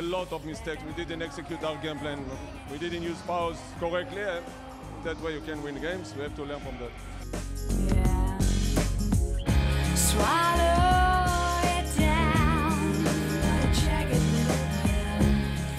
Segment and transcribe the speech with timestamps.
[0.00, 0.08] aggressive enough.
[0.08, 0.82] A lot of mistakes.
[0.86, 2.24] We didn't execute our game plan.
[2.70, 4.22] We didn't use powers correctly.
[4.22, 4.40] Uh,
[5.04, 6.14] that way you can win games.
[6.16, 6.90] We have to learn from that.
[7.78, 8.38] Yeah.
[9.94, 12.38] Swallow it down.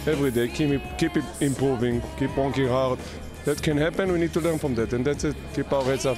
[0.08, 3.00] Every day, keep, keep improving, keep working hard.
[3.46, 4.12] That can happen.
[4.12, 5.36] We need to learn from that, and that's it.
[5.54, 6.18] Keep our heads up.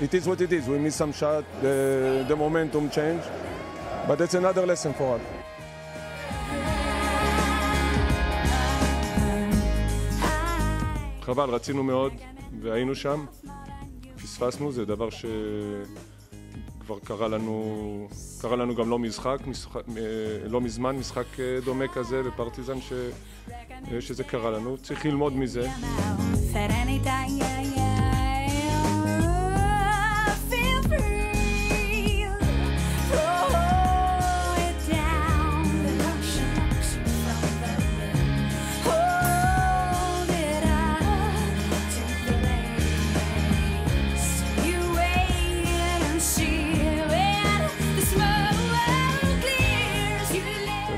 [0.00, 0.68] It is what it is.
[0.68, 3.22] We miss some shot, the, the momentum change,
[4.06, 5.22] but that's another lesson for us.
[11.22, 12.12] חבל, רצינו מאוד
[12.62, 13.24] והיינו שם,
[14.22, 15.28] פספסנו, זה דבר שכבר
[17.04, 18.08] קרה לנו,
[18.40, 19.80] קרה לנו גם לא משחק, משחק
[20.44, 21.24] לא מזמן, משחק
[21.64, 22.92] דומה כזה בפרטיזן ש,
[24.00, 25.68] שזה קרה לנו, צריך ללמוד מזה.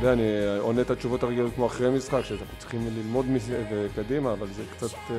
[0.00, 4.46] יודע, אני עונה את התשובות הרגילות כמו אחרי משחק, שאנחנו צריכים ללמוד מזה וקדימה, אבל
[4.46, 5.16] זה קצת אה,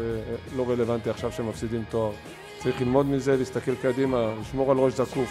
[0.56, 2.12] לא רלוונטי עכשיו שמפסידים תואר.
[2.60, 5.30] צריך ללמוד מזה, להסתכל קדימה, לשמור על ראש זקוף.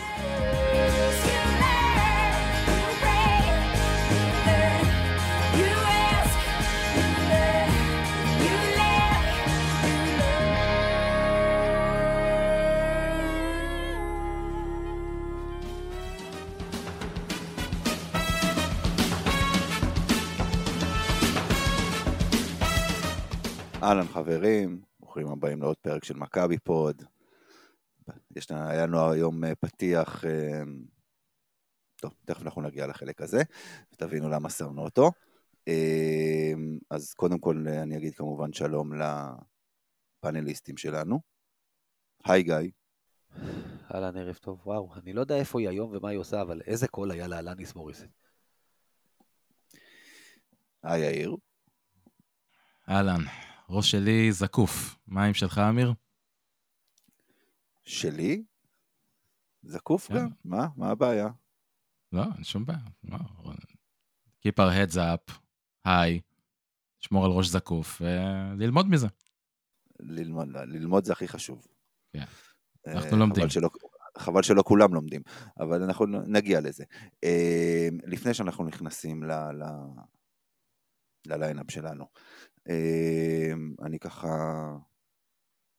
[23.83, 27.03] אהלן חברים, ברוכים הבאים לעוד פרק של מכבי פוד.
[28.37, 30.63] יש לנו, היה לנו היום אה, פתיח, אה,
[31.97, 33.43] טוב, תכף אנחנו נגיע לחלק הזה,
[33.93, 35.11] ותבינו למה שמנו אותו.
[35.69, 36.53] אה,
[36.91, 38.91] אז קודם כל אני אגיד כמובן שלום
[40.23, 41.21] לפאנליסטים שלנו.
[42.25, 42.71] היי גיא.
[43.95, 44.61] אהלן, ערב טוב.
[44.67, 47.75] וואו, אני לא יודע איפה היא היום ומה היא עושה, אבל איזה קול היה לאלניס
[47.75, 48.07] מוריסן.
[50.83, 51.37] היי יאיר.
[52.89, 53.21] אהלן,
[53.73, 54.99] ראש שלי זקוף.
[55.07, 55.93] מה עם שלך, אמיר?
[57.83, 58.45] שלי?
[59.63, 60.15] זקוף כן.
[60.15, 60.29] גם?
[60.45, 60.69] מה?
[60.77, 61.29] מה הבעיה?
[62.13, 62.79] לא, אין שום בעיה.
[63.05, 63.19] לא.
[64.47, 65.33] Keep our heads up,
[65.85, 66.21] היי,
[67.01, 69.07] לשמור על ראש זקוף וללמוד מזה.
[70.01, 71.67] ללמוד, ללמוד זה הכי חשוב.
[72.13, 72.25] כן,
[72.87, 73.43] אה, אנחנו לומדים.
[73.43, 73.71] חבל שלא,
[74.19, 75.23] חבל שלא כולם לומדים,
[75.61, 76.85] אבל אנחנו נגיע לזה.
[77.25, 79.33] אה, לפני שאנחנו נכנסים ל...
[79.33, 79.65] ל...
[81.27, 82.07] לליינאפ שלנו.
[82.69, 84.29] אמ, אני ככה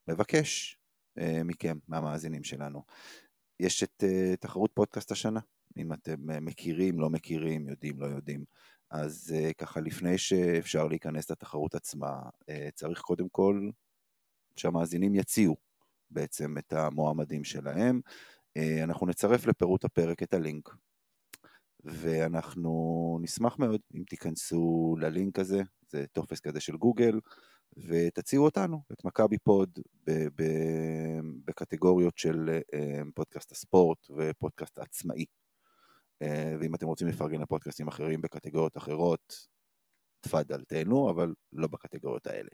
[0.07, 0.77] מבקש
[1.17, 2.83] אה, מכם, מהמאזינים שלנו.
[3.59, 5.39] יש את אה, תחרות פודקאסט השנה,
[5.77, 8.45] אם אתם אה, מכירים, לא מכירים, יודעים, לא יודעים.
[8.89, 12.21] אז ככה, לפני שאפשר להיכנס לתחרות עצמה,
[12.73, 13.69] צריך קודם כל
[14.55, 15.55] שהמאזינים יציעו
[16.09, 18.01] בעצם את המועמדים שלהם.
[18.83, 20.69] אנחנו נצרף לפירוט הפרק את הלינק
[21.83, 27.19] ואנחנו נשמח מאוד אם תיכנסו ללינק הזה, זה טופס כזה של גוגל,
[27.77, 35.25] ותציעו אותנו, את מכבי פוד, ב- ב- בקטגוריות של אה, פודקאסט הספורט ופודקאסט עצמאי.
[36.21, 39.47] אה, ואם אתם רוצים לפרגן לפודקאסטים אחרים בקטגוריות אחרות,
[40.21, 42.49] תפאדל תהנו, אבל לא בקטגוריות האלה.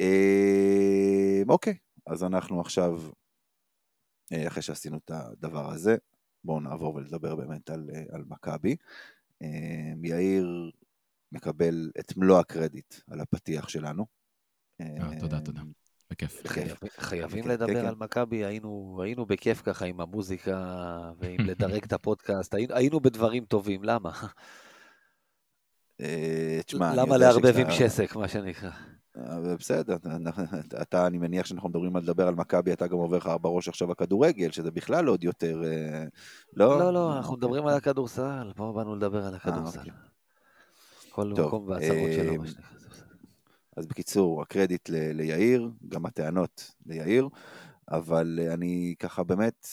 [0.00, 1.74] אה, אוקיי,
[2.06, 3.00] אז אנחנו עכשיו,
[4.46, 5.96] אחרי שעשינו את הדבר הזה,
[6.44, 8.76] בואו נעבור ולדבר באמת על, על מכבי.
[10.02, 10.70] יאיר
[11.32, 14.06] מקבל את מלוא הקרדיט על הפתיח שלנו.
[14.80, 15.60] אה, תודה, תודה.
[16.10, 16.42] בכיף.
[16.98, 18.04] חייבים לדבר כן, על כן.
[18.04, 20.78] מכבי, היינו, היינו בכיף ככה עם המוזיקה
[21.18, 24.10] ועם לדרג את הפודקאסט, היינו, בדברים טובים, למה?
[26.80, 28.70] למה לערבב עם שסק, מה שנקרא?
[29.58, 29.96] בסדר,
[30.82, 33.92] אתה, אני מניח שאנחנו מדברים על לדבר על מכבי, אתה גם עובר לך בראש עכשיו
[33.92, 36.04] הכדורגל, שזה בכלל עוד יותר, אה,
[36.56, 36.78] לא?
[36.78, 39.80] לא, לא, אנחנו מדברים על הכדורסל, פה באנו לדבר על הכדורסל.
[41.30, 41.44] אוקיי.
[41.44, 42.64] כל מקום והצהרות שלו, מה שנקרא.
[43.76, 47.28] אז בקיצור, הקרדיט ליאיר, גם הטענות ליאיר,
[47.90, 49.66] אבל אני ככה באמת,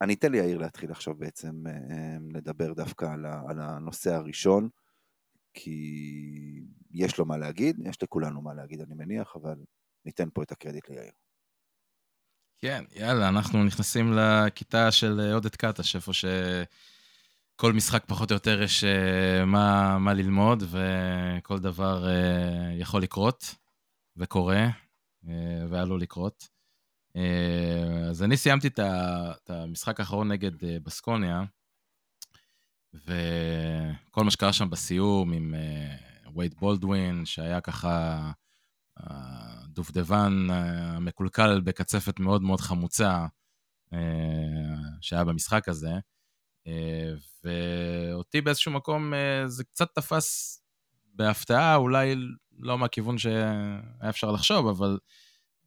[0.00, 3.04] אני אתן ליאיר להתחיל עכשיו בעצם אה, לדבר דווקא
[3.48, 4.68] על הנושא הראשון.
[5.54, 9.54] כי יש לו מה להגיד, יש לכולנו מה להגיד אני מניח, אבל
[10.04, 11.12] ניתן פה את הקרדיט ליאיר.
[12.58, 16.24] כן, יאללה, אנחנו נכנסים לכיתה של עודד קטש, איפה ש...
[17.60, 22.08] כל משחק פחות או יותר יש uh, מה, מה ללמוד, וכל דבר uh,
[22.80, 23.54] יכול לקרות,
[24.16, 24.68] וקורה,
[25.24, 25.28] uh,
[25.68, 26.48] ועלול לקרות.
[28.10, 30.50] אז אני סיימתי את, המשחק האחרון נגד
[30.82, 31.42] בסקוניה,
[32.94, 35.54] וכל מה שקרה שם בסיום עם
[36.36, 38.32] וייד בולדווין, שהיה ככה
[38.96, 43.26] הדובדבן המקולקל בקצפת מאוד מאוד חמוצה,
[45.00, 45.98] שהיה במשחק הזה, אה,
[47.44, 50.60] ואותי באיזשהו מקום אה, זה קצת תפס
[51.14, 52.14] בהפתעה, אולי
[52.58, 54.98] לא מהכיוון שהיה אפשר לחשוב, אבל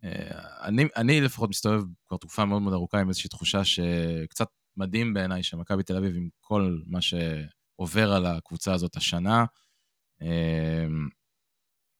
[0.03, 4.47] אה, אני, אני לפחות מסתובב כבר תקופה מאוד מאוד ארוכה עם איזושהי תחושה שקצת
[4.77, 9.45] מדהים בעיניי שמכבי תל אביב עם כל מה שעובר על הקבוצה הזאת השנה,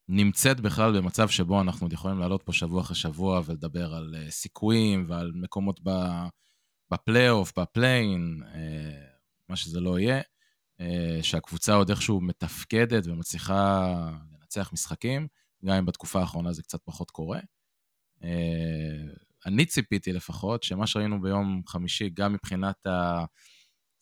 [0.10, 5.06] נמצאת בכלל במצב שבו אנחנו עוד יכולים לעלות פה שבוע אחרי שבוע ולדבר על סיכויים
[5.10, 5.90] ועל מקומות ב...
[6.94, 9.06] בפלייאוף, בפליין, אה,
[9.50, 10.22] מה שזה לא יהיה,
[10.82, 13.94] אה, שהקבוצה עוד איכשהו מתפקדת ומצליחה
[14.32, 15.28] לנצח משחקים,
[15.66, 17.40] גם אם בתקופה האחרונה זה קצת פחות קורה.
[18.24, 19.14] אה,
[19.46, 22.88] אני ציפיתי לפחות שמה שראינו ביום חמישי, גם מבחינת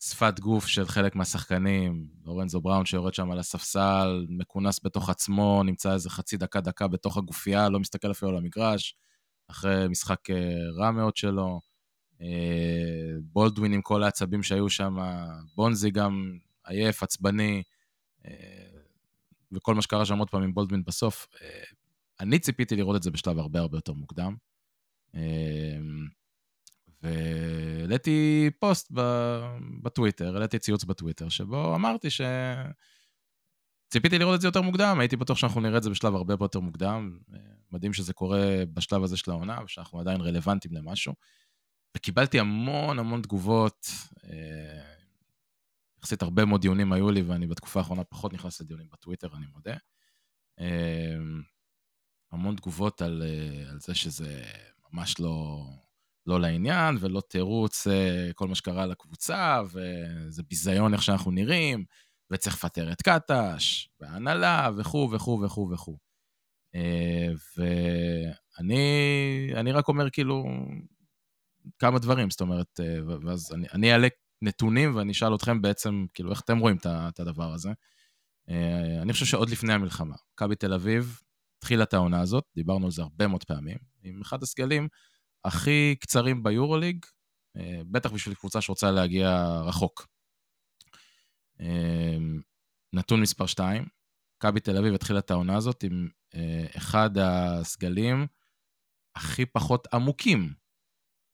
[0.02, 5.92] השפת גוף של חלק מהשחקנים, לורנזו בראון שיורד שם על הספסל, מכונס בתוך עצמו, נמצא
[5.92, 8.96] איזה חצי דקה-דקה בתוך הגופייה, לא מסתכל אפילו על המגרש,
[9.50, 10.20] אחרי משחק
[10.78, 11.71] רע מאוד שלו.
[12.22, 14.96] אה, בולדווין עם כל העצבים שהיו שם,
[15.54, 17.62] בונזי גם עייף, עצבני,
[18.26, 18.32] אה,
[19.52, 21.26] וכל מה שקרה שם עוד פעם עם בולדווין בסוף.
[21.42, 21.62] אה,
[22.20, 24.36] אני ציפיתי לראות את זה בשלב הרבה הרבה יותר מוקדם.
[27.02, 28.92] והעליתי פוסט
[29.82, 32.20] בטוויטר, העליתי ציוץ בטוויטר, שבו אמרתי ש...
[33.88, 36.60] ציפיתי לראות את זה יותר מוקדם, הייתי בטוח שאנחנו נראה את זה בשלב הרבה יותר
[36.60, 37.18] מוקדם.
[37.72, 41.14] מדהים שזה קורה בשלב הזה של העונה, ושאנחנו עדיין רלוונטיים למשהו.
[41.96, 43.86] וקיבלתי המון המון תגובות.
[44.24, 44.92] אה,
[45.98, 49.76] יחסית הרבה מאוד דיונים היו לי, ואני בתקופה האחרונה פחות נכנס לדיונים בטוויטר, אני מודה.
[50.60, 51.16] אה,
[52.32, 54.42] המון תגובות על, אה, על זה שזה
[54.92, 55.64] ממש לא,
[56.26, 57.86] לא לעניין, ולא תירוץ
[58.34, 61.84] כל מה שקרה לקבוצה, וזה ביזיון איך שאנחנו נראים,
[62.30, 65.98] וצריך לפטר את קטש, והנהלה, וכו' וכו' וכו' וכו'.
[67.56, 70.44] ואני רק אומר, כאילו,
[71.78, 74.08] כמה דברים, זאת אומרת, אה, ואז אני, אני אעלה
[74.42, 77.70] נתונים ואני אשאל אתכם בעצם, כאילו, איך אתם רואים את הדבר הזה.
[78.48, 81.20] אה, אני חושב שעוד לפני המלחמה, מכבי תל אביב
[81.58, 84.88] התחילה את העונה הזאת, דיברנו על זה הרבה מאוד פעמים, עם אחד הסגלים
[85.44, 87.06] הכי קצרים ביורוליג,
[87.56, 90.06] אה, בטח בשביל קבוצה שרוצה להגיע רחוק.
[92.92, 93.86] נתון מספר 2,
[94.36, 96.08] מכבי תל אביב התחילה את העונה הזאת עם
[96.76, 98.26] אחד הסגלים
[99.16, 100.54] הכי פחות עמוקים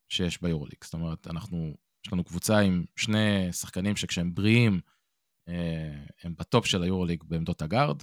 [0.09, 0.79] שיש ביורוליג.
[0.85, 1.75] זאת אומרת, אנחנו,
[2.07, 4.81] יש לנו קבוצה עם שני שחקנים שכשהם בריאים,
[5.49, 8.03] אה, הם בטופ של היורוליג בעמדות הגארד,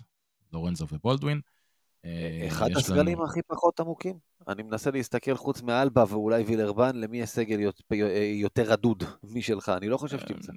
[0.54, 1.42] לורנזו ובולדווין.
[2.06, 3.26] אה, אחד הסגלים לנו...
[3.26, 4.20] הכי פחות עמוקים.
[4.48, 7.60] אני מנסה להסתכל חוץ מאלבה ואולי וילרבן, למי יש סגל
[8.34, 9.04] יותר רדוד
[9.36, 10.54] משלך, אני לא חושב שתמצא.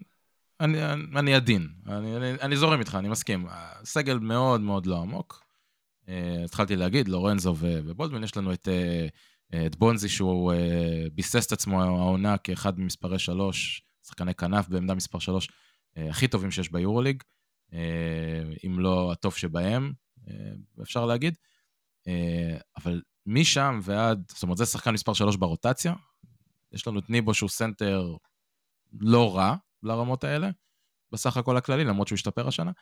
[0.60, 3.46] אני, אני עדין, אני, אני, אני זורם איתך, אני מסכים.
[3.84, 5.44] סגל מאוד מאוד לא עמוק.
[6.06, 6.10] אה,
[6.44, 9.10] התחלתי להגיד, לורנזו ובולדווין, יש לנו את אה,
[9.54, 15.18] את בונזי שהוא אה, ביסס את עצמו העונה כאחד ממספרי שלוש, שחקני כנף בעמדה מספר
[15.18, 15.48] שלוש
[15.96, 17.22] אה, הכי טובים שיש ביורוליג,
[17.72, 19.92] אה, אם לא הטוב שבהם,
[20.82, 21.34] אפשר להגיד.
[22.76, 25.94] אבל משם ועד, זאת אומרת, זה שחקן מספר שלוש ברוטציה.
[26.72, 28.16] יש לנו את ניבו שהוא סנטר
[28.92, 30.50] לא רע לרמות האלה,
[31.12, 32.72] בסך הכל הכללי, למרות שהוא השתפר השנה.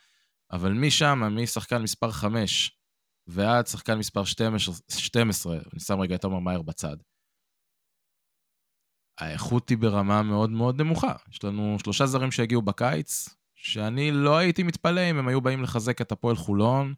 [0.52, 2.78] אבל משם, משחקן מספר חמש
[3.26, 6.96] ועד שחקן מספר 12, 12 אני שם רגע את עומר מאייר בצד.
[9.18, 11.12] האיכות היא ברמה מאוד מאוד נמוכה.
[11.32, 16.00] יש לנו שלושה זרים שהגיעו בקיץ, שאני לא הייתי מתפלא אם הם היו באים לחזק
[16.00, 16.94] את הפועל חולון,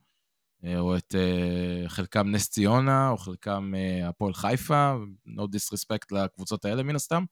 [0.65, 4.95] אה, או את uh, חלקם נס ציונה, או חלקם uh, הפועל חיפה,
[5.29, 7.25] no disrespect לקבוצות האלה מן הסתם.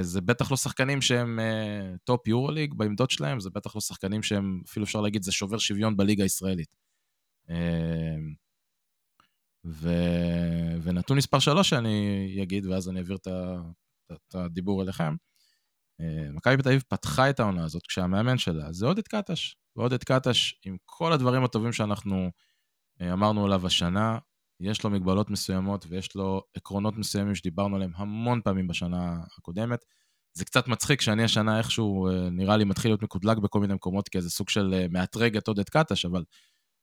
[0.00, 1.38] זה בטח לא שחקנים שהם
[2.04, 5.58] top אה, יורוליג בעמדות שלהם, זה בטח לא שחקנים שהם, אפילו אפשר להגיד, זה שובר
[5.58, 6.83] שוויון בליגה הישראלית.
[7.50, 8.34] אמ,
[9.66, 9.88] ו...
[10.82, 13.16] ונתון מספר שלוש שאני אגיד, ואז אני אעביר
[14.12, 15.14] את הדיבור אליכם.
[16.00, 19.56] אה, מכבי תל פתחה את העונה הזאת כשהמאמן שלה זה עודד קטש.
[19.76, 22.30] ועודד קטש, עם כל הדברים הטובים שאנחנו
[23.00, 24.18] אה, אמרנו עליו השנה,
[24.60, 29.84] יש לו מגבלות מסוימות ויש לו עקרונות מסוימים שדיברנו עליהם המון פעמים בשנה הקודמת.
[30.34, 34.08] זה קצת מצחיק שאני השנה איכשהו, אה, נראה לי, מתחיל להיות מקודלק בכל מיני מקומות
[34.08, 36.24] כאיזה סוג של מאתרג את עודד קטש, אבל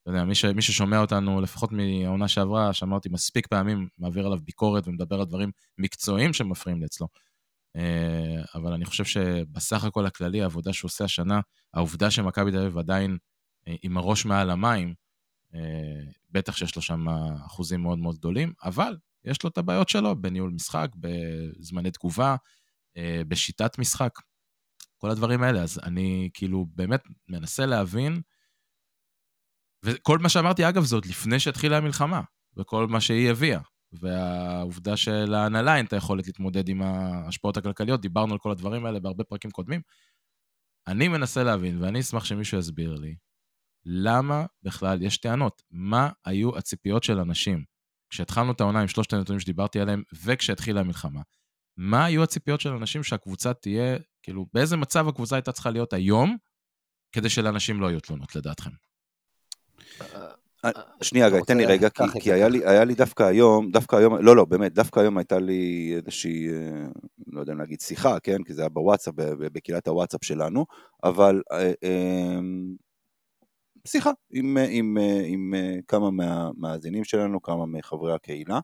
[0.02, 4.40] אתה יודע, מי, ש, מי ששומע אותנו, לפחות מהעונה שעברה, שאמרתי מספיק פעמים, מעביר עליו
[4.44, 7.08] ביקורת ומדבר על דברים מקצועיים שמפריעים לי אצלו.
[7.76, 11.40] אה, אבל אני חושב שבסך הכל הכללי, העבודה שהוא עושה השנה,
[11.74, 13.18] העובדה שמכבי תל אביב עדיין
[13.68, 14.94] אה, עם הראש מעל המים,
[16.32, 17.06] בטח שיש לו שם
[17.46, 22.36] אחוזים מאוד מאוד גדולים, אבל יש לו את הבעיות שלו בניהול משחק, בזמני תגובה,
[23.28, 24.20] בשיטת משחק,
[24.98, 25.62] כל הדברים האלה.
[25.62, 28.22] אז אני כאילו באמת מנסה להבין,
[29.86, 32.22] וכל מה שאמרתי, אגב, זה עוד לפני שהתחילה המלחמה,
[32.58, 33.60] וכל מה שהיא הביאה.
[33.94, 39.24] והעובדה שלהנהלה אין את היכולת להתמודד עם ההשפעות הכלכליות, דיברנו על כל הדברים האלה בהרבה
[39.24, 39.82] פרקים קודמים.
[40.88, 43.16] אני מנסה להבין, ואני אשמח שמישהו יסביר לי,
[43.86, 45.62] למה בכלל יש טענות?
[45.72, 47.64] מה היו הציפיות של אנשים
[48.10, 51.22] כשהתחלנו את העונה עם שלושת הנתונים שדיברתי עליהם, וכשהתחילה המלחמה?
[51.78, 56.38] מה היו הציפיות של אנשים שהקבוצה תהיה, כאילו, באיזה מצב הקבוצה הייתה צריכה להיות היום,
[57.12, 58.70] כדי שלאנשים לא יהיו תלונות, לדעתכם?
[60.66, 60.72] אה,
[61.02, 64.16] שנייה, גיא, תן לי רגע, כי, כי היה, לי, היה לי דווקא היום, דווקא היום,
[64.16, 66.86] לא, לא, באמת, דווקא היום הייתה לי איזושהי, אה,
[67.28, 70.66] לא יודע אם להגיד שיחה, כן, כי זה היה בוואטסאפ, בקהילת הוואטסאפ שלנו,
[71.04, 72.76] אבל אה, אמ,
[73.88, 75.54] שיחה עם, עם, עם
[75.88, 78.60] כמה מהמאזינים שלנו, כמה מחברי הקהילה,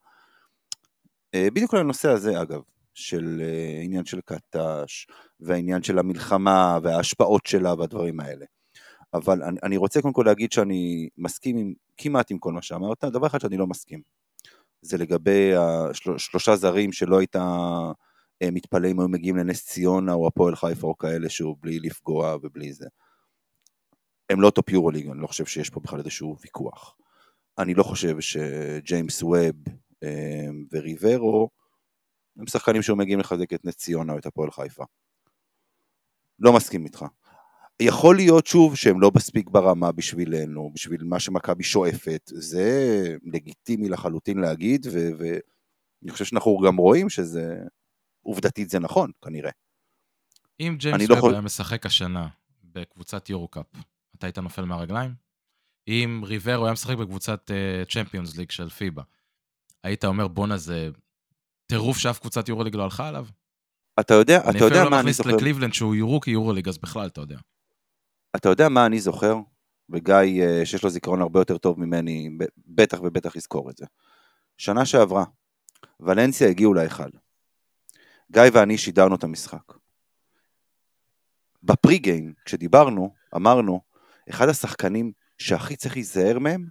[1.36, 2.62] בדיוק על הנושא הזה, אגב,
[2.94, 3.42] של
[3.84, 5.08] עניין של קטש,
[5.40, 8.46] והעניין של המלחמה, וההשפעות שלה, והדברים האלה.
[9.14, 13.04] אבל אני, אני רוצה קודם כל להגיד שאני מסכים עם, כמעט עם כל מה שאמרת,
[13.04, 14.02] דבר אחד שאני לא מסכים,
[14.82, 20.56] זה לגבי השלושה זרים שלא היית אה, מתפלא אם היו מגיעים לנס ציונה או הפועל
[20.56, 22.88] חיפה או כאלה שהוא בלי לפגוע ובלי זה.
[24.30, 26.96] הם לא top יורוליג, אני לא חושב שיש פה בכלל איזשהו ויכוח.
[27.58, 29.56] אני לא חושב שג'יימס ווב
[30.04, 31.50] אה, וריברו
[32.40, 34.84] הם שחקנים שהיו מגיעים לחזק את נס ציונה או את הפועל חיפה.
[36.40, 37.06] לא מסכים איתך.
[37.82, 44.38] יכול להיות שוב שהם לא מספיק ברמה בשבילנו, בשביל מה שמכבי שואפת, זה לגיטימי לחלוטין
[44.38, 47.58] להגיד, ואני חושב שאנחנו גם רואים שזה,
[48.22, 49.52] עובדתית זה נכון, כנראה.
[50.60, 52.28] אם ג'יימס לא ווב היה משחק השנה
[52.64, 53.66] בקבוצת יורו-קאפ,
[54.16, 55.14] אתה היית נופל מהרגליים?
[55.88, 57.52] אם ריברו היה משחק בקבוצת
[57.90, 59.04] צ'מפיונס uh, ליג של פיבה,
[59.84, 60.90] היית אומר בואנה זה
[61.66, 63.28] טירוף שאף קבוצת יורו ליג לא הלכה עליו?
[64.00, 64.64] אתה יודע, אתה יודע מה אני זוכר...
[64.64, 67.38] אני אפילו לא מכניס לקליבלנד שהוא יורו כיורו ליג, אז בכלל, אתה יודע.
[68.36, 69.36] אתה יודע מה אני זוכר?
[69.90, 72.30] וגיא, אה, שיש לו זיכרון הרבה יותר טוב ממני,
[72.68, 73.86] בטח ובטח יזכור את זה.
[74.58, 75.24] שנה שעברה,
[76.00, 77.10] ולנסיה הגיעו להיכל.
[78.32, 79.74] גיא ואני שידרנו את המשחק.
[81.64, 83.82] בפרי גיים, כשדיברנו, אמרנו,
[84.30, 86.68] אחד השחקנים שהכי צריך להיזהר מהם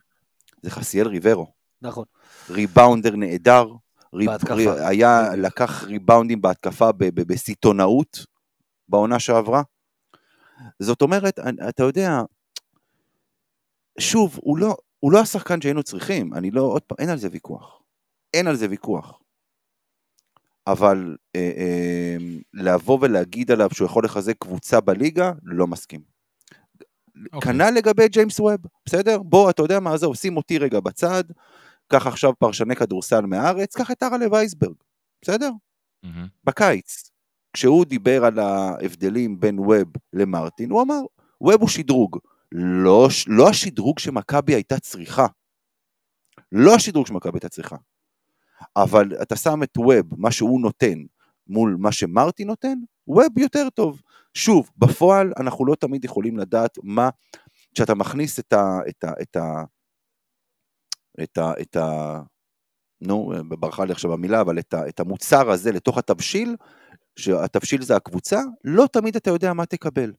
[0.62, 1.52] זה חסיאל ריברו.
[1.82, 2.04] נכון.
[2.50, 3.66] ריבאונדר נהדר,
[4.14, 8.26] ריב, ריב, היה, לקח ריבאונדים בהתקפה בסיטונאות
[8.88, 9.62] בעונה שעברה.
[10.78, 12.20] זאת אומרת, אתה יודע,
[13.98, 17.28] שוב, הוא לא, הוא לא השחקן שהיינו צריכים, אני לא, עוד פעם, אין על זה
[17.32, 17.82] ויכוח.
[18.34, 19.18] אין על זה ויכוח.
[20.66, 22.16] אבל אה, אה,
[22.54, 26.00] לבוא ולהגיד עליו שהוא יכול לחזק קבוצה בליגה, לא מסכים.
[26.00, 27.28] Okay.
[27.32, 27.52] אוקיי.
[27.52, 29.18] כנ"ל לגבי ג'יימס ווב, בסדר?
[29.22, 31.24] בוא, אתה יודע מה, עזוב, שים אותי רגע בצד,
[31.88, 34.74] קח עכשיו פרשני כדורסל מהארץ, קח את ארלה וייסברג,
[35.22, 35.50] בסדר?
[36.04, 36.28] Mm-hmm.
[36.44, 37.10] בקיץ.
[37.56, 41.00] כשהוא דיבר על ההבדלים בין ווב למרטין, הוא אמר,
[41.40, 42.18] ווב הוא שדרוג.
[42.52, 45.26] לא, לא השדרוג שמכבי הייתה צריכה.
[46.52, 47.76] לא השדרוג שמכבי הייתה צריכה.
[48.76, 50.98] אבל אתה שם את ווב, מה שהוא נותן,
[51.46, 54.02] מול מה שמרטין נותן, ווב יותר טוב.
[54.34, 57.08] שוב, בפועל אנחנו לא תמיד יכולים לדעת מה,
[57.74, 58.78] כשאתה מכניס את ה...
[58.88, 59.64] את ה, את ה,
[61.22, 62.20] את ה, את ה
[63.00, 66.56] נו, ברכה לי עכשיו המילה, אבל את, ה, את המוצר הזה לתוך התבשיל,
[67.18, 70.12] שהתבשיל זה הקבוצה, לא תמיד אתה יודע מה תקבל.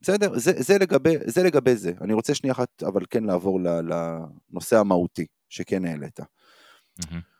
[0.00, 0.38] בסדר?
[0.38, 1.92] זה, זה, לגבי, זה לגבי זה.
[2.00, 6.20] אני רוצה שנייה אחת, אבל כן לעבור לנושא המהותי, שכן העלית.
[6.20, 7.32] Mm-hmm.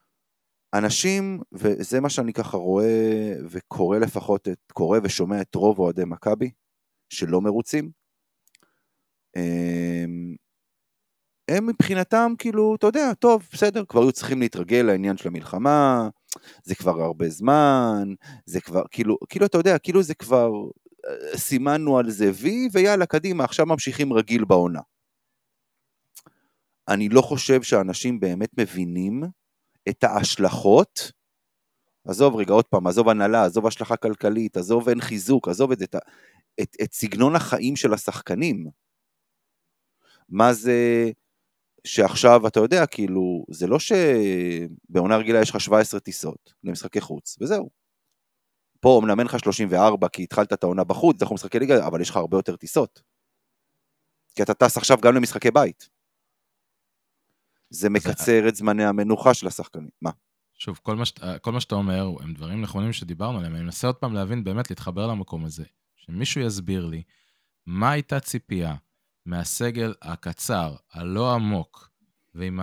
[0.75, 6.51] אנשים, וזה מה שאני ככה רואה וקורא לפחות, את, קורא ושומע את רוב אוהדי מכבי,
[7.09, 7.91] שלא מרוצים,
[9.35, 10.35] הם,
[11.49, 16.09] הם מבחינתם כאילו, אתה יודע, טוב, בסדר, כבר היו צריכים להתרגל לעניין של המלחמה,
[16.65, 18.15] זה כבר הרבה זמן,
[18.47, 20.51] זה כבר, כאילו, כאילו, אתה יודע, כאילו זה כבר,
[21.07, 24.81] אה, סימנו על זה וי, ויאללה, קדימה, עכשיו ממשיכים רגיל בעונה.
[26.89, 29.23] אני לא חושב שאנשים באמת מבינים
[29.89, 31.13] את ההשלכות,
[32.09, 35.97] עזוב רגע, עוד פעם, עזוב הנהלה, עזוב השלכה כלכלית, עזוב אין חיזוק, עזוב את את,
[36.61, 38.67] את, את סגנון החיים של השחקנים.
[40.29, 41.11] מה זה
[41.87, 47.71] שעכשיו, אתה יודע, כאילו, זה לא שבעונה רגילה יש לך 17 טיסות למשחקי חוץ, וזהו.
[48.81, 52.17] פה מנמן לך 34 כי התחלת את העונה בחוץ, אנחנו משחקי ליגה, אבל יש לך
[52.17, 53.03] הרבה יותר טיסות.
[54.35, 55.89] כי אתה טס עכשיו גם למשחקי בית.
[57.71, 59.89] זה מקצר את זמני המנוחה של השחקנים.
[60.03, 60.11] מה?
[60.55, 63.55] שוב, כל מה, שאת, כל מה שאתה אומר הם דברים נכונים שדיברנו עליהם.
[63.55, 65.65] אני מנסה עוד פעם להבין, באמת, להתחבר למקום הזה.
[65.97, 67.03] שמישהו יסביר לי
[67.67, 68.75] מה הייתה ציפייה
[69.27, 71.91] מהסגל הקצר, הלא עמוק,
[72.35, 72.61] ועם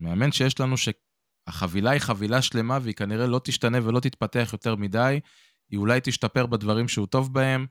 [0.00, 5.20] המאמן שיש לנו, שהחבילה היא חבילה שלמה והיא כנראה לא תשתנה ולא תתפתח יותר מדי,
[5.70, 7.66] היא אולי תשתפר בדברים שהוא טוב בהם,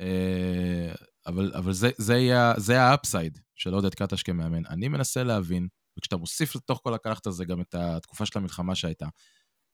[0.00, 0.94] אה,
[1.26, 2.54] אבל, אבל זה, זה, יהיה,
[2.90, 4.66] ה upside של עודד קטש כמאמן.
[4.66, 5.68] אני מנסה להבין,
[5.98, 9.06] וכשאתה מוסיף לתוך כל הקלחת הזה גם את התקופה של המלחמה שהייתה,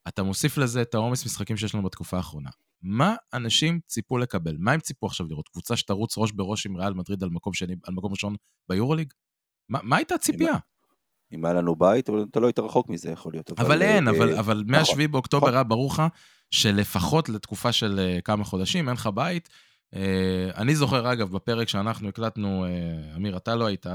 [0.08, 2.50] אתה מוסיף לזה את העומס משחקים שיש לנו בתקופה האחרונה.
[2.82, 4.56] מה אנשים ציפו לקבל?
[4.58, 5.48] מה הם ציפו עכשיו לראות?
[5.48, 8.34] קבוצה שתרוץ ראש בראש עם ריאל מדריד על מקום שני, על מקום ראשון
[8.68, 9.12] ביורוליג?
[9.68, 10.54] מה, מה הייתה הציפייה?
[11.32, 13.50] אם היה לנו בית, אתה לא היית רחוק מזה, יכול להיות.
[13.50, 15.54] אבל, אבל אין, אה, אבל, אבל מ-7 נכון, באוקטובר נכון.
[15.54, 16.02] היה ברור לך
[16.50, 19.48] שלפחות לתקופה של uh, כמה חודשים אין לך בית.
[19.94, 19.98] Uh,
[20.56, 23.86] אני זוכר, אגב, בפרק שאנחנו הקלטנו, uh, אמיר, אתה לא היית,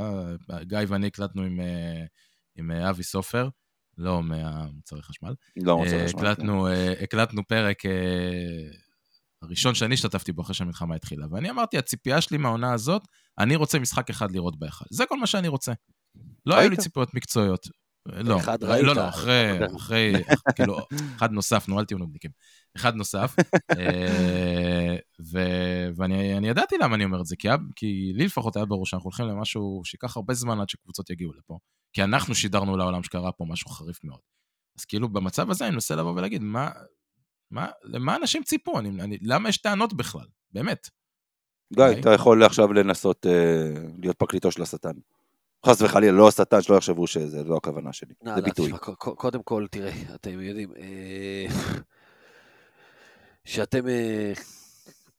[0.61, 2.07] גיא ואני הקלטנו עם, uh,
[2.55, 3.49] עם uh, אבי סופר.
[3.97, 5.33] לא מהמוצרי חשמל.
[5.57, 6.19] לא מוצרי חשמל.
[6.19, 7.03] הקלטנו, כן.
[7.03, 7.83] הקלטנו פרק
[9.41, 13.01] הראשון שאני השתתפתי בו אחרי שהמלחמה התחילה, ואני אמרתי, הציפייה שלי מהעונה הזאת,
[13.39, 14.85] אני רוצה משחק אחד לראות בהיכל.
[14.89, 15.73] זה כל מה שאני רוצה.
[16.45, 17.67] לא היו לי ציפיות מקצועיות.
[18.05, 18.83] לא, ראית.
[18.83, 20.13] לא, לא, אחרי, אחרי,
[20.55, 20.77] כאילו,
[21.17, 22.31] אחד נוסף, נו, אל תהיו נודניקים.
[22.75, 23.35] אחד נוסף,
[25.95, 27.35] ואני ידעתי למה אני אומר את זה,
[27.75, 31.57] כי לי לפחות היה ברור שאנחנו הולכים למשהו שייקח הרבה זמן עד שקבוצות יגיעו לפה.
[31.93, 34.19] כי אנחנו שידרנו לעולם שקרה פה משהו חריף מאוד.
[34.79, 36.69] אז כאילו, במצב הזה אני מנסה לבוא ולהגיד, מה,
[37.51, 38.79] מה, למה אנשים ציפו?
[38.79, 40.25] אני, אני, למה יש טענות בכלל?
[40.51, 40.89] באמת.
[41.73, 41.99] גיא, okay.
[41.99, 43.29] אתה יכול עכשיו לנסות uh,
[44.01, 44.93] להיות פרקליטו של השטן.
[45.65, 48.71] חס וחלילה, לא השטן, שלא יחשבו שזה לא הכוונה שלי, זה ביטוי.
[48.97, 50.69] קודם כל, תראה, אתם יודעים,
[53.45, 54.33] שאתם אה,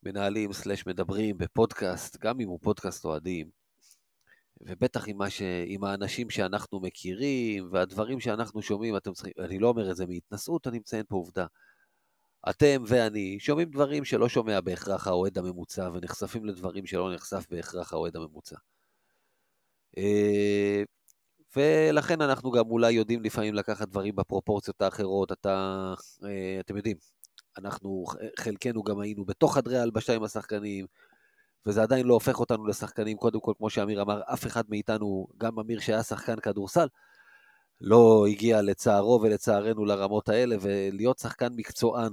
[0.02, 3.50] מנהלים סלש מדברים בפודקאסט, גם אם הוא פודקאסט אוהדים,
[4.60, 5.42] ובטח עם, ש...
[5.66, 10.66] עם האנשים שאנחנו מכירים, והדברים שאנחנו שומעים, אתם צריכים, אני לא אומר את זה מהתנשאות,
[10.66, 11.46] אני מציין פה עובדה.
[12.50, 18.16] אתם ואני שומעים דברים שלא שומע בהכרח האוהד הממוצע, ונחשפים לדברים שלא נחשף בהכרח האוהד
[18.16, 18.56] הממוצע.
[19.98, 20.82] אה,
[21.56, 25.32] ולכן אנחנו גם אולי יודעים לפעמים לקחת דברים בפרופורציות האחרות.
[25.32, 26.96] אתה, אה, אתם יודעים,
[27.58, 28.04] אנחנו,
[28.38, 30.86] חלקנו גם היינו בתוך חדרי ההלבשה עם השחקנים,
[31.66, 35.58] וזה עדיין לא הופך אותנו לשחקנים, קודם כל, כמו שאמיר אמר, אף אחד מאיתנו, גם
[35.58, 36.86] אמיר שהיה שחקן כדורסל,
[37.80, 42.12] לא הגיע לצערו ולצערנו לרמות האלה, ולהיות שחקן מקצוען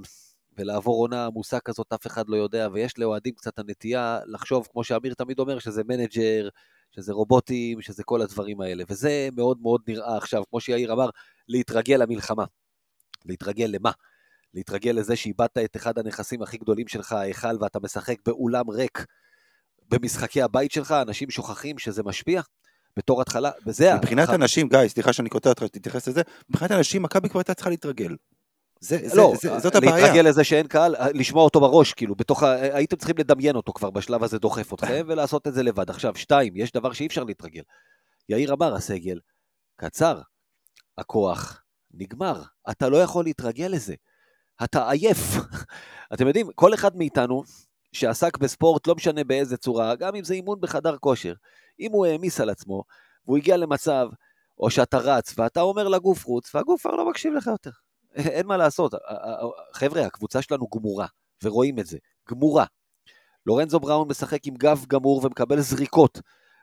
[0.58, 5.14] ולעבור עונה עמוסה כזאת, אף אחד לא יודע, ויש לאוהדים קצת הנטייה לחשוב, כמו שאמיר
[5.14, 6.48] תמיד אומר, שזה מנג'ר,
[6.90, 8.84] שזה רובוטים, שזה כל הדברים האלה.
[8.88, 11.08] וזה מאוד מאוד נראה עכשיו, כמו שיאיר אמר,
[11.48, 12.44] להתרגל למלחמה.
[13.26, 13.90] להתרגל למה?
[14.54, 19.04] להתרגל לזה שאיבדת את אחד הנכסים הכי גדולים שלך, ההיכל, ואתה משחק באולם ריק
[19.88, 22.42] במשחקי הבית שלך, אנשים שוכחים שזה משפיע.
[22.96, 23.94] בתור התחלה, וזה...
[23.94, 24.34] מבחינת הח...
[24.34, 28.16] אנשים, גיא, סליחה שאני קוטע אותך, תתייחס לזה, מבחינת אנשים, מכבי כבר הייתה צריכה להתרגל.
[28.80, 29.96] זה, זה, לא, זה, זאת הבעיה.
[29.96, 32.52] להתרגל לזה שאין קהל, לשמוע אותו בראש, כאילו, בתוך ה...
[32.52, 35.90] הייתם צריכים לדמיין אותו כבר בשלב הזה דוחף אתכם, ולעשות את זה לבד.
[35.90, 37.62] עכשיו, שתיים, יש דבר שאי אפשר להתרגל.
[38.28, 39.18] יאיר אמר, הסגל,
[39.76, 40.20] קצר,
[40.98, 41.62] הכוח
[41.94, 43.94] נגמר, אתה לא יכול להתרגל לזה.
[44.64, 45.18] אתה עייף.
[46.14, 47.42] אתם יודעים, כל אחד מאיתנו
[47.92, 51.34] שעסק בספורט, לא משנה באיזה צורה, גם אם זה אימון בחדר כושר,
[51.80, 52.84] אם הוא העמיס על עצמו,
[53.26, 54.08] והוא הגיע למצב,
[54.58, 57.70] או שאתה רץ, ואתה אומר לגוף רוץ, והגוף כבר לא מקשיב לך יותר.
[58.14, 58.94] אין מה לעשות.
[59.74, 61.06] חבר'ה, הקבוצה שלנו גמורה,
[61.42, 61.98] ורואים את זה.
[62.30, 62.64] גמורה.
[63.46, 66.20] לורנזו בראון משחק עם גב גמור ומקבל זריקות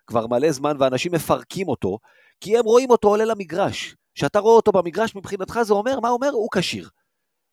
[0.08, 1.98] כבר מלא זמן, ואנשים מפרקים אותו,
[2.42, 3.96] כי הם רואים אותו עולה למגרש.
[4.16, 6.30] כשאתה רואה אותו במגרש, מבחינתך זה אומר, מה אומר?
[6.30, 6.90] הוא כשיר.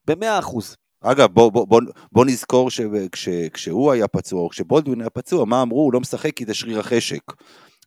[0.06, 0.76] במאה אחוז.
[1.00, 1.80] אגב, בוא, בוא, בוא,
[2.12, 2.68] בוא נזכור
[3.14, 5.80] שכשהוא היה פצוע, או כשבולדווין היה פצוע, מה אמרו?
[5.80, 7.32] הוא לא משחק כי זה שריר החשק.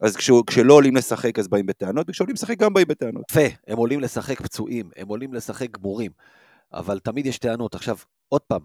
[0.02, 3.24] אז כש, כשלא עולים לשחק אז באים בטענות, וכשעולים לשחק גם באים בטענות.
[3.32, 6.12] יפה, הם עולים לשחק פצועים, הם עולים לשחק גמורים,
[6.74, 7.76] אבל תמיד יש טענות.
[7.76, 7.98] עכשיו,
[8.30, 8.62] עוד פעם,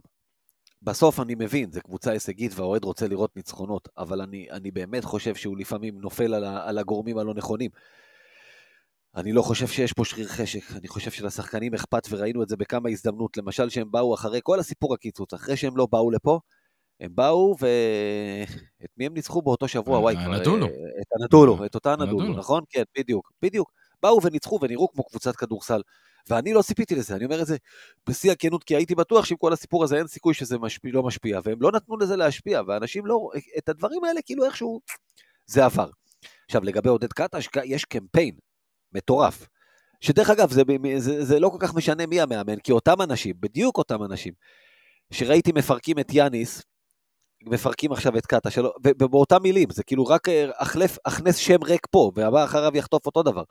[0.83, 5.35] בסוף אני מבין, זו קבוצה הישגית והאוהד רוצה לראות ניצחונות, אבל אני, אני באמת חושב
[5.35, 7.71] שהוא לפעמים נופל על, ה, על הגורמים הלא נכונים.
[9.17, 12.89] אני לא חושב שיש פה שריר חשק, אני חושב שלשחקנים אכפת, וראינו את זה בכמה
[12.89, 13.37] הזדמנות.
[13.37, 16.39] למשל, שהם באו אחרי כל הסיפור הקיצוץ, אחרי שהם לא באו לפה,
[17.01, 19.99] הם באו, ואת מי הם ניצחו באותו שבוע?
[19.99, 20.35] וואי, כבר...
[20.35, 20.67] הנדולו.
[20.67, 22.65] את הנדולו, את אותה הנדולו, נכון?
[22.71, 23.73] כן, בדיוק, בדיוק.
[24.03, 25.81] באו וניצחו ונראו כמו קבוצת כדורסל.
[26.31, 27.57] ואני לא ציפיתי לזה, אני אומר את זה
[28.09, 31.41] בשיא הכנות, כי הייתי בטוח שעם כל הסיפור הזה אין סיכוי שזה משפיע, לא משפיע,
[31.45, 33.31] והם לא נתנו לזה להשפיע, ואנשים לא...
[33.59, 34.81] את הדברים האלה כאילו איכשהו...
[35.47, 35.91] זה עבר.
[36.45, 38.35] עכשיו, לגבי עודד קטש, יש קמפיין
[38.95, 39.49] מטורף.
[40.01, 40.63] שדרך אגב, זה,
[40.99, 44.33] זה, זה לא כל כך משנה מי המאמן, כי אותם אנשים, בדיוק אותם אנשים,
[45.11, 46.63] שראיתי מפרקים את יאניס,
[47.43, 50.29] מפרקים עכשיו את קאטה שלו, ובאותם מילים, זה כאילו רק
[50.59, 53.43] החלף, הכנס שם ריק פה, והבא אחריו יחטוף אותו דבר.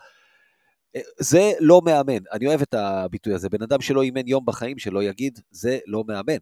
[1.20, 5.04] זה לא מאמן, אני אוהב את הביטוי הזה, בן אדם שלא אימן יום בחיים שלא
[5.04, 6.38] יגיד, זה לא מאמן.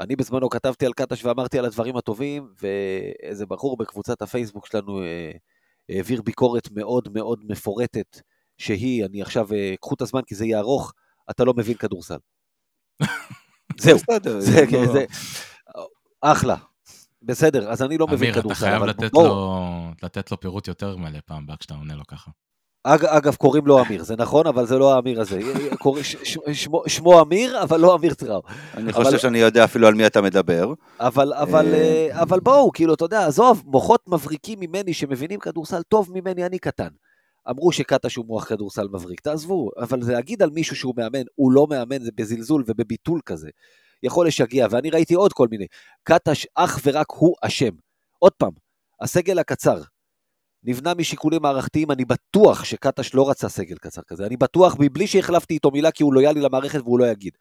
[0.00, 5.32] אני בזמנו כתבתי על קטש ואמרתי על הדברים הטובים, ואיזה בחור בקבוצת הפייסבוק שלנו אה,
[5.90, 8.20] העביר ביקורת מאוד מאוד מפורטת,
[8.58, 10.92] שהיא, אני עכשיו, אה, קחו את הזמן כי זה יהיה ארוך,
[11.30, 12.18] אתה לא מבין כדורסל.
[13.80, 15.04] זהו, זה, זה, לא- זה,
[16.20, 16.56] אחלה.
[17.22, 18.66] בסדר, אז אני לא מבין כדורסל.
[18.66, 22.06] אמיר, אתה חייב לתת לו, לתת לו פירוט יותר מלא פעם הבאה כשאתה עונה לו
[22.06, 22.30] ככה.
[22.84, 25.40] אג, אגב, קוראים לו אמיר, זה נכון, אבל זה לא האמיר הזה.
[25.78, 28.42] קורא, ש, ש, שמו, שמו אמיר, אבל לא אמיר טראו.
[28.74, 29.04] אני אבל...
[29.04, 30.72] חושב שאני יודע אפילו על מי אתה מדבר.
[31.00, 36.10] אבל, אבל, אה, אבל בואו, כאילו, אתה יודע, עזוב, מוחות מבריקים ממני שמבינים כדורסל טוב
[36.12, 36.88] ממני, אני קטן.
[37.50, 41.52] אמרו שקטש הוא מוח כדורסל מבריק, תעזבו, אבל זה להגיד על מישהו שהוא מאמן, הוא
[41.52, 43.48] לא מאמן, זה בזלזול ובביטול כזה.
[44.02, 45.66] יכול לשגע, ואני ראיתי עוד כל מיני.
[46.02, 47.72] קטש אך ורק הוא אשם.
[48.18, 48.52] עוד פעם,
[49.00, 49.80] הסגל הקצר,
[50.64, 55.54] נבנה משיקולים מערכתיים, אני בטוח שקטש לא רצה סגל קצר כזה, אני בטוח מבלי שהחלפתי
[55.54, 57.32] איתו מילה כי הוא לויאלי למערכת והוא לא יגיד.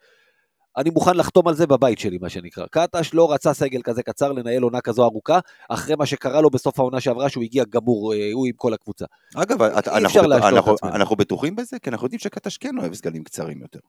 [0.77, 2.65] אני מוכן לחתום על זה בבית שלי, מה שנקרא.
[2.71, 6.79] קטש לא רצה סגל כזה קצר לנהל עונה כזו ארוכה, אחרי מה שקרה לו בסוף
[6.79, 9.05] העונה שעברה, שהוא הגיע גמור, אה, הוא עם כל הקבוצה.
[9.35, 11.79] אגב, אנחנו, אנחנו, אנחנו בטוחים בזה?
[11.79, 13.79] כי אנחנו יודעים שקטש כן אוהב סגלים קצרים יותר.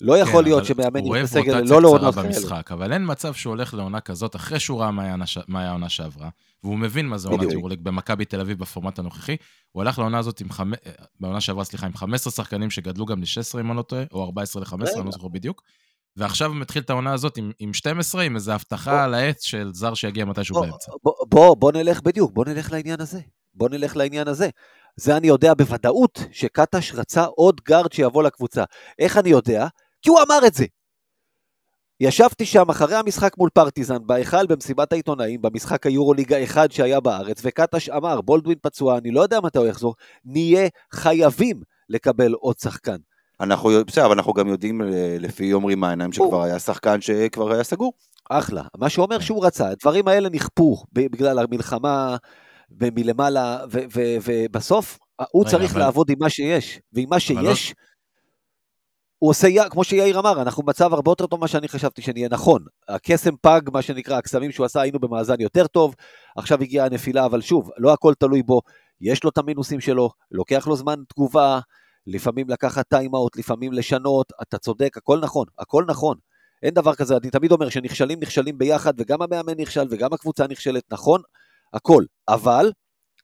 [0.00, 2.26] לא יכול כן, להיות שמאמן יהיה בסגל לא לעונות כאלה.
[2.26, 5.02] במשחק, אבל אין מצב שהוא הולך לעונה כזאת אחרי שהוא ראה מה
[5.60, 6.28] היה העונה שעברה,
[6.64, 9.36] והוא מבין מה זה עונת יורוליג במכבי תל אביב בפורמט הנוכחי.
[9.72, 10.72] הוא הלך לעונה הזאת עם חמ...
[11.20, 14.62] בעונה שעברה, סליחה, עם 15 שחקנים שגדלו גם ל-16 אם אני לא טועה, או 14
[14.62, 15.62] ל-15, אני לא זוכר בדיוק.
[16.16, 19.70] ועכשיו הוא מתחיל את העונה הזאת עם, עם 12, עם איזו הבטחה על העץ של
[19.74, 20.92] זר שיגיע מתישהו באמצע.
[21.02, 23.20] בוא, בוא, בוא נלך בדיוק, בוא נלך לעניין הזה.
[23.54, 24.48] בוא נלך לעניין הזה.
[24.96, 28.64] זה אני יודע בוודאות שקטש רצה עוד גארד שיבוא לקבוצה.
[28.98, 29.66] איך אני יודע?
[30.02, 30.64] כי הוא אמר את זה.
[32.00, 37.88] ישבתי שם אחרי המשחק מול פרטיזן, בהיכל במסיבת העיתונאים, במשחק היורוליגה 1 שהיה בארץ, וקטש
[37.88, 42.96] אמר, בולדווין פצוע, אני לא יודע מתי הוא יחזור, נהיה חייבים לקבל עוד שחקן.
[43.40, 47.64] אנחנו, בסדר, אבל אנחנו גם יודעים אה, לפי יומרי מהעיניים שכבר היה שחקן שכבר היה
[47.64, 47.92] סגור.
[48.30, 48.62] אחלה.
[48.76, 52.16] מה שאומר שהוא רצה, הדברים האלה נכפו בגלל המלחמה
[52.80, 53.58] מלמעלה,
[54.24, 54.98] ובסוף
[55.30, 57.74] הוא צריך לעבוד עם מה שיש, ועם מה לא- שיש...
[59.18, 62.64] הוא עושה, כמו שיאיר אמר, אנחנו במצב הרבה יותר טוב ממה שאני חשבתי שנהיה נכון.
[62.88, 65.94] הקסם פג, מה שנקרא, הקסמים שהוא עשה, היינו במאזן יותר טוב,
[66.36, 68.60] עכשיו הגיעה הנפילה, אבל שוב, לא הכל תלוי בו,
[69.00, 71.60] יש לו את המינוסים שלו, לוקח לו זמן תגובה,
[72.06, 76.16] לפעמים לקחת טיימאוט, לפעמים לשנות, אתה צודק, הכל נכון, הכל נכון.
[76.62, 80.82] אין דבר כזה, אני תמיד אומר שנכשלים נכשלים ביחד, וגם המאמן נכשל וגם הקבוצה נכשלת,
[80.92, 81.22] נכון,
[81.74, 82.04] הכל.
[82.28, 82.72] אבל,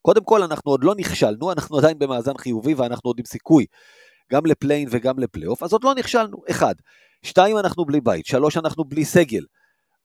[0.03, 3.67] קודם כל, אנחנו עוד לא נכשלנו, אנחנו עדיין במאזן חיובי ואנחנו עוד עם סיכוי.
[4.33, 6.75] גם לפליין וגם לפלייאוף, אז עוד לא נכשלנו, אחד.
[7.23, 9.45] שתיים, אנחנו בלי בית, שלוש, אנחנו בלי סגל.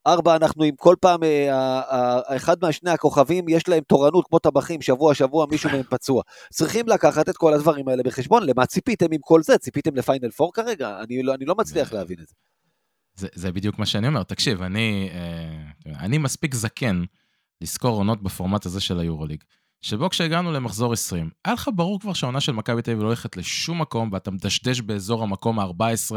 [0.08, 5.16] ארבע, אנחנו עם כל פעם, אה, אחד מהשני הכוכבים, יש להם תורנות כמו טבחים, שבוע
[5.16, 6.22] שבוע מישהו מהם פצוע.
[6.54, 9.58] צריכים לקחת את כל הדברים האלה בחשבון, למה ציפיתם עם כל זה?
[9.58, 11.00] ציפיתם לפיינל פור כרגע?
[11.04, 12.34] אני לא, אני לא מצליח להבין את זה.
[13.16, 14.24] זה, זה בדיוק מה שאני אומר.
[14.24, 17.04] תקשיב, אני, אה, אני מספיק זקן
[17.64, 19.44] לזכור עונות בפורמט הזה של היורוליג.
[19.82, 23.38] שבו כשהגענו למחזור 20, היה לך ברור כבר שהעונה של מכבי תל אביב לא הולכת
[23.38, 26.16] לשום מקום, ואתה מדשדש באזור המקום ה-14,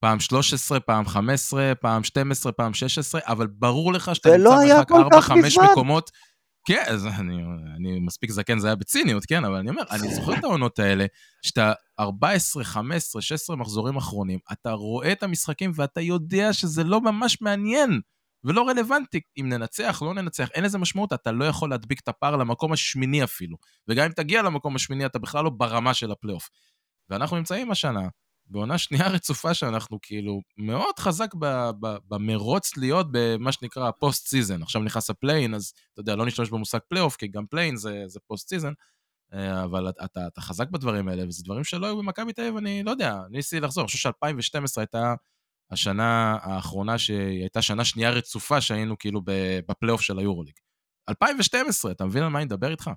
[0.00, 5.70] פעם 13, פעם 15, פעם 12, פעם 16, אבל ברור לך שאתה נמצא מרחק 4-5
[5.72, 6.10] מקומות.
[6.66, 7.42] כן, אז אני,
[7.76, 11.06] אני מספיק זקן, זה היה בציניות, כן, אבל אני אומר, אני זוכר את העונות האלה,
[11.42, 17.40] שאתה 14, 15, 16 מחזורים אחרונים, אתה רואה את המשחקים ואתה יודע שזה לא ממש
[17.40, 18.00] מעניין.
[18.44, 22.36] ולא רלוונטי אם ננצח, לא ננצח, אין לזה משמעות, אתה לא יכול להדביק את הפער
[22.36, 23.56] למקום השמיני אפילו.
[23.88, 26.48] וגם אם תגיע למקום השמיני, אתה בכלל לא ברמה של הפלייאוף.
[27.10, 28.08] ואנחנו נמצאים השנה,
[28.46, 31.34] בעונה שנייה רצופה שאנחנו כאילו מאוד חזק
[32.08, 34.62] במרוץ להיות במה שנקרא post season.
[34.62, 38.02] עכשיו נכנס ה play-in, אז אתה יודע, לא נשתמש במושג פלייאוף, כי גם play-in זה,
[38.06, 38.72] זה post season,
[39.34, 42.82] אה, אבל אתה, אתה, חזק בדברים האלה, וזה דברים שלא היו במכבי תל אביב, אני
[42.82, 45.14] לא יודע, ניסיתי לחזור, אני חושב ש-2012 הייתה
[45.70, 49.20] השנה האחרונה שהייתה שנה שנייה רצופה שהיינו כאילו
[49.68, 50.54] בפלייאוף של היורוליג.
[51.08, 52.90] 2012, אתה מבין על מה אני מדבר איתך?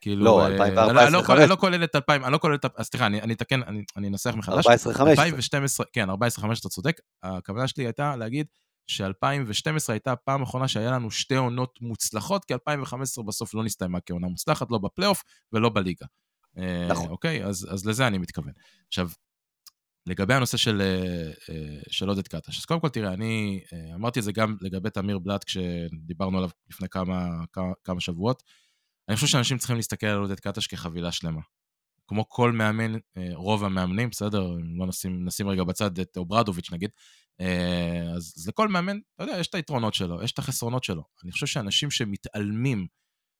[0.00, 3.34] כאילו, לא, 2014, לא, לא, לא כולל את 2000, אני לא כולל את, סליחה, אני
[3.34, 3.60] אתקן,
[3.96, 4.66] אני אנסח מחדש.
[4.66, 4.68] 14-15.
[5.00, 6.14] 2012, כן, 14-15,
[6.60, 7.00] אתה צודק.
[7.22, 8.46] הכוונה שלי הייתה להגיד
[8.86, 14.26] ש-2012 הייתה הפעם האחרונה שהיה לנו שתי עונות מוצלחות, כי 2015 בסוף לא נסתיימה כעונה
[14.26, 16.06] מוצלחת, לא בפלייאוף ולא בליגה.
[16.88, 17.08] נכון.
[17.08, 17.44] אוקיי?
[17.44, 18.52] אז, אז לזה אני מתכוון.
[18.88, 19.10] עכשיו,
[20.06, 22.58] לגבי הנושא של, אה, אה, של עודד קטש.
[22.58, 26.50] אז קודם כל, תראה, אני אה, אמרתי את זה גם לגבי תמיר בלאט כשדיברנו עליו
[26.68, 28.42] לפני כמה, כמה, כמה שבועות.
[29.08, 31.40] אני חושב שאנשים צריכים להסתכל על עודד קטש כחבילה שלמה.
[32.08, 32.92] כמו כל מאמן,
[33.34, 34.42] רוב המאמנים, בסדר?
[34.42, 36.90] אם לא נשים, נשים רגע בצד את אוברדוביץ' נגיד,
[38.16, 41.02] אז, אז לכל מאמן, אתה יודע, יש את היתרונות שלו, יש את החסרונות שלו.
[41.24, 42.86] אני חושב שאנשים שמתעלמים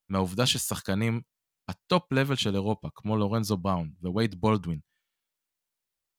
[0.08, 1.20] מהעובדה ששחקנים
[1.68, 4.78] ה top level של אירופה, כמו לורנזו בראון ווייד בולדווין,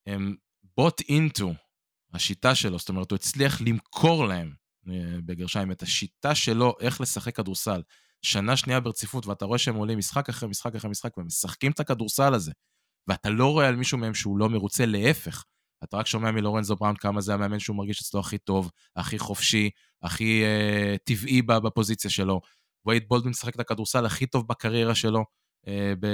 [0.07, 0.35] הם
[0.77, 1.53] bought into
[2.13, 4.53] השיטה שלו, זאת אומרת, הוא הצליח למכור להם,
[4.89, 4.93] אה,
[5.25, 7.81] בגרשיים, את השיטה שלו איך לשחק כדורסל.
[8.21, 12.33] שנה שנייה ברציפות, ואתה רואה שהם עולים משחק אחרי משחק אחרי משחק ומשחקים את הכדורסל
[12.33, 12.51] הזה,
[13.07, 15.43] ואתה לא רואה על מישהו מהם שהוא לא מרוצה, להפך.
[15.83, 19.69] אתה רק שומע מלורנזו בראון כמה זה המאמן שהוא מרגיש אצלו הכי טוב, הכי חופשי,
[20.03, 22.41] הכי אה, טבעי בפוזיציה שלו.
[22.87, 25.23] וייד בולדווין משחק את הכדורסל הכי טוב בקריירה שלו
[25.67, 26.05] אה, ב,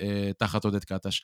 [0.00, 1.20] אה, תחת עודד קטש.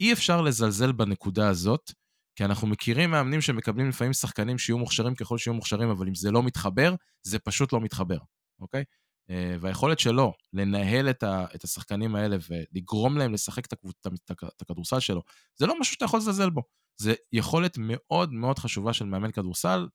[0.00, 1.92] אי אפשר לזלזל בנקודה הזאת,
[2.36, 6.30] כי אנחנו מכירים מאמנים שמקבלים לפעמים שחקנים שיהיו מוכשרים ככל שיהיו מוכשרים, אבל אם זה
[6.30, 8.18] לא מתחבר, זה פשוט לא מתחבר,
[8.60, 8.84] אוקיי?
[9.30, 14.62] אה, והיכולת שלו לנהל את, ה, את השחקנים האלה ולגרום להם לשחק את, את, את
[14.62, 15.22] הכדורסל שלו,
[15.56, 16.62] זה לא משהו שאתה יכול לזלזל בו.
[17.00, 19.88] זה יכולת מאוד מאוד חשובה של מאמן כדורסל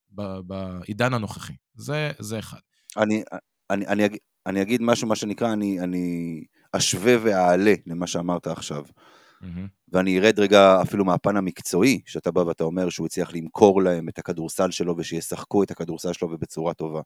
[0.46, 1.54] בעידן הנוכחי.
[1.76, 2.60] זה, זה אחד.
[2.98, 3.24] אני,
[3.70, 8.84] אני, אני, אגיד, אני אגיד משהו, מה שנקרא, אני, אני אשווה ואעלה למה שאמרת עכשיו.
[8.84, 9.68] Mm-hmm.
[9.94, 14.20] ואני ארד רגע אפילו מהפן המקצועי, שאתה בא ואתה אומר שהוא הצליח למכור להם את
[14.20, 17.02] הכדורסל שלו ושישחקו את הכדורסל שלו ובצורה טובה.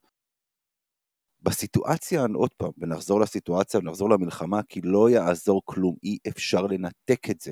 [1.41, 7.41] בסיטואציה, עוד פעם, ונחזור לסיטואציה ונחזור למלחמה, כי לא יעזור כלום, אי אפשר לנתק את
[7.41, 7.51] זה.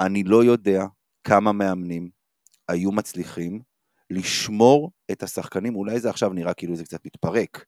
[0.00, 0.84] אני לא יודע
[1.24, 2.10] כמה מאמנים
[2.68, 3.60] היו מצליחים
[4.10, 7.64] לשמור את השחקנים, אולי זה עכשיו נראה כאילו זה קצת מתפרק,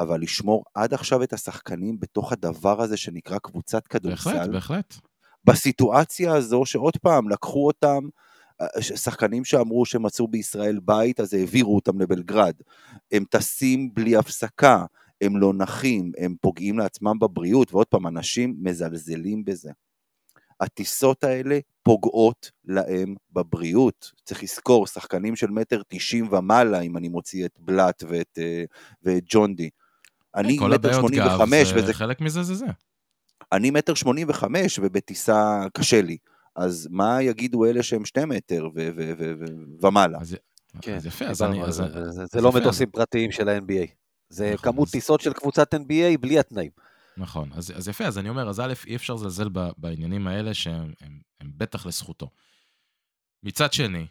[0.00, 4.30] אבל לשמור עד עכשיו את השחקנים בתוך הדבר הזה שנקרא קבוצת כדורסל.
[4.32, 5.09] בהחלט, בהחלט.
[5.44, 8.08] בסיטואציה הזו שעוד פעם לקחו אותם,
[8.60, 12.54] אה, שחקנים שאמרו שהם מצאו בישראל בית, אז העבירו אותם לבלגרד.
[13.12, 14.84] הם טסים בלי הפסקה,
[15.20, 19.70] הם לא נחים, הם פוגעים לעצמם בבריאות, ועוד פעם, אנשים מזלזלים בזה.
[20.60, 24.12] הטיסות האלה פוגעות להם בבריאות.
[24.24, 28.64] צריך לזכור, שחקנים של מטר תשעים ומעלה, אם אני מוציא את בלאט ואת, אה,
[29.02, 29.70] ואת ג'ונדי.
[30.34, 31.94] אני מטר שמונים וחמש, וזה...
[31.94, 32.66] חלק מזה זה זה.
[33.52, 36.16] אני מטר שמונים וחמש, ובטיסה קשה לי.
[36.56, 38.68] אז מה יגידו אלה שהם שני מטר
[39.82, 40.18] ומעלה?
[40.20, 40.36] אז,
[40.82, 41.62] כן, אז יפה, אז אני...
[41.62, 43.86] אז, אז, זה, זה לא מטוסים פרטיים של ה-NBA.
[44.28, 44.92] זה נכון, כמות אז...
[44.92, 46.70] טיסות של קבוצת NBA בלי התנאים.
[47.16, 50.92] נכון, אז, אז יפה, אז אני אומר, אז א', אי אפשר לזלזל בעניינים האלה שהם
[51.00, 52.30] הם, הם בטח לזכותו.
[53.42, 54.06] מצד שני,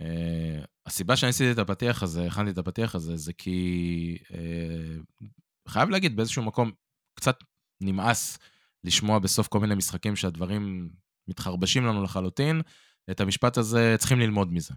[0.00, 5.20] אה, הסיבה שאני עשיתי את הפתיח הזה, הכנתי את הפתיח הזה, זה כי אה,
[5.68, 6.70] חייב להגיד, באיזשהו מקום
[7.14, 7.36] קצת
[7.80, 8.38] נמאס
[8.84, 10.90] לשמוע בסוף כל מיני משחקים שהדברים
[11.28, 12.60] מתחרבשים לנו לחלוטין.
[13.10, 14.74] את המשפט הזה צריכים ללמוד מזה.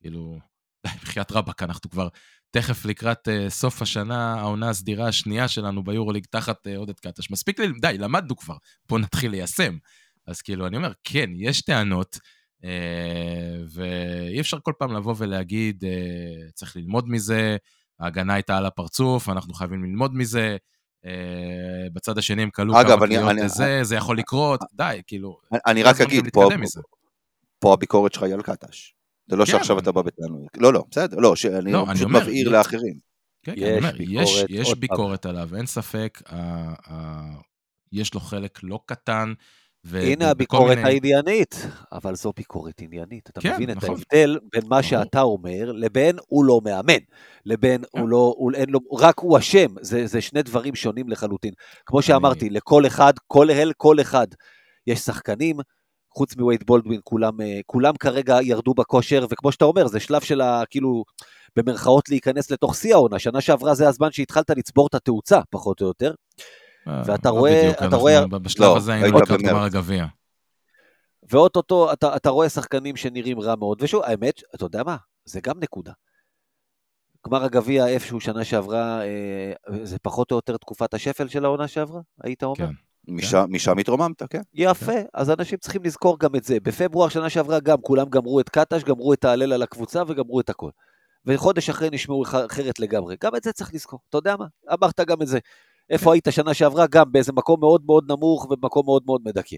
[0.00, 0.38] כאילו,
[0.86, 2.08] די, בחייאת רבאק, אנחנו כבר
[2.50, 7.30] תכף לקראת uh, סוף השנה, העונה הסדירה השנייה שלנו ביורוליג תחת uh, עודד קטש.
[7.30, 8.56] מספיק לי, די, למדנו כבר,
[8.88, 9.78] בואו נתחיל ליישם.
[10.26, 12.18] אז כאילו, אני אומר, כן, יש טענות,
[12.62, 12.66] uh,
[13.72, 17.56] ואי אפשר כל פעם לבוא ולהגיד, uh, צריך ללמוד מזה,
[18.00, 20.56] ההגנה הייתה על הפרצוף, אנחנו חייבים ללמוד מזה.
[21.06, 25.38] Uh, בצד השני הם כלו כמה קריאות לזה, זה יכול לקרות, די, כאילו...
[25.66, 26.48] אני רק אגיד, פה,
[27.58, 28.94] פה הביקורת שלך היא על קטש.
[29.26, 30.48] זה לא כן, שעכשיו אתה בא בטענות.
[30.56, 32.98] לא, לא, בסדר, לא, שאני לא, פשוט מבהיר לאחרים.
[33.42, 36.22] כן, כן, יש, אומר, ביקורת, יש, יש ביקורת עליו, אין ספק,
[37.92, 39.32] יש לו חלק לא קטן.
[39.92, 40.88] הנה הביקורת מיני...
[40.88, 43.30] העניינית, אבל זו ביקורת עניינית.
[43.30, 43.78] אתה כן, מבין נכון.
[43.78, 46.98] את ההבדל בין מה שאתה אומר לבין הוא לא מאמן,
[47.46, 48.00] לבין כן.
[48.00, 51.52] הוא לא, הוא, אין לו, רק הוא אשם, זה, זה שני דברים שונים לחלוטין.
[51.86, 52.54] כמו שאמרתי, אני...
[52.54, 54.26] לכל אחד, כל, כל אחד,
[54.86, 55.56] יש שחקנים
[56.16, 60.40] חוץ מווייד בולדווין, כולם, אה, כולם כרגע ירדו בכושר, וכמו שאתה אומר, זה שלב של
[60.40, 60.62] ה...
[60.70, 61.04] כאילו,
[61.56, 63.18] במרכאות להיכנס לתוך שיא העונה.
[63.18, 66.14] שנה שעברה זה הזמן שהתחלת לצבור את התאוצה, פחות או יותר.
[66.88, 68.26] אה, ואתה לא רואה, אתה רואה...
[68.26, 70.06] בשלב לא, הזה היינו לקראת גמר הגביע.
[71.30, 74.96] ואו-טו-טו אתה, אתה רואה שחקנים שנראים רע מאוד, ושוב, האמת, אתה יודע מה?
[75.24, 75.92] זה גם נקודה.
[77.26, 82.00] גמר הגביע איפשהו שנה שעברה, אה, זה פחות או יותר תקופת השפל של העונה שעברה,
[82.22, 82.56] היית אומר?
[82.56, 82.72] כן.
[83.08, 83.52] משם, כן.
[83.54, 84.40] משם התרוממת, כן.
[84.54, 85.04] יפה, כן.
[85.14, 86.60] אז אנשים צריכים לזכור גם את זה.
[86.62, 90.50] בפברואר שנה שעברה גם כולם גמרו את קטש, גמרו את ההלל על הקבוצה וגמרו את
[90.50, 90.70] הכל.
[91.26, 93.16] וחודש אחרי נשמעו אחרת לגמרי.
[93.24, 94.00] גם את זה צריך לזכור.
[94.08, 94.46] אתה יודע מה?
[94.72, 95.38] אמרת גם את זה.
[95.90, 96.12] איפה.
[96.12, 96.86] היית שנה שעברה?
[96.90, 99.56] גם באיזה מקום מאוד מאוד נמוך ובמקום מאוד מאוד מדכא.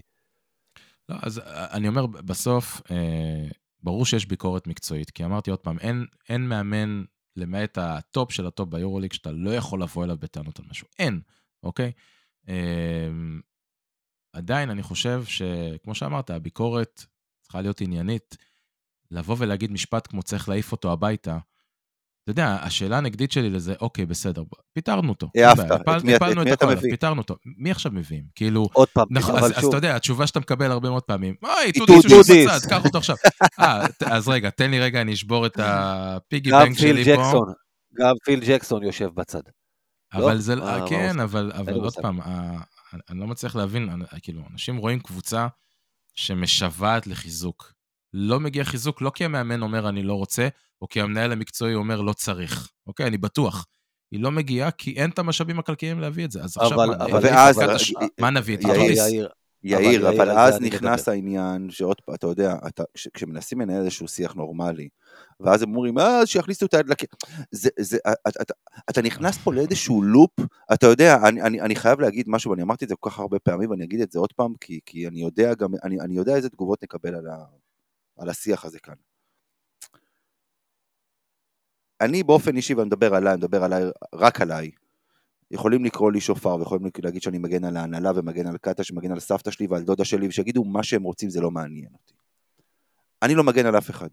[1.09, 3.47] לא, אז אני אומר, בסוף, אה,
[3.83, 7.03] ברור שיש ביקורת מקצועית, כי אמרתי עוד פעם, אין, אין מאמן,
[7.35, 10.87] למעט הטופ של הטופ ביורוליג, שאתה לא יכול לבוא אליו בטענות על משהו.
[10.99, 11.21] אין,
[11.63, 11.91] אוקיי?
[12.47, 13.41] אמ,
[14.33, 17.05] עדיין אני חושב שכמו שאמרת, הביקורת
[17.41, 18.37] צריכה להיות עניינית.
[19.11, 21.37] לבוא ולהגיד משפט כמו צריך להעיף אותו הביתה,
[22.31, 25.29] אתה יודע, השאלה הנגדית שלי לזה, אוקיי, בסדר, פיטרנו אותו.
[25.35, 26.91] העפת, את מי אתה מביא?
[26.91, 27.35] פיטרנו אותו.
[27.57, 28.23] מי עכשיו מביאים?
[28.35, 28.69] כאילו...
[28.73, 32.05] עוד פעם, נכון, אז, אז אתה יודע, התשובה שאתה מקבל הרבה מאוד פעמים, אוי, טודיס
[32.11, 33.15] יושב בצד, קח אותו עכשיו.
[33.59, 37.45] אה, אז רגע, תן לי רגע, אני אשבור את הפיגי בנק שלי פה.
[37.99, 39.41] גם פיל ג'קסון יושב בצד.
[40.13, 40.39] אבל לא?
[40.39, 42.19] זה, אה, כן, אבל, אבל עוד פעם,
[43.09, 43.89] אני, לא מצליח להבין,
[44.21, 45.47] כאילו, אנשים רואים קבוצה
[46.15, 47.73] שמשוועת לחיזוק.
[48.13, 50.47] לא מגיע חיזוק לא כי המאמן אומר אני לא רוצה,
[50.81, 52.71] או כי המנהל המקצועי אומר לא צריך.
[52.87, 53.65] אוקיי, אני בטוח.
[54.11, 56.41] היא לא מגיעה כי אין את המשאבים הכלכליים להביא את זה.
[56.43, 57.59] אז עכשיו, אבל, מה, אבל ואז...
[58.19, 59.29] מה נביא את יאיר,
[59.63, 64.89] יאיר, אבל אז נכנס העניין שעוד פעם, אתה יודע, אתה, כשמנסים לנהל איזשהו שיח נורמלי,
[65.39, 66.97] ואז הם אומרים, אה, שיכניסו את היד לכ...
[67.51, 68.53] זה, זה, אתה, אתה,
[68.89, 70.31] אתה נכנס פה לאיזשהו לופ,
[70.73, 73.39] אתה יודע, אני, אני, אני חייב להגיד משהו, ואני אמרתי את זה כל כך הרבה
[73.39, 76.35] פעמים, ואני אגיד את זה עוד פעם, כי, כי אני יודע גם, אני, אני יודע
[76.35, 77.45] איזה תגובות נקבל על, ה,
[78.17, 78.93] על השיח הזה כאן.
[82.01, 83.83] אני באופן אישי, ואני מדבר עליי, אני מדבר עליי,
[84.13, 84.71] רק עליי,
[85.51, 89.19] יכולים לקרוא לי שופר ויכולים להגיד שאני מגן על ההנהלה ומגן על קאטה שמגן על
[89.19, 92.13] סבתא שלי ועל דודה שלי ושיגידו מה שהם רוצים זה לא מעניין אותי.
[93.21, 94.09] אני לא מגן על אף אחד.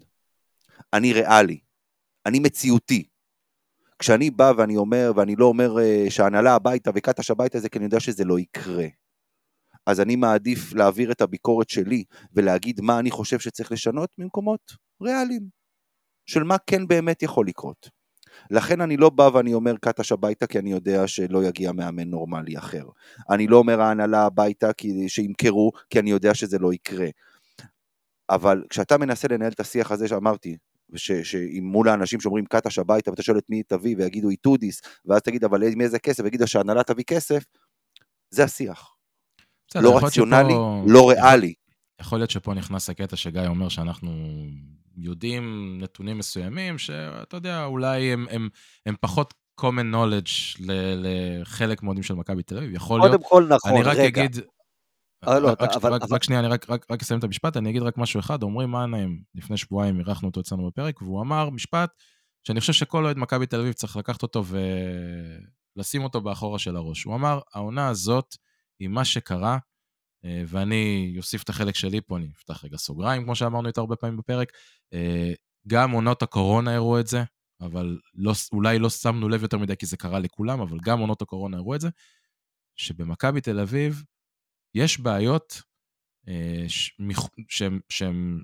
[0.92, 1.58] אני ריאלי.
[2.26, 3.08] אני מציאותי.
[3.98, 7.84] כשאני בא ואני אומר, ואני לא אומר uh, שההנהלה הביתה וקטש הביתה זה כי אני
[7.84, 8.86] יודע שזה לא יקרה.
[9.86, 14.72] אז אני מעדיף להעביר את הביקורת שלי ולהגיד מה אני חושב שצריך לשנות ממקומות
[15.02, 15.55] ריאליים.
[16.26, 17.90] של מה כן באמת יכול לקרות.
[18.50, 22.58] לכן אני לא בא ואני אומר קטש הביתה כי אני יודע שלא יגיע מאמן נורמלי
[22.58, 22.84] אחר.
[23.30, 27.06] אני לא אומר ההנהלה הביתה כי, שימכרו כי אני יודע שזה לא יקרה.
[28.30, 30.56] אבל כשאתה מנסה לנהל את השיח הזה שאמרתי,
[30.96, 35.44] שאם מול האנשים שאומרים קטש הביתה ואתה שואל את מי תביא ויגידו איטודיס ואז תגיד
[35.44, 37.44] אבל מאיזה כסף ויגידו שההנהלה תביא כסף,
[38.30, 38.94] זה השיח.
[39.68, 40.82] בסדר, לא רציונלי, שפה...
[40.86, 41.54] לא ריאלי.
[42.00, 44.10] יכול להיות שפה נכנס הקטע שגיא אומר שאנחנו
[44.96, 48.48] יודעים נתונים מסוימים, שאתה יודע, אולי הם, הם,
[48.86, 50.62] הם פחות common knowledge
[50.96, 52.74] לחלק מאוד של מכבי תל אביב.
[52.74, 53.12] יכול להיות...
[53.12, 54.06] קודם כל נכון, אני רק רגע.
[54.06, 54.36] אגיד...
[55.28, 56.14] אה, לא, רק, אבל, רק, אבל...
[56.14, 58.70] רק שנייה, אני רק, רק, רק אסיים את המשפט, אני אגיד רק משהו אחד, אומרים
[58.70, 61.90] מנהיים, לפני שבועיים אירחנו אותו אצלנו בפרק, והוא אמר משפט
[62.46, 64.44] שאני חושב שכל אוהד מכבי תל אביב צריך לקחת אותו
[65.76, 67.04] ולשים אותו באחורה של הראש.
[67.04, 68.36] הוא אמר, העונה הזאת
[68.80, 69.58] היא מה שקרה
[70.24, 73.96] אה, ואני אוסיף את החלק שלי פה, אני אפתח רגע סוגריים, כמו שאמרנו יותר הרבה
[73.96, 74.52] פעמים בפרק.
[74.92, 75.32] אה,
[75.68, 77.22] גם עונות הקורונה הראו את זה,
[77.60, 81.22] אבל לא, אולי לא שמנו לב יותר מדי כי זה קרה לכולם, אבל גם עונות
[81.22, 81.88] הקורונה הראו את זה,
[82.76, 84.02] שבמכבי תל אביב
[84.74, 85.62] יש בעיות
[86.28, 86.64] אה,
[87.88, 88.42] שהן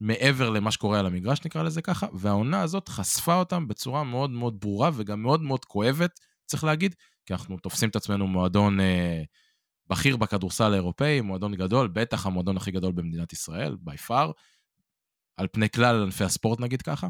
[0.00, 4.60] מעבר למה שקורה על המגרש, נקרא לזה ככה, והעונה הזאת חשפה אותם בצורה מאוד מאוד
[4.60, 6.94] ברורה וגם מאוד מאוד כואבת, צריך להגיד,
[7.26, 8.80] כי אנחנו תופסים את עצמנו מועדון...
[8.80, 9.22] אה,
[9.88, 14.32] בכיר בכדורסל האירופאי, מועדון גדול, בטח המועדון הכי גדול במדינת ישראל, by far,
[15.36, 17.08] על פני כלל ענפי הספורט נגיד ככה,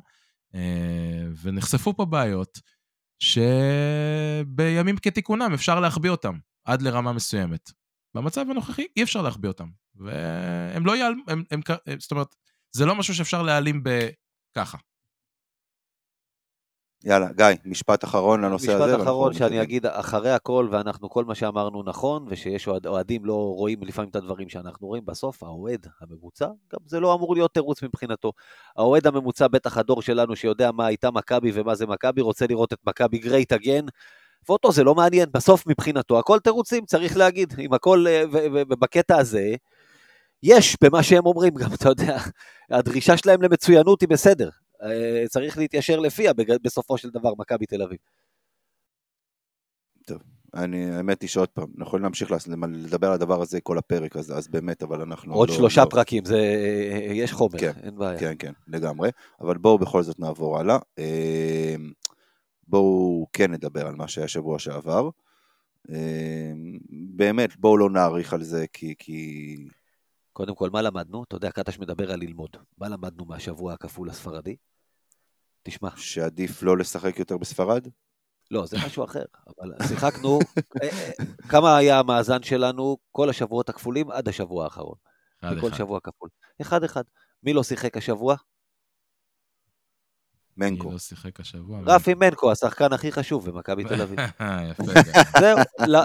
[0.55, 2.61] אה, ונחשפו פה בעיות
[3.23, 7.71] שבימים כתיקונם אפשר להחביא אותם עד לרמה מסוימת.
[8.17, 11.25] במצב הנוכחי אי אפשר להחביא אותם, והם לא ייעלמו,
[11.99, 12.35] זאת אומרת,
[12.77, 14.79] זה לא משהו שאפשר להעלים בככה.
[17.07, 18.93] יאללה, גיא, משפט אחרון לנושא משפט הזה.
[18.93, 23.33] משפט אחרון שאני אגיד אחרי הכל, ואנחנו, כל מה שאמרנו נכון, ושיש אוהד, אוהדים לא
[23.33, 27.83] רואים לפעמים את הדברים שאנחנו רואים, בסוף האוהד הממוצע, גם זה לא אמור להיות תירוץ
[27.83, 28.33] מבחינתו.
[28.77, 32.79] האוהד הממוצע, בטח הדור שלנו שיודע מה הייתה מכבי ומה זה מכבי, רוצה לראות את
[32.87, 33.85] מכבי גרייט אגן,
[34.49, 38.23] ואותו זה לא מעניין, בסוף מבחינתו הכל תירוצים, צריך להגיד, עם הכל, אה,
[38.69, 39.55] ובקטע הזה,
[40.43, 42.19] יש במה שהם אומרים גם, אתה יודע,
[42.71, 44.49] הדרישה שלהם למצוינות היא בסדר,
[45.29, 47.99] צריך להתיישר לפיה בסופו של דבר, מכבי תל אביב.
[50.07, 50.19] טוב,
[50.55, 52.33] אני, האמת היא שעוד פעם, אנחנו יכולים להמשיך
[52.69, 55.35] לדבר על הדבר הזה כל הפרק, אז, אז באמת, אבל אנחנו...
[55.35, 55.91] עוד לא, שלושה לא...
[55.91, 56.39] פרקים, זה,
[57.11, 58.19] יש חומר, כן, אין בעיה.
[58.19, 59.11] כן, כן, לגמרי,
[59.41, 60.79] אבל בואו בכל זאת נעבור הלאה.
[60.99, 61.75] אה,
[62.69, 65.09] בואו כן נדבר על מה שהיה שבוע שעבר.
[65.91, 66.53] אה,
[66.91, 68.95] באמת, בואו לא נאריך על זה, כי...
[68.99, 69.57] כי...
[70.37, 71.25] קודם כל, מה למדנו?
[71.25, 72.57] אתה יודע, קטש מדבר על ללמוד.
[72.79, 74.57] מה למדנו מהשבוע הכפול הספרדי?
[75.63, 75.89] תשמע.
[75.97, 77.89] שעדיף לא לשחק יותר בספרד?
[78.51, 79.25] לא, זה משהו אחר.
[79.47, 80.39] אבל שיחקנו,
[80.83, 84.95] אה, אה, כמה היה המאזן שלנו כל השבועות הכפולים עד השבוע האחרון?
[85.41, 85.77] אחד בכל אחד.
[85.77, 86.29] שבוע כפול.
[86.61, 87.03] אחד אחד.
[87.43, 88.37] מי לא שיחק השבוע?
[90.57, 90.87] מנקו.
[90.87, 91.81] מי לא שיחק השבוע?
[91.87, 94.19] רפי מנקו, השחקן הכי חשוב במכבי תל אביב.
[94.71, 94.85] יפה.
[95.41, 95.59] זהו,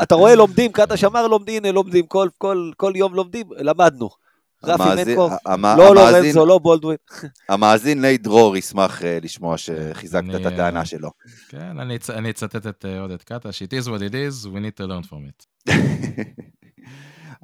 [0.03, 2.05] אתה רואה לומדים, קטש אמר לומדים, לומדים,
[2.77, 4.20] כל יום לומדים, למדנו.
[4.63, 5.29] רפי מנקו,
[5.77, 6.97] לא לורנזו, לא בולדווין.
[7.49, 11.11] המאזין נייט דרור ישמח אה, לשמוע שחיזקת את הטענה שלו.
[11.49, 14.87] כן, אני אצטט את אה, עודד קטש, it is what it is, we need to
[14.87, 15.71] learn from it.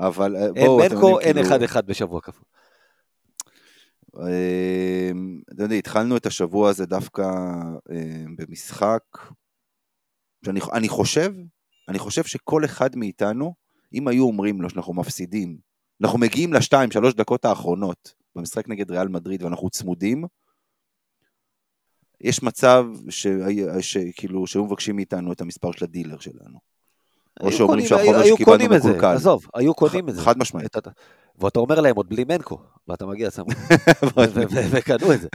[0.08, 2.44] אבל אה, בואו, אין מנקו, אין כאילו- אחד אחד בשבוע כפול.
[5.54, 7.24] אתם יודעים, התחלנו את השבוע הזה דווקא
[8.38, 9.02] במשחק
[10.46, 11.34] שאני חושב,
[11.90, 13.54] אני חושב שכל אחד מאיתנו,
[13.94, 15.58] אם היו אומרים לו שאנחנו מפסידים
[16.02, 20.26] אנחנו מגיעים לשתיים, שלוש דקות האחרונות במשחק נגד ריאל מדריד ואנחנו צמודים,
[22.22, 22.86] יש מצב
[23.82, 26.60] שכאילו שהיו מבקשים מאיתנו את המספר של הדילר שלנו.
[27.42, 29.06] או שאומרים שהחומר שקיבלנו מקולקל.
[29.06, 30.22] עזוב, היו קונים את זה.
[30.22, 30.76] חד משמעית.
[31.40, 32.58] ואתה אומר להם עוד בלי מנקו,
[32.88, 33.44] ואתה מגיע שם,
[34.72, 35.28] וקנו את זה.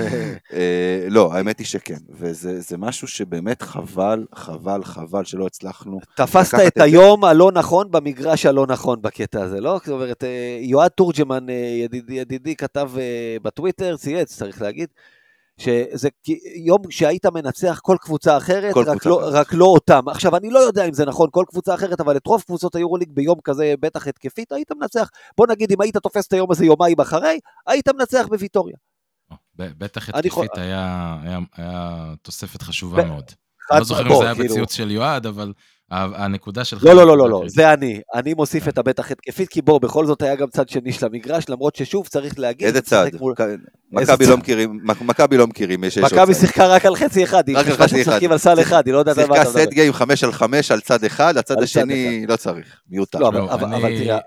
[0.52, 6.00] אה, לא, האמת היא שכן, וזה משהו שבאמת חבל, חבל, חבל שלא הצלחנו.
[6.16, 9.78] תפסת את היום הלא נכון במגרש הלא נכון בקטע הזה, לא?
[9.78, 12.90] זאת אומרת, אה, יועד תורג'מן, אה, ידידי, כתב
[13.42, 14.88] בטוויטר, צייץ, צריך להגיד,
[15.58, 16.08] שזה
[16.56, 19.32] יום שהיית מנצח כל קבוצה אחרת, כל רק, קבוצה לא, אחרת.
[19.32, 20.08] רק לא אותם.
[20.08, 23.08] עכשיו, אני לא יודע אם זה נכון כל קבוצה אחרת, אבל את רוב קבוצות היורוליג
[23.12, 25.08] ביום כזה, בטח התקפית, היית מנצח.
[25.36, 28.76] בוא נגיד, אם היית תופס את היום הזה יומיים אחרי, היית מנצח בוויטוריה.
[29.54, 30.58] בטח התקפית.
[30.58, 33.06] היה, היה, היה תוספת חשובה ב...
[33.06, 33.24] מאוד.
[33.70, 34.48] אני לא זוכר אם זה היה כאילו...
[34.48, 35.52] בציוץ של יועד, אבל
[35.90, 36.84] הנקודה שלך...
[36.84, 38.00] לא, לא, לא, לא, לא, זה אני.
[38.14, 41.48] אני מוסיף את הבטח התקפית, כי בוא, בכל זאת היה גם צד שני של המגרש,
[41.48, 42.66] למרות ששוב צריך להגיד...
[42.66, 43.06] איזה צד?
[43.92, 46.16] מכבי לא מכירים, מכבי לא מכירים, יש עוד צד.
[46.16, 49.16] מכבי שיחקה רק על חצי אחד, היא חשבה שמשחקים על סל אחד, היא לא יודעת
[49.18, 49.44] מה אתה מדבר.
[49.44, 53.18] שיחקה סט גיים 5 על 5 על צד אחד, הצד השני לא צריך, מיותר.
[53.18, 54.18] לא, אבל תראה,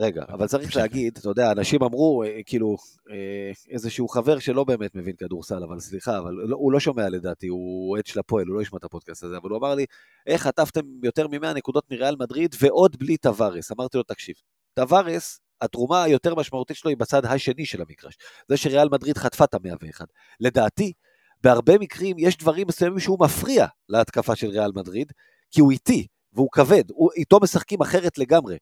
[0.00, 2.76] רגע, אבל צריך להגיד, אתה יודע, אנשים אמרו, אה, כאילו,
[3.10, 7.48] אה, איזשהו חבר שלא באמת מבין כדורסל, אבל סליחה, אבל לא, הוא לא שומע לדעתי,
[7.48, 9.86] הוא אוהד של הפועל, הוא לא ישמע את הפודקאסט הזה, אבל הוא אמר לי,
[10.26, 13.72] איך חטפתם יותר מ-100 נקודות מריאל מדריד ועוד בלי טווארס?
[13.72, 14.34] אמרתי לו, תקשיב,
[14.74, 18.16] טווארס, התרומה היותר משמעותית שלו היא בצד השני של המגרש.
[18.48, 20.04] זה שריאל מדריד חטפה את המאה ואחד.
[20.40, 20.92] לדעתי,
[21.42, 25.12] בהרבה מקרים יש דברים מסוימים שהוא מפריע להתקפה של ריאל מדריד,
[25.50, 26.06] כי הוא איטי,
[26.38, 28.56] והוא כבד, הוא, איתו משחקים אחרת לגמרי.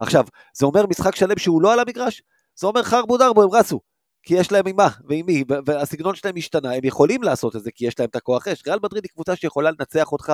[0.00, 0.24] עכשיו,
[0.54, 2.22] זה אומר משחק שלם שהוא לא על המגרש?
[2.56, 3.80] זה אומר חרבו דרבו, הם רצו.
[4.22, 7.70] כי יש להם עם מה ועם מי, והסגנון שלהם השתנה, הם יכולים לעשות את זה
[7.74, 8.62] כי יש להם את הכוח אש.
[8.66, 10.32] ריאל מדריד היא קבוצה שיכולה לנצח אותך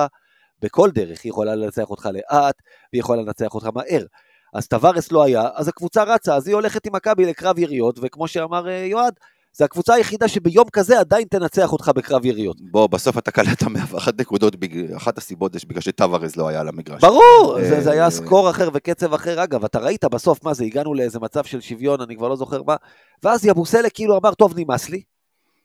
[0.61, 2.55] בכל דרך, היא יכולה לנצח אותך לאט,
[2.93, 4.05] והיא יכולה לנצח אותך מהר.
[4.53, 8.27] אז טווארס לא היה, אז הקבוצה רצה, אז היא הולכת עם מכבי לקרב יריות, וכמו
[8.27, 9.13] שאמר אה, יועד,
[9.57, 12.57] זה הקבוצה היחידה שביום כזה עדיין תנצח אותך בקרב יריות.
[12.71, 14.55] בוא, בסוף אתה קלט 101 נקודות,
[14.95, 17.01] אחת הסיבות זה בגלל שטווארז לא היה על המגרש.
[17.01, 19.43] ברור, זה, זה היה אה, סקור אחר וקצב אחר.
[19.43, 22.63] אגב, אתה ראית בסוף, מה זה, הגענו לאיזה מצב של שוויון, אני כבר לא זוכר
[22.63, 22.75] מה,
[23.23, 25.01] ואז יבוסלק כאילו אמר, טוב, נמאס לי,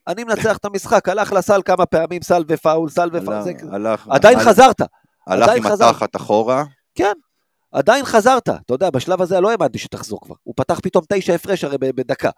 [0.08, 3.52] אני מנצח את המשחק, הלך לסל כמה פעמים, סל ופאול, סל ופאול, זה...
[4.08, 4.80] עדיין חזרת.
[5.26, 6.64] הלך עם התחת אחורה.
[6.94, 7.12] כן,
[7.72, 8.48] עדיין חזרת.
[8.48, 10.34] אתה יודע, בשלב הזה לא האמנתי שתחזור כבר.
[10.42, 12.30] הוא פתח פתאום תשע הפרש הרי בדקה.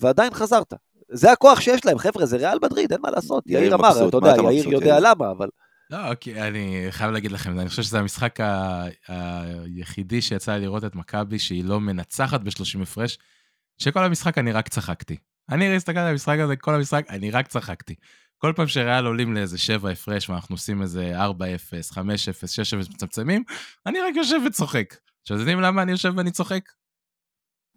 [0.00, 0.72] ועדיין חזרת.
[1.12, 3.44] זה הכוח שיש להם, חבר'ה, זה ריאל מדריד, אין מה לעשות.
[3.46, 5.48] יאיר אמר, אתה יודע, יאיר יודע למה, אבל...
[5.90, 8.38] לא, כי אני חייב להגיד לכם, אני חושב שזה המשחק
[9.08, 13.18] היחידי שיצא לי לראות את מכבי, שהיא לא מנצחת ב-30 הפרש,
[13.78, 15.16] שכל המשחק אני רק צחקתי.
[15.50, 17.94] אני הסתכלתי על המשחק הזה, כל המשחק, אני רק צחקתי.
[18.38, 21.20] כל פעם שריאל עולים לאיזה 7 הפרש, ואנחנו עושים איזה 4-0,
[21.92, 21.98] 5-0, 6-0
[22.76, 23.44] מצמצמים,
[23.86, 24.96] אני רק יושב וצוחק.
[25.22, 26.60] עכשיו, אתם יודעים למה אני יושב ואני צוחק?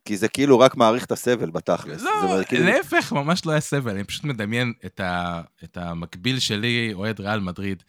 [0.08, 2.01] כי זה כאילו רק מעריך את הסבל בתכלס.
[2.01, 2.66] לא, כאילו...
[2.66, 7.39] להפך, ממש לא היה סבל, אני פשוט מדמיין את, ה, את המקביל שלי, אוהד ריאל
[7.39, 7.84] מדריד,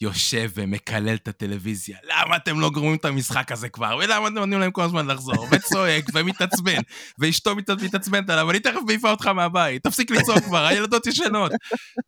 [0.00, 3.98] יושב ומקלל את הטלוויזיה, למה אתם לא גורמים את המשחק הזה כבר?
[4.04, 5.46] ולמה אתם נותנים להם כל הזמן לחזור?
[5.50, 6.80] וצועק ומתעצבן,
[7.18, 11.52] ואשתו מתעצבנת עליו, אני תכף מעיפה אותך מהבית, תפסיק לצעוק כבר, הילדות ישנות.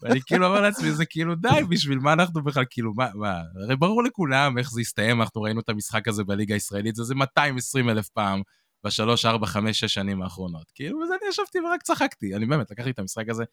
[0.03, 3.77] ואני כאילו אומר לעצמי, זה כאילו די, בשביל מה אנחנו בכלל, כאילו, מה, מה, הרי
[3.77, 8.09] ברור לכולם איך זה יסתיים, אנחנו ראינו את המשחק הזה בליגה הישראלית, זה 220 אלף
[8.09, 8.43] פעם.
[8.87, 10.71] בשלוש, ארבע, חמש, שש שנים האחרונות.
[10.75, 12.37] כאילו, וזה אני ישבתי ורק צחקתי.
[12.37, 13.45] אני באמת, לקחתי את המשחק הזה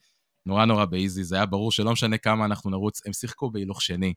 [0.46, 4.14] נורא נורא באיזי, זה היה ברור שלא משנה כמה אנחנו נרוץ, הם שיחקו בהילוך שני.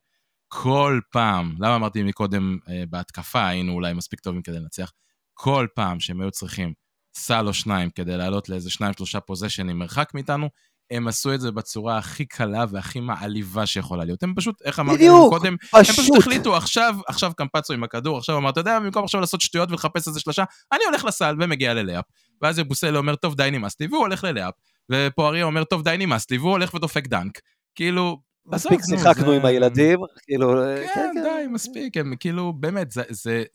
[0.47, 4.91] כל פעם, למה אמרתי מקודם אה, בהתקפה, היינו אולי מספיק טובים כדי לנצח?
[5.33, 6.73] כל פעם שהם היו צריכים
[7.17, 10.49] סל או שניים כדי לעלות לאיזה שניים, שלושה פוזיישנים מרחק מאיתנו,
[10.91, 14.23] הם עשו את זה בצורה הכי קלה והכי מעליבה שיכולה להיות.
[14.23, 15.75] הם פשוט, איך אמרתי קודם, פשוט.
[15.75, 19.41] הם פשוט החליטו, עכשיו, עכשיו קמפצו עם הכדור, עכשיו אמר, אתה יודע, במקום עכשיו לעשות
[19.41, 22.05] שטויות ולחפש איזה שלושה, אני הולך לסל ומגיע ללאפ.
[22.41, 24.53] ואז יבוסלה אומר, טוב, די נמאס לי, והוא הולך ללאפ.
[24.91, 27.39] ופואריה אומר, טוב, די נמאס לי, והוא הולך ודופק דנק.
[27.75, 30.53] כאילו, מספיק שיחקנו עם הילדים, כאילו...
[30.53, 32.93] כן, כן, כן, די, מספיק, הם כאילו, באמת,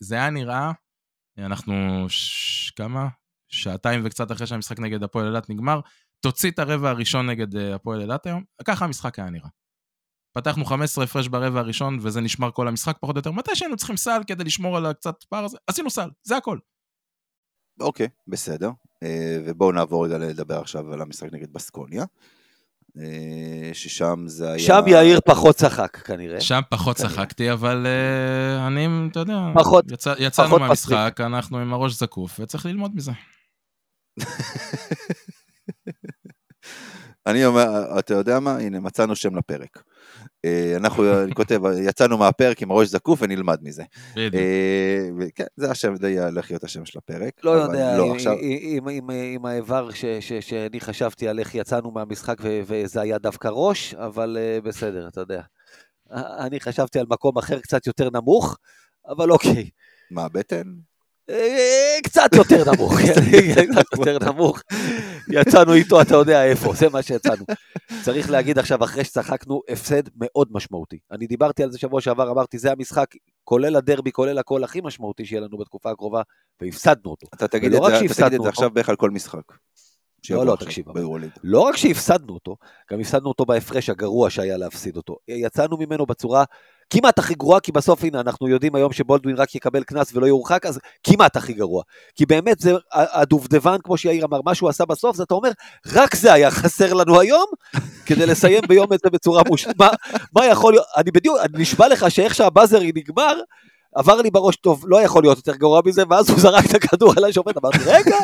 [0.01, 0.73] זה היה נראה,
[1.39, 2.07] אנחנו,
[2.77, 3.09] כמה?
[3.49, 5.81] שעתיים וקצת אחרי שהמשחק נגד הפועל אילת נגמר,
[6.23, 9.49] תוציא את הרבע הראשון נגד אה, הפועל אילת היום, ככה המשחק היה נראה.
[10.33, 13.31] פתחנו 15 הפרש ברבע הראשון, וזה נשמר כל המשחק פחות או יותר.
[13.31, 16.59] מתי שהיינו צריכים סל כדי לשמור על הקצת פער הזה, עשינו סל, זה הכל.
[17.81, 18.71] אוקיי, בסדר.
[19.03, 22.05] אה, ובואו נעבור רגע לדבר עכשיו על המשחק נגד בסקוניה.
[22.99, 24.59] אה, ששם זה היה...
[24.59, 26.41] שם יאיר פחות צחק כנראה.
[26.41, 27.87] שם פחות צחקתי, אבל
[28.67, 31.21] אני, אתה יודע, פחות, יצא, יצאנו פחות מהמשחק, פסק.
[31.21, 33.13] אנחנו עם הראש זקוף, וצריך ללמוד מזה.
[37.27, 38.59] אני אומר, אתה יודע מה?
[38.59, 39.83] הנה, מצאנו שם לפרק.
[40.45, 43.83] אה, אנחנו, אני כותב, יצאנו מהפרק עם הראש זקוף ונלמד מזה.
[44.17, 44.35] בדיוק.
[45.35, 47.45] כן, זה השם, די הולך להיות השם של הפרק.
[47.45, 48.37] לא יודע, לא, עכשיו...
[48.41, 53.95] עם, עם האיבר ש, ש, שאני חשבתי על איך יצאנו מהמשחק וזה היה דווקא ראש,
[53.95, 55.43] אבל אה, בסדר, אתה יודע.
[56.15, 58.59] אני חשבתי על מקום אחר קצת יותר נמוך,
[59.09, 59.71] אבל אוקיי.
[60.11, 60.63] מה, בטן?
[61.31, 62.93] אה, קצת יותר נמוך,
[63.73, 64.61] קצת יותר נמוך.
[65.31, 67.45] יצאנו איתו, אתה יודע איפה, זה מה שיצאנו.
[68.03, 70.99] צריך להגיד עכשיו, אחרי שצחקנו, הפסד מאוד משמעותי.
[71.11, 73.07] אני דיברתי על זה שבוע שעבר, אמרתי, זה המשחק,
[73.45, 76.23] כולל הדרבי, כולל הכל הכי משמעותי שיהיה לנו בתקופה הקרובה,
[76.61, 77.27] והפסדנו אותו.
[77.35, 79.53] אתה תגיד את זה עכשיו בערך על כל משחק.
[80.31, 80.87] לא, לא, תקשיב.
[81.45, 82.57] לא רק שהפסדנו אותו,
[82.91, 85.17] גם הפסדנו אותו בהפרש הגרוע שהיה להפסיד אותו.
[85.29, 86.45] יצאנו ממנו בצורה
[86.93, 90.67] כמעט הכי גרועה, כי בסוף, הנה, אנחנו יודעים היום שבולדווין רק יקבל קנס ולא יורחק,
[90.67, 91.83] אז כמעט הכי גרוע.
[92.15, 95.51] כי באמת, זה הדובדבן, כמו שיאיר אמר, מה שהוא עשה בסוף, זה אתה אומר,
[95.93, 97.47] רק זה היה חסר לנו היום,
[98.07, 99.79] כדי לסיים ביום את זה בצורה מושלמת.
[99.79, 99.89] מה,
[100.37, 103.41] מה יכול להיות, אני בדיוק, אני נשבע לך שאיך שהבאזרי נגמר,
[103.95, 107.13] עבר לי בראש, טוב, לא יכול להיות יותר גרוע מזה, ואז הוא זרק את הכדור
[107.17, 108.17] על השופט, אמרתי, רגע,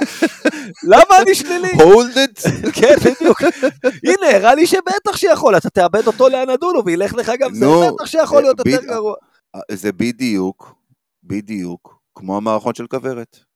[0.84, 1.68] למה אני שלילי?
[1.72, 2.50] hold it.
[2.80, 3.42] כן, בדיוק.
[3.84, 8.42] הנה, הראה לי שבטח שיכול, אתה תאבד אותו לאנדולו, וילך לך גם זה, בטח שיכול
[8.42, 9.14] להיות יותר גרוע.
[9.72, 10.74] זה בדיוק,
[11.24, 13.47] בדיוק, כמו המערכון של כוורת.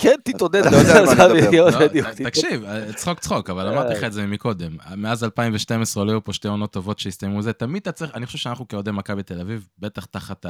[0.00, 0.66] כן, תתעודד.
[0.66, 1.80] אתה יודע על מה אני מדבר.
[1.80, 1.86] לא,
[2.24, 4.76] תקשיב, צחוק צחוק, אבל אמרתי לך את זה מקודם.
[4.96, 7.52] מאז 2012 לא היו פה שתי עונות טובות שהסתיימו זה.
[7.52, 10.46] תמיד אתה צריך, אני חושב שאנחנו כאוהדי מכבי תל אביב, בטח תחת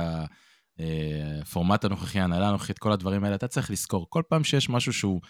[1.42, 5.20] הפורמט הנוכחי, ההנהלה הנוכחית, כל הדברים האלה, אתה צריך לזכור, כל פעם שיש משהו שהוא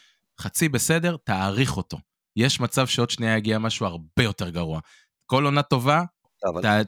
[0.41, 1.99] חצי בסדר, תעריך אותו.
[2.37, 4.81] יש מצב שעוד שנייה יגיע משהו הרבה יותר גרוע.
[5.27, 6.05] כל עונה טובה,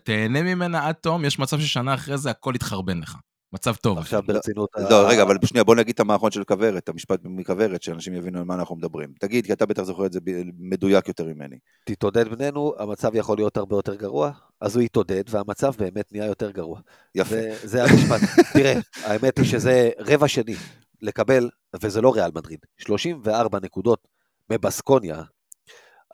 [0.04, 3.16] תהנה ממנה עד תום, יש מצב ששנה אחרי זה הכל יתחרבן לך.
[3.52, 3.98] מצב טוב.
[3.98, 4.70] עכשיו ברצינות...
[4.90, 8.44] לא, רגע, אבל שנייה, בוא נגיד את המערכון של כוורת, המשפט מכוורת, שאנשים יבינו על
[8.44, 9.12] מה אנחנו מדברים.
[9.20, 10.20] תגיד, כי אתה בטח זוכר את זה
[10.58, 11.56] מדויק יותר ממני.
[11.84, 14.30] תתעודד בנינו, המצב יכול להיות הרבה יותר גרוע,
[14.60, 16.80] אז הוא יתעודד, והמצב באמת נהיה יותר גרוע.
[17.14, 17.36] יפה.
[17.62, 18.20] זה המשפט.
[18.54, 18.74] תראה,
[19.04, 20.54] האמת היא שזה רבע שני
[21.02, 21.50] לקבל,
[21.82, 24.08] וזה לא ריאל מדריד, 34 נקודות
[24.50, 25.22] מבסקוניה.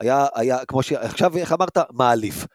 [0.01, 0.91] היה, היה, כמו ש...
[0.93, 1.77] עכשיו, איך אמרת?
[1.91, 2.45] מעליף.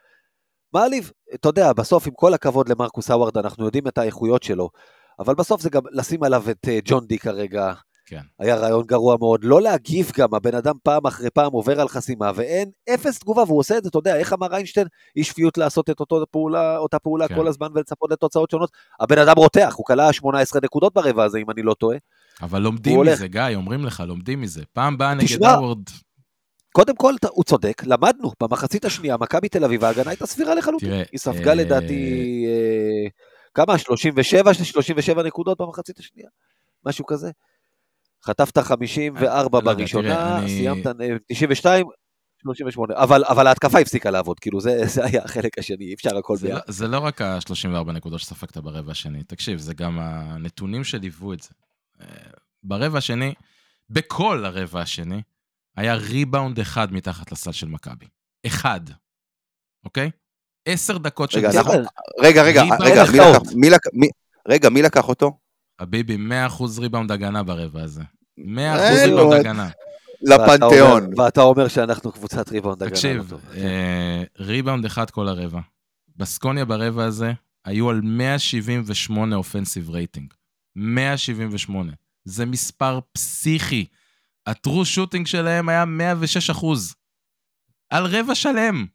[0.75, 4.71] מעליב, אתה יודע, בסוף עם כל הכבוד למרקוס האווארד, אנחנו יודעים את האיכויות שלו,
[5.19, 7.73] אבל בסוף זה גם לשים עליו את אה, ג'ון די כרגע.
[8.07, 8.21] כן.
[8.39, 12.31] היה רעיון גרוע מאוד, לא להגיב גם, הבן אדם פעם אחרי פעם עובר על חסימה,
[12.35, 15.91] ואין אפס תגובה, והוא עושה את זה, אתה יודע, איך אמר איינשטיין, אי שפיות לעשות
[15.91, 17.35] את אותו פעולה, אותה פעולה כן.
[17.35, 18.71] כל הזמן ולצפות לתוצאות שונות.
[19.01, 21.99] הבן אדם רותח, הוא כלה 18 נקודות ברבע הזה, אם אני לא טועה.
[22.43, 23.23] אבל לומדים מזה, הולך.
[23.23, 24.63] גיא, אומרים לך, לומדים מזה.
[24.73, 25.83] פעם באה נגד האוורד,
[26.77, 30.89] קודם כל, הוא צודק, למדנו, במחצית השנייה, מכבי תל אביב, ההגנה הייתה סבירה לחלוטין.
[30.89, 31.55] תראה, היא ספגה אה...
[31.55, 33.09] לדעתי, אה,
[33.55, 33.79] כמה?
[33.79, 36.29] 37, 37 נקודות במחצית השנייה?
[36.87, 37.31] משהו כזה.
[38.25, 40.49] חטפת 54 לא, בראשונה, אני...
[40.49, 40.87] סיימת
[41.33, 41.87] 92,
[42.43, 46.37] 38, אבל, אבל ההתקפה הפסיקה לעבוד, כאילו זה, זה היה החלק השני, אי אפשר הכל
[46.41, 46.55] ביחד.
[46.55, 51.41] לא, זה לא רק ה-34 נקודות שספגת ברבע השני, תקשיב, זה גם הנתונים שליוו את
[51.41, 51.51] זה.
[52.01, 52.07] אה,
[52.63, 53.35] ברבע השני,
[53.91, 55.23] בכל הרבע השני,
[55.77, 58.07] היה ריבאונד אחד מתחת לסל של מכבי.
[58.47, 58.81] אחד.
[59.85, 60.11] אוקיי?
[60.69, 61.77] עשר דקות של רגע, נכון.
[62.21, 64.09] רגע, רגע, רגע, מי לקח, מי לקח, מי,
[64.49, 65.39] רגע, מי לקח אותו?
[65.81, 66.17] חביבי,
[66.59, 68.03] 100% ריבאונד הגנה ברבע הזה.
[68.41, 68.43] 100%
[69.05, 69.69] ריבאונד הגנה.
[70.23, 71.11] לפנתיאון.
[71.17, 72.95] ואתה אומר שאנחנו קבוצת ריבאונד הגנה.
[72.95, 75.61] תקשיב, לא אה, ריבאונד אחד כל הרבע.
[76.17, 77.33] בסקוניה ברבע הזה
[77.65, 80.35] היו על 178 offensive rating.
[80.77, 81.93] 178.
[82.25, 83.87] זה מספר פסיכי.
[84.47, 86.95] ה true shooting שלהם היה 106 אחוז.
[87.91, 88.87] על רבע שלם.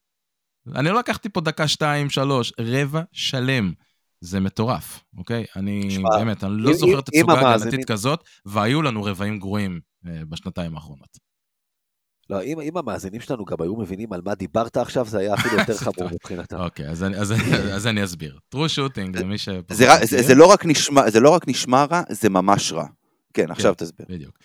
[0.75, 3.73] אני לא לקחתי פה דקה, שתיים, שלוש, רבע שלם.
[4.21, 5.45] זה מטורף, אוקיי?
[5.55, 10.75] אני שמה, באמת, אני לא זוכר תצוגה הגנתית כזאת, והיו לנו רבעים גרועים אה, בשנתיים
[10.75, 11.17] האחרונות.
[12.29, 15.57] לא, אם, אם המאזינים שלנו גם היו מבינים על מה דיברת עכשיו, זה היה אפילו
[15.57, 16.57] יותר חמור מבחינתם.
[16.57, 17.33] אוקיי, אז, אז,
[17.73, 18.39] אז אני אסביר.
[18.49, 19.49] טרו שוטינג, למי ש...
[19.71, 22.85] זה, זה, זה, לא רק נשמע, זה לא רק נשמע רע, זה ממש רע.
[23.33, 24.05] כן, עכשיו כן, תסביר.
[24.09, 24.39] בדיוק.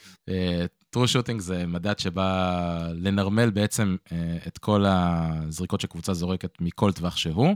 [0.95, 4.13] true shooting זה מדד שבא לנרמל בעצם uh,
[4.47, 7.55] את כל הזריקות שקבוצה זורקת מכל טווח שהוא,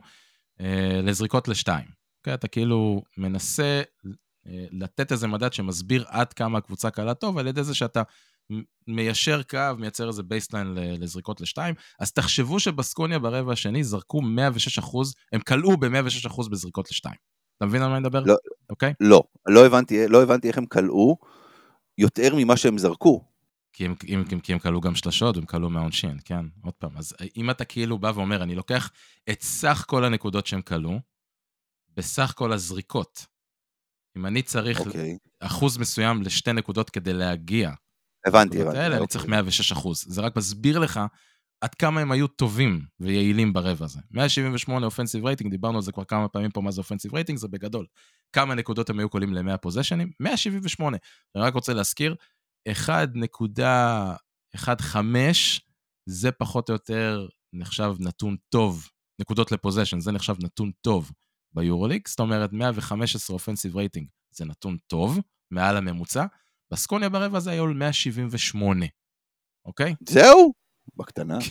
[0.61, 0.63] uh,
[1.03, 1.85] לזריקות לשתיים.
[1.85, 2.35] Okay, אוקיי?
[2.35, 4.09] אתה כאילו מנסה uh,
[4.51, 8.03] לתת איזה מדד שמסביר עד כמה הקבוצה קלעה טוב, על ידי זה שאתה
[8.87, 11.75] מיישר קו, מייצר איזה baseline לזריקות לשתיים.
[12.01, 17.17] אז תחשבו שבסקוניה ברבע השני זרקו 106 אחוז, הם קלעו ב-106 אחוז בזריקות לשתיים.
[17.57, 18.23] אתה מבין על מה אני מדבר?
[18.27, 18.37] לא,
[18.71, 18.93] אוקיי?
[19.01, 21.17] לא, לא הבנתי, לא הבנתי איך הם קלעו
[21.99, 23.25] יותר ממה שהם זרקו.
[23.73, 26.47] כי הם, הם, כי הם קלעו גם שלשות והם קלעו מהעונשין, כן?
[26.65, 28.91] עוד פעם, אז אם אתה כאילו בא ואומר, אני לוקח
[29.31, 31.01] את סך כל הנקודות שהם קלעו,
[31.97, 33.27] בסך כל הזריקות.
[34.17, 34.87] אם אני צריך okay.
[34.87, 35.19] אוקיי.
[35.41, 37.71] אחוז מסוים לשתי נקודות כדי להגיע,
[38.27, 38.79] הבנתי, הבנתי.
[38.79, 38.99] האלה, okay.
[38.99, 39.81] אני צריך 106 אוקיי.
[39.81, 40.05] אחוז.
[40.09, 41.01] זה רק מסביר לך
[41.61, 44.01] עד כמה הם היו טובים ויעילים ברבע הזה.
[44.11, 47.49] 178 offensive rating, דיברנו על זה כבר כמה פעמים פה, מה זה offensive rating, זה
[47.49, 47.87] בגדול.
[48.33, 50.11] כמה נקודות הם היו קולים ל-100 פוזיישנים?
[50.21, 50.97] 178.
[51.37, 52.15] אני רק רוצה להזכיר,
[52.69, 54.99] 1.15
[56.07, 58.89] זה פחות או יותר נחשב נתון טוב.
[59.21, 61.13] נקודות לפוזיישן, זה נחשב נתון טוב
[61.55, 65.19] ביורוליג, זאת אומרת 115 אופנסיב רייטינג זה נתון טוב,
[65.51, 66.25] מעל הממוצע.
[66.73, 68.87] בסקוניה ברבע הזה היו 178,
[69.67, 69.95] אוקיי?
[70.09, 70.53] זהו?
[70.97, 71.39] בקטנה.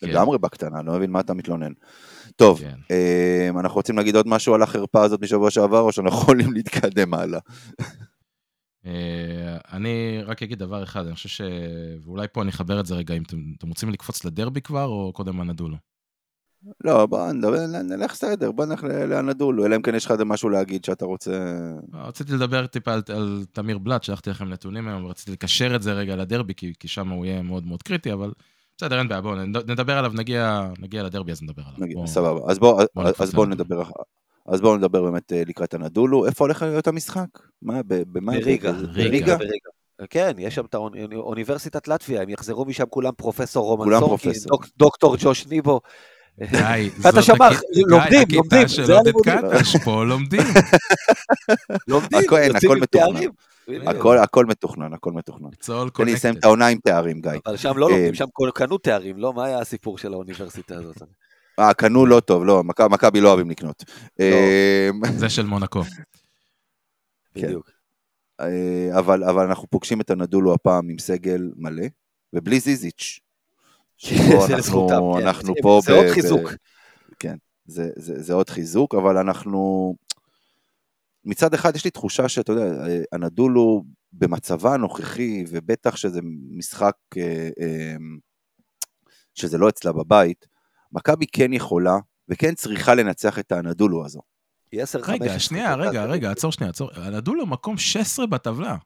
[0.00, 0.08] כן.
[0.08, 1.72] לגמרי בקטנה, לא מבין מה אתה מתלונן.
[2.36, 2.78] טוב, כן.
[2.90, 7.14] אה, אנחנו רוצים להגיד עוד משהו על החרפה הזאת משבוע שעבר, או שאנחנו יכולים להתקדם
[7.14, 7.40] הלאה?
[8.86, 11.40] אה, אני רק אגיד דבר אחד, אני חושב ש...
[12.04, 13.22] ואולי פה אני אחבר את זה רגע, אם
[13.58, 15.76] אתם רוצים לקפוץ לדרבי כבר, או קודם הנדולו?
[16.84, 20.84] לא, בוא נדבר, נלך סדר, בוא נלך לאנדולו, אלא אם כן יש לך משהו להגיד
[20.84, 21.30] שאתה רוצה...
[21.92, 25.82] לא, רציתי לדבר טיפה על, על תמיר בלאט, שלחתי לכם נתונים היום, ורציתי לקשר את
[25.82, 28.32] זה רגע לדרבי, כי, כי שם הוא יהיה מאוד מאוד קריטי, אבל
[28.76, 31.80] בסדר, אין בעיה, בואו נדבר עליו, נגיע, נגיע לדרבי, אז נדבר עליו.
[31.80, 33.82] נגיע, בוא, סבבה, אז בואו בוא, אז בוא נדבר,
[34.46, 36.26] אז בואו נדבר באמת אה, לקראת הנדולו.
[36.26, 37.26] איפה הולך להיות המשחק?
[37.62, 38.32] מה, במה?
[38.32, 38.72] בריגה.
[38.72, 39.36] בריגה?
[40.10, 44.32] כן, יש שם את האוניברסיטת לטביה, הם יחזרו משם כולם פרופסור רומן סורקין,
[44.76, 45.80] דוקטור ג'וש ניבו.
[46.40, 48.68] גיא, זאת שמח, לומדים, לומדים.
[48.68, 50.40] שלא תתקטש, פה לומדים.
[51.88, 52.18] לומדים,
[52.54, 53.28] הכל מתוכנן.
[54.18, 55.48] הכל מתוכנן, הכל מתוכנן.
[55.94, 57.30] תן לי לסיים את העונה עם תארים, גיא.
[57.46, 58.24] אבל שם לא לומדים, אה, שם
[58.54, 59.32] קנו תארים, לא?
[59.32, 61.02] מה היה הסיפור של האוניברסיטה הזאת?
[61.58, 63.84] אה, קנו לא טוב, לא, מכבי לא אוהבים לקנות.
[64.18, 64.24] לא.
[64.24, 65.82] אה, זה של מונקו.
[67.34, 67.46] כן.
[67.46, 67.70] בדיוק.
[68.40, 71.86] אה, אבל אנחנו פוגשים את הנדולו הפעם עם סגל מלא,
[72.32, 73.20] ובלי זיזיץ'.
[75.22, 75.62] אנחנו כן.
[75.62, 75.80] פה...
[75.84, 76.50] זה עוד חיזוק.
[77.18, 77.36] כן,
[77.66, 79.94] זה עוד חיזוק, אבל אנחנו...
[81.24, 86.20] מצד אחד יש לי תחושה שאתה יודע, הנדולו במצבה הנוכחי, ובטח שזה
[86.50, 86.94] משחק
[89.34, 90.46] שזה לא אצלה בבית,
[90.92, 91.96] מכבי כן יכולה
[92.28, 94.20] וכן צריכה לנצח את הנדולו הזו.
[95.04, 96.90] רגע, שנייה, רגע, רגע, עצור שנייה, עצור.
[96.94, 98.76] הנדולו מקום 16 בטבלה.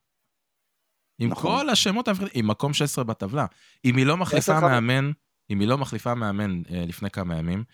[1.21, 1.59] עם נכון.
[1.59, 3.47] כל השמות המפחידים, היא מקום 16 בטבלה.
[3.85, 5.11] אם היא לא מחליפה מאמן,
[5.51, 7.64] אם היא לא מחליפה מאמן אה, לפני כמה ימים,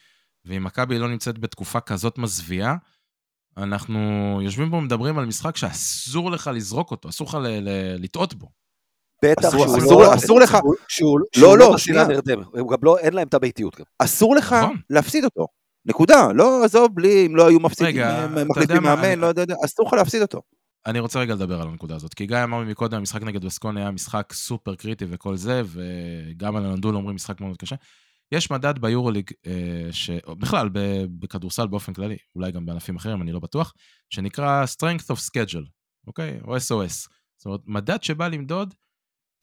[0.44, 2.76] ואם מכבי לא נמצאת בתקופה כזאת מזוויעה,
[3.56, 4.00] אנחנו
[4.42, 7.38] יושבים פה ומדברים על משחק שאסור לך לזרוק אותו, אסור לך
[7.98, 8.48] לטעות בו.
[9.24, 10.14] בטח שהוא לא...
[10.14, 10.58] אסור לך...
[10.88, 12.06] שהוא לא, לא, שנייה.
[12.58, 13.84] הוא גם לא, אין להם את הביתיות גם.
[13.98, 14.76] אסור לך נכון.
[14.90, 15.46] להפסיד אותו.
[15.86, 16.28] נקודה.
[16.34, 18.02] לא, עזוב, בלי, אם לא היו מפסידים,
[18.48, 20.42] מחליפים מאמן, לא יודע, אסור לך להפסיד אותו.
[20.86, 23.90] אני רוצה רגע לדבר על הנקודה הזאת, כי גיא אמר מקודם, המשחק נגד וסקוני היה
[23.90, 27.76] משחק סופר קריטי וכל זה, וגם על הנדול אומרים משחק מאוד קשה.
[28.32, 30.68] יש מדד ביורוליג, אה, בכלל
[31.18, 33.72] בכדורסל באופן כללי, אולי גם בענפים אחרים, אני לא בטוח,
[34.10, 35.68] שנקרא Strength of Schedule,
[36.06, 36.40] אוקיי?
[36.44, 37.08] או SOS.
[37.36, 38.74] זאת אומרת, מדד שבא למדוד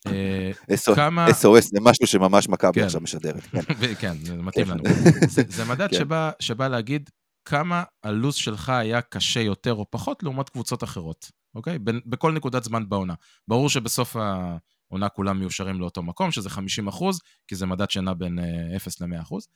[0.08, 0.52] אה,
[0.96, 1.28] כמה...
[1.28, 2.86] SOS זה משהו שממש מכבי כן.
[2.86, 3.44] עכשיו משדרת.
[3.44, 4.84] כן, כן זה מתאים לנו.
[5.48, 6.06] זה מדד כן.
[6.40, 7.10] שבא להגיד
[7.46, 11.80] כמה הלו"ז שלך היה קשה יותר או פחות לעומת קבוצות אחרות, אוקיי?
[12.06, 13.14] בכל נקודת זמן בעונה.
[13.48, 18.40] ברור שבסוף העונה כולם מיושרים לאותו מקום, שזה 50 אחוז, כי זה מדד שנע בין
[18.76, 19.48] 0 אה, ל-100 אחוז.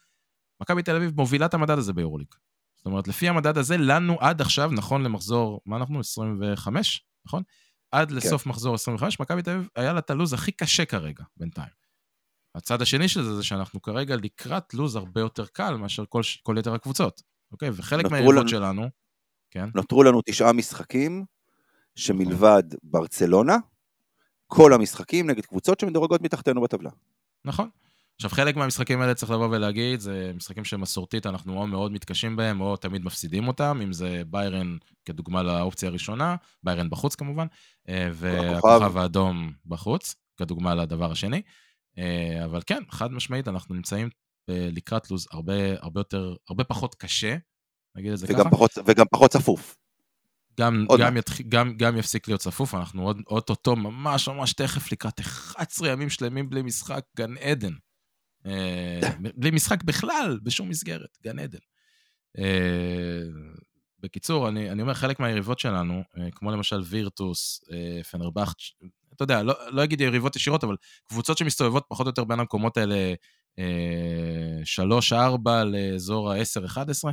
[0.62, 2.28] מכבי תל אביב מובילה את המדד הזה ביורוליג.
[2.76, 6.00] זאת אומרת, לפי המדד הזה, לנו עד עכשיו, נכון למחזור, מה אנחנו?
[6.00, 7.44] 25, נכון?
[7.92, 8.16] עד כן.
[8.16, 8.50] לסוף כן.
[8.50, 11.70] מחזור 25, מכבי תל אביב היה לה את הלו"ז הכי קשה כרגע, בינתיים.
[12.56, 16.56] הצד השני של זה, זה שאנחנו כרגע לקראת לו"ז הרבה יותר קל מאשר כל, כל
[16.60, 17.22] יתר הקבוצות,
[17.52, 17.70] אוקיי?
[17.74, 18.90] וחלק מהיריבות שלנו,
[19.52, 19.70] כן?
[19.76, 21.26] נותרו לנו תשעה משחקים,
[21.96, 22.80] שמלבד נכון.
[22.84, 23.58] ברצלונה,
[24.48, 26.90] כל המשחקים נגד קבוצות שמדורגות מתחתנו בטבלה.
[27.46, 27.70] נכון.
[28.16, 32.62] עכשיו, חלק מהמשחקים האלה צריך לבוא ולהגיד, זה משחקים שמסורתית אנחנו או מאוד מתקשים בהם,
[32.62, 37.48] או תמיד מפסידים אותם, אם זה ביירן כדוגמה לאופציה הראשונה, ביירן בחוץ כמובן,
[37.90, 41.42] אה, והכוכב האדום בחוץ, כדוגמה לדבר השני.
[41.98, 44.10] אה, אבל כן, חד משמעית, אנחנו נמצאים
[44.48, 47.38] לקראת לו"ז הרבה, הרבה יותר, הרבה פחות קשה,
[47.96, 48.50] נגיד את זה וגם ככה.
[48.50, 49.76] פחות, וגם פחות צפוף.
[50.60, 51.42] גם, גם, יתח...
[51.42, 56.50] גם, גם יפסיק להיות צפוף, אנחנו עוד אוטוטו ממש ממש תכף לקראת 11 ימים שלמים
[56.50, 57.74] בלי משחק, גן עדן.
[58.46, 59.00] אה,
[59.40, 61.60] בלי משחק בכלל, בשום מסגרת, גן עדן.
[62.38, 63.22] אה,
[64.00, 67.62] בקיצור, אני, אני אומר, חלק מהיריבות שלנו, אה, כמו למשל וירטוס,
[68.12, 68.56] פנרבכט,
[69.16, 70.76] אתה יודע, לא, לא אגיד יריבות ישירות, אבל
[71.10, 73.14] קבוצות שמסתובבות פחות או יותר בין המקומות האלה
[75.10, 77.10] 3-4 לאזור ה-10-11,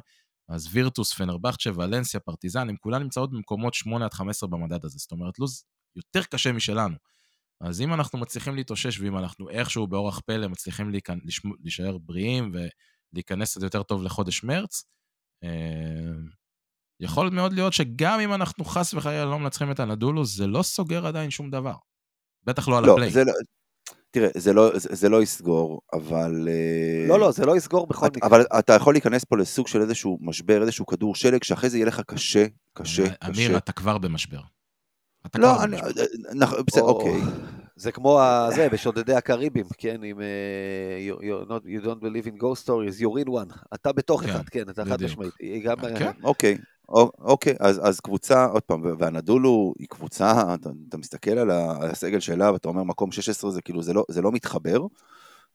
[0.49, 4.99] אז וירטוס, פנרבכצ'ה, ולנסיה, פרטיזן, הם כולן נמצאות במקומות 8 15 במדד הזה.
[4.99, 5.65] זאת אומרת, לו"ז
[5.97, 6.97] יותר קשה משלנו.
[7.61, 11.19] אז אם אנחנו מצליחים להתאושש, ואם אנחנו איכשהו באורח פלא מצליחים להיכנ...
[11.61, 12.53] להישאר בריאים
[13.13, 14.85] ולהיכנס קצת יותר טוב לחודש מרץ,
[15.45, 16.13] אה,
[17.01, 21.07] יכול מאוד להיות שגם אם אנחנו חס וחלילה לא מנצחים את הנדולו, זה לא סוגר
[21.07, 21.75] עדיין שום דבר.
[22.45, 23.11] בטח לא על לא, הפליי.
[23.11, 23.33] זה לא,
[24.15, 26.49] תראה, זה לא, זה, זה לא יסגור, אבל...
[26.51, 28.29] אה, לא, לא, זה לא יסגור בכל מקרה.
[28.29, 31.87] אבל אתה יכול להיכנס פה לסוג של איזשהו משבר, איזשהו כדור שלג, שאחרי זה יהיה
[31.87, 33.29] לך קשה, קשה, אמיר, קשה.
[33.47, 34.41] אמיר, אתה כבר במשבר.
[35.27, 35.77] אתה לא, אני...
[36.67, 37.21] בסדר, אוקיי.
[37.77, 38.21] זה כמו
[38.55, 43.27] זה, בשודדי הקריבים, כן, עם uh, you, not, you don't believe in ghost stories, you're
[43.27, 43.75] in one.
[43.75, 45.33] אתה בתוך כן, אחד, כן, אתה חד משמעית.
[45.65, 45.77] גם...
[45.99, 46.59] כן, אוקיי.
[46.89, 52.53] אוקיי, אז, אז קבוצה, עוד פעם, והנדולו היא קבוצה, אתה, אתה מסתכל על, הסגל שלה
[52.53, 54.81] ואתה אומר מקום 16, זה כאילו, זה לא, זה לא מתחבר.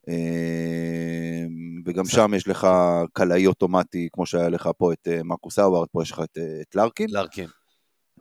[0.10, 1.46] אה,
[1.86, 2.68] וגם שם יש לך
[3.14, 7.08] קלעי אוטומטי, כמו שהיה לך פה את מרקוס האווארד, פה יש לך את, את לארקין.
[7.10, 7.48] לארקין.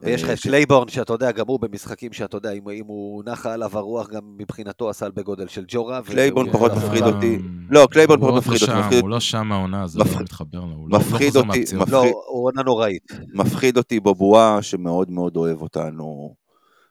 [0.03, 3.53] ויש לך את קלייבורן, שאתה יודע, גם הוא במשחקים שאתה יודע, אם, אם הוא נחה
[3.53, 6.01] עליו הרוח, גם מבחינתו עשה בגודל של ג'ורה.
[6.03, 7.39] קלייבורן פחות מפחיד אותי.
[7.71, 9.01] לא, קלייבורן פחות מפחיד אותי.
[9.01, 10.67] הוא לא שם העונה, זה לא מתחבר לו.
[10.67, 11.65] לא- לא מפחיד אותי.
[11.91, 13.13] לא, הוא עונה נוראית.
[13.35, 16.35] מפחיד אותי בובואה, שמאוד מאוד אוהב אותנו.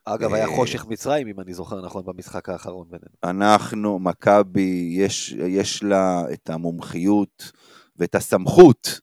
[0.04, 3.14] אגב, היה אה, חושך מצרים, אם אני זוכר נכון, במשחק האחרון בינינו.
[3.24, 4.96] אנחנו, מכבי,
[5.48, 7.52] יש לה את המומחיות
[7.96, 9.00] ואת הסמכות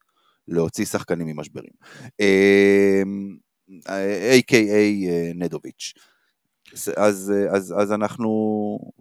[0.48, 1.72] להוציא שחקנים ממשברים.
[3.90, 5.08] אה, A.K.A.
[5.10, 5.94] אה, נדוביץ'.
[6.98, 8.30] אז, אז, אז אנחנו,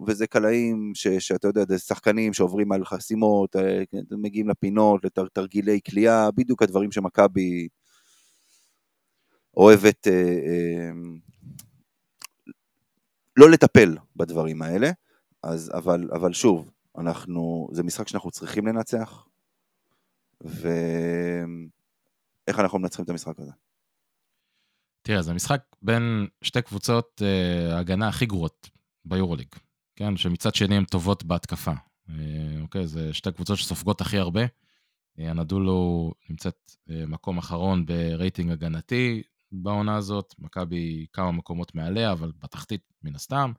[0.06, 6.30] וזה קלעים ש, שאתה יודע, זה שחקנים שעוברים על חסימות, אה, מגיעים לפינות, לתרגילי כליאה,
[6.30, 7.68] בדיוק הדברים שמכבי
[9.56, 10.90] אוהבת אה, אה,
[13.36, 14.90] לא לטפל בדברים האלה,
[15.42, 19.26] אז, אבל, אבל שוב, אנחנו, זה משחק שאנחנו צריכים לנצח,
[20.40, 20.58] ואיך
[22.48, 23.52] אנחנו מנצחים את המשחק הזה?
[25.06, 28.70] תראה, זה משחק בין שתי קבוצות אה, הגנה הכי גרועות
[29.04, 29.48] ביורוליג,
[29.96, 30.16] כן?
[30.16, 31.72] שמצד שני הן טובות בהתקפה.
[32.10, 32.14] אה,
[32.62, 34.40] אוקיי, זה שתי קבוצות שסופגות הכי הרבה.
[35.18, 42.92] אה, אנדולו נמצאת מקום אחרון ברייטינג הגנתי בעונה הזאת, מכבי כמה מקומות מעליה, אבל בתחתית
[43.02, 43.52] מן הסתם,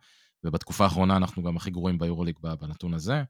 [0.44, 3.24] ובתקופה האחרונה אנחנו גם הכי גרועים ביורוליג בנתון הזה.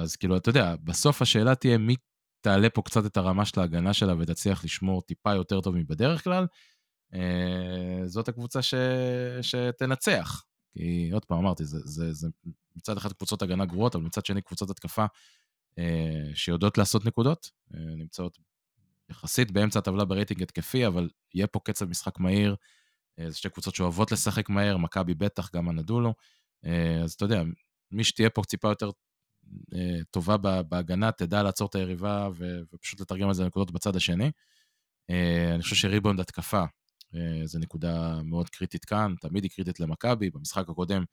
[0.00, 1.96] אז כאילו, אתה יודע, בסוף השאלה תהיה מי
[2.44, 6.46] תעלה פה קצת את הרמה של ההגנה שלה ותצליח לשמור טיפה יותר טוב מבדרך כלל,
[8.06, 8.74] זאת הקבוצה ש...
[9.42, 10.44] שתנצח.
[10.72, 12.28] כי עוד פעם אמרתי, זה, זה, זה
[12.76, 15.04] מצד אחד קבוצות הגנה גרועות, אבל מצד שני קבוצות התקפה
[15.78, 18.38] אה, שיודעות לעשות נקודות, אה, נמצאות
[19.10, 22.56] יחסית באמצע הטבלה ברייטינג התקפי, אבל יהיה פה קצב משחק מהיר.
[23.18, 26.14] אה, זה שתי קבוצות שאוהבות לשחק מהר, מכבי בטח, גם אנדולו.
[26.64, 27.42] אה, אז אתה יודע,
[27.90, 28.90] מי שתהיה פה טיפה יותר
[29.74, 32.28] אה, טובה בהגנה, תדע לעצור את היריבה.
[32.72, 34.30] ופשוט לתרגם על זה נקודות בצד השני.
[35.10, 36.66] אה, אני חושב שריבונד התקפה אה,
[37.44, 40.30] זו נקודה מאוד קריטית כאן, תמיד היא קריטית למכבי.
[40.30, 41.04] במשחק הקודם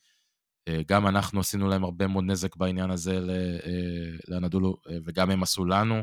[0.68, 5.66] אה, גם אנחנו עשינו להם הרבה מאוד נזק בעניין הזה אה, לאנדולו, וגם הם עשו
[5.66, 6.02] לנו,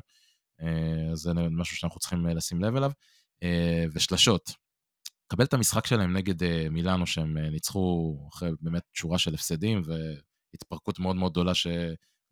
[1.12, 2.90] זה משהו שאנחנו צריכים לשים לב אליו.
[3.92, 4.51] ושלשות,
[5.26, 11.16] קבל את המשחק שלהם נגד מילאנו, שהם ניצחו אחרי באמת שורה של הפסדים והתפרקות מאוד
[11.16, 11.53] מאוד גדולה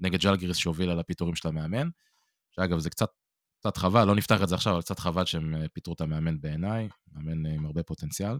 [0.00, 1.88] נגד ג'לגריס שהובילה לפיטורים של המאמן.
[2.56, 3.08] שאגב, זה קצת
[3.66, 6.40] קצת חבל, לא נפתח את זה עכשיו, אבל קצת חבל שהם אה, פיטרו את המאמן
[6.40, 8.38] בעיניי, מאמן אה, עם הרבה פוטנציאל.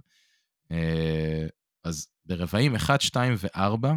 [0.73, 1.47] אה,
[1.85, 3.89] אז ברבעים 1, 2 ו-4,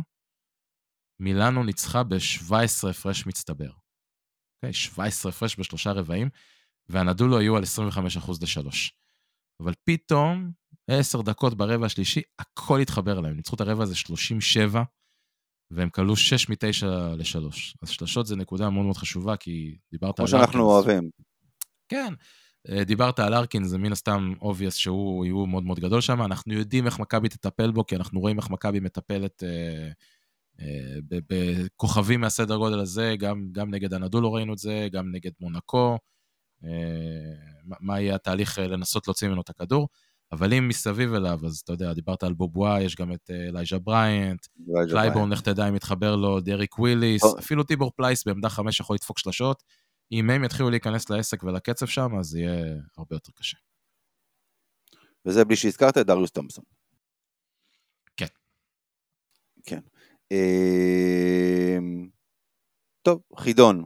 [1.20, 3.70] מילאנו ניצחה ב-17 הפרש מצטבר.
[4.56, 4.74] אוקיי?
[4.74, 6.30] 17 הפרש בשלושה רבעים,
[6.90, 8.70] ואנדולו היו על 25% ל-3.
[9.64, 10.52] אבל פתאום,
[10.88, 13.36] 10 דקות ברבע השלישי, הכל התחבר להם.
[13.36, 14.84] ניצחו את הרבע הזה 37,
[15.72, 17.38] והם קלעו 6 מ-9 ל-3.
[17.82, 20.42] אז שלשות זה נקודה מאוד מאוד חשובה, כי דיברת על ארקינס.
[20.42, 21.10] כמו שאנחנו אוהבים.
[21.90, 22.14] כן.
[22.70, 26.22] אה, דיברת על לארקין, זה מן הסתם obvious שהוא איום מאוד מאוד גדול שם.
[26.22, 29.90] אנחנו יודעים איך מכבי תטפל בו, כי אנחנו רואים איך מכבי מטפלת אה,
[30.62, 31.00] אה,
[31.30, 35.98] בכוכבים מהסדר גודל הזה, גם, גם נגד אנדולו ראינו את זה, גם נגד מונקו.
[36.64, 37.34] אה,
[37.80, 39.88] מה יהיה התהליך אה, לנסות להוציא ממנו את הכדור.
[40.32, 43.32] אבל אם מסביב אליו, אז אתה יודע, דיברת על בובואה, יש גם את
[43.74, 44.48] אה, בריינט,
[44.90, 49.20] קלייבורן, לך תדע אם יתחבר לו, דריק וויליס, אפילו טיבור פלייס בעמדה חמש יכול לדפוק
[49.20, 49.64] שלשות.
[50.12, 53.58] אם הם יתחילו להיכנס לעסק ולקצב שם, אז יהיה הרבה יותר קשה.
[55.26, 56.64] וזה בלי שהזכרת את דריוס תומפסון.
[58.18, 58.26] כן.
[59.66, 59.80] כן.
[60.32, 62.10] אמ,
[63.02, 63.86] טוב, חידון.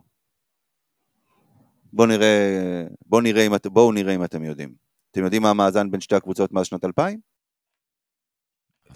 [1.93, 4.75] בואו נראה, בואו נראה, אם, בוא נראה אם אתם יודעים.
[5.13, 7.19] אתם יודעים מה המאזן בין שתי הקבוצות מאז שנת 2000?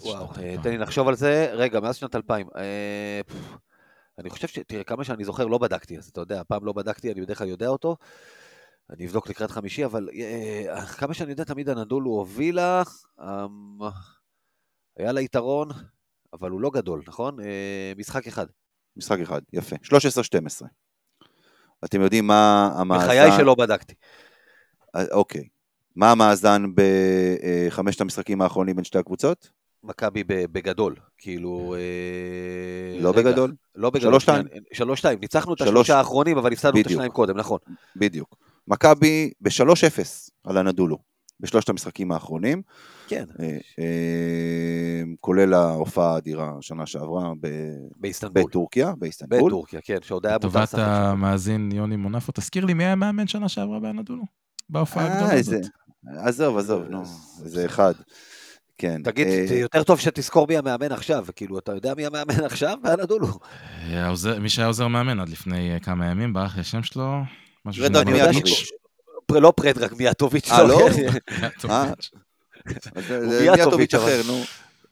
[0.00, 1.50] וואו, אה, תן לי לחשוב על זה.
[1.52, 2.48] רגע, מאז שנת 2000.
[2.56, 3.20] אה,
[4.18, 4.58] אני חושב ש...
[4.58, 7.48] תראה, כמה שאני זוכר לא בדקתי, אז אתה יודע, הפעם לא בדקתי, אני בדרך כלל
[7.48, 7.96] יודע אותו.
[8.90, 12.82] אני אבדוק לקראת חמישי, אבל אה, כמה שאני יודע, תמיד הנדולו הובילה,
[13.20, 13.78] אמ,
[14.96, 15.68] היה לה יתרון,
[16.32, 17.36] אבל הוא לא גדול, נכון?
[17.96, 18.46] משחק אחד.
[18.96, 19.76] משחק אחד, יפה.
[19.76, 20.66] 13-12.
[21.84, 23.04] אתם יודעים מה המאזן...
[23.04, 23.94] בחיי שלא בדקתי.
[25.12, 25.48] אוקיי.
[25.98, 29.50] מה המאזן בחמשת המשחקים האחרונים בין שתי הקבוצות?
[29.82, 31.74] מכבי בגדול, כאילו...
[31.74, 33.54] אה, לא בגדול?
[33.74, 34.10] לא בגדול.
[34.10, 34.46] שלוש שתיים.
[34.72, 37.58] שלוש שתיים, ניצחנו את השלושה האחרונים, אבל הפסדנו את השניים קודם, נכון.
[37.96, 38.36] בדיוק.
[38.68, 40.98] מכבי ב-3-0 על הנדולו.
[41.40, 42.62] בשלושת המשחקים האחרונים.
[43.08, 43.24] כן.
[45.20, 47.32] כולל ההופעה האדירה שנה שעברה
[47.96, 48.42] באיסטנבול.
[48.48, 49.50] בטורקיה, באיסטנבול.
[49.50, 53.48] בטורקיה, כן, שעוד היה מותר לטובת המאזין יוני מונפו, תזכיר לי מי היה מאמן שנה
[53.48, 54.22] שעברה באנדולו?
[54.70, 55.62] בהופעה הגדולה הזאת.
[56.16, 57.04] עזוב, עזוב, נו,
[57.44, 57.94] זה אחד.
[58.78, 59.02] כן.
[59.02, 59.54] תגיד, אה...
[59.54, 62.78] יותר טוב שתזכור מי המאמן עכשיו, כאילו, אתה יודע מי המאמן עכשיו?
[62.82, 63.28] באנדולו.
[64.40, 67.12] מי שהיה עוזר מאמן עד לפני אה, כמה ימים, ברח לי השם שלו.
[67.64, 68.70] פרדרק מיאטוביץ'.
[69.30, 70.50] לא פרדרק מיאטוביץ'.
[70.50, 70.88] אה, לא?
[73.40, 74.42] מיאטוביץ' אחר, נו.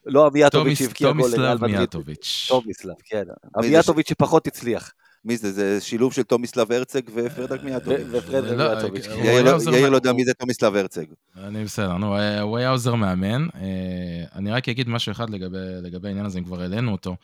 [0.07, 2.47] לא המיאטוביץ' שהבקיע גול תומיסלב מיאטוביץ'.
[2.49, 3.25] תומיסלב, כן.
[3.55, 4.93] המיאטוביץ' שפחות הצליח.
[5.27, 5.53] מי זה?
[5.53, 8.07] זה שילוב של תומיסלב הרצג ופרדק מיאטוביץ'.
[8.11, 9.07] ופרדק לא, מיאטוביץ'.
[9.07, 9.25] כן.
[9.73, 11.05] יאיר לא יודע מי זה תומיסלב הרצג.
[11.37, 13.47] אני בסדר, נו, הוא היה עוזר מאמן.
[13.55, 17.17] אה, אני רק אגיד משהו אחד לגבי העניין הזה, אם כבר העלינו אותו.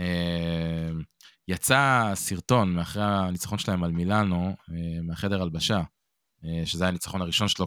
[0.00, 0.90] אה,
[1.48, 5.82] יצא סרטון מאחרי הניצחון שלהם על מילאנו, אה, מהחדר הלבשה,
[6.64, 7.66] שזה היה הניצחון הראשון שלו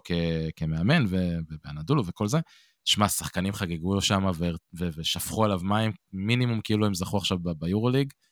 [0.55, 2.39] כמאמן, ובאנדולו וכל זה.
[2.85, 4.25] שמע, שחקנים חגגו לו שם
[4.73, 8.11] ושפכו עליו מים, מינימום כאילו הם זכו עכשיו ביורוליג.
[8.13, 8.26] אה,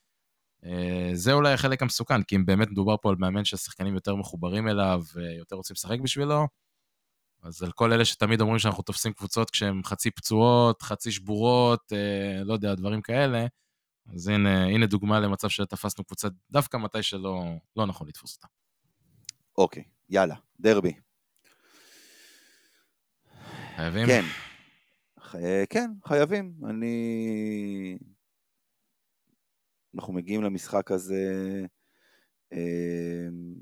[1.14, 5.04] זה אולי החלק המסוכן, כי אם באמת מדובר פה על מאמן שהשחקנים יותר מחוברים אליו
[5.14, 6.48] ויותר רוצים לשחק בשבילו,
[7.44, 12.44] אז על כל אלה שתמיד אומרים שאנחנו תופסים קבוצות כשהן חצי פצועות, חצי שבורות, אה,
[12.44, 13.46] לא יודע, דברים כאלה,
[14.14, 17.44] אז הנה, הנה דוגמה למצב שתפסנו קבוצה דווקא מתי שלא
[17.76, 18.48] לא נכון לתפוס אותה.
[19.58, 20.94] אוקיי, יאללה, דרבי.
[23.76, 24.08] חייבים?
[24.08, 24.26] כן.
[25.70, 26.54] כן, חייבים.
[26.70, 27.98] אני
[29.96, 31.24] אנחנו מגיעים למשחק הזה,
[32.54, 33.56] אמ,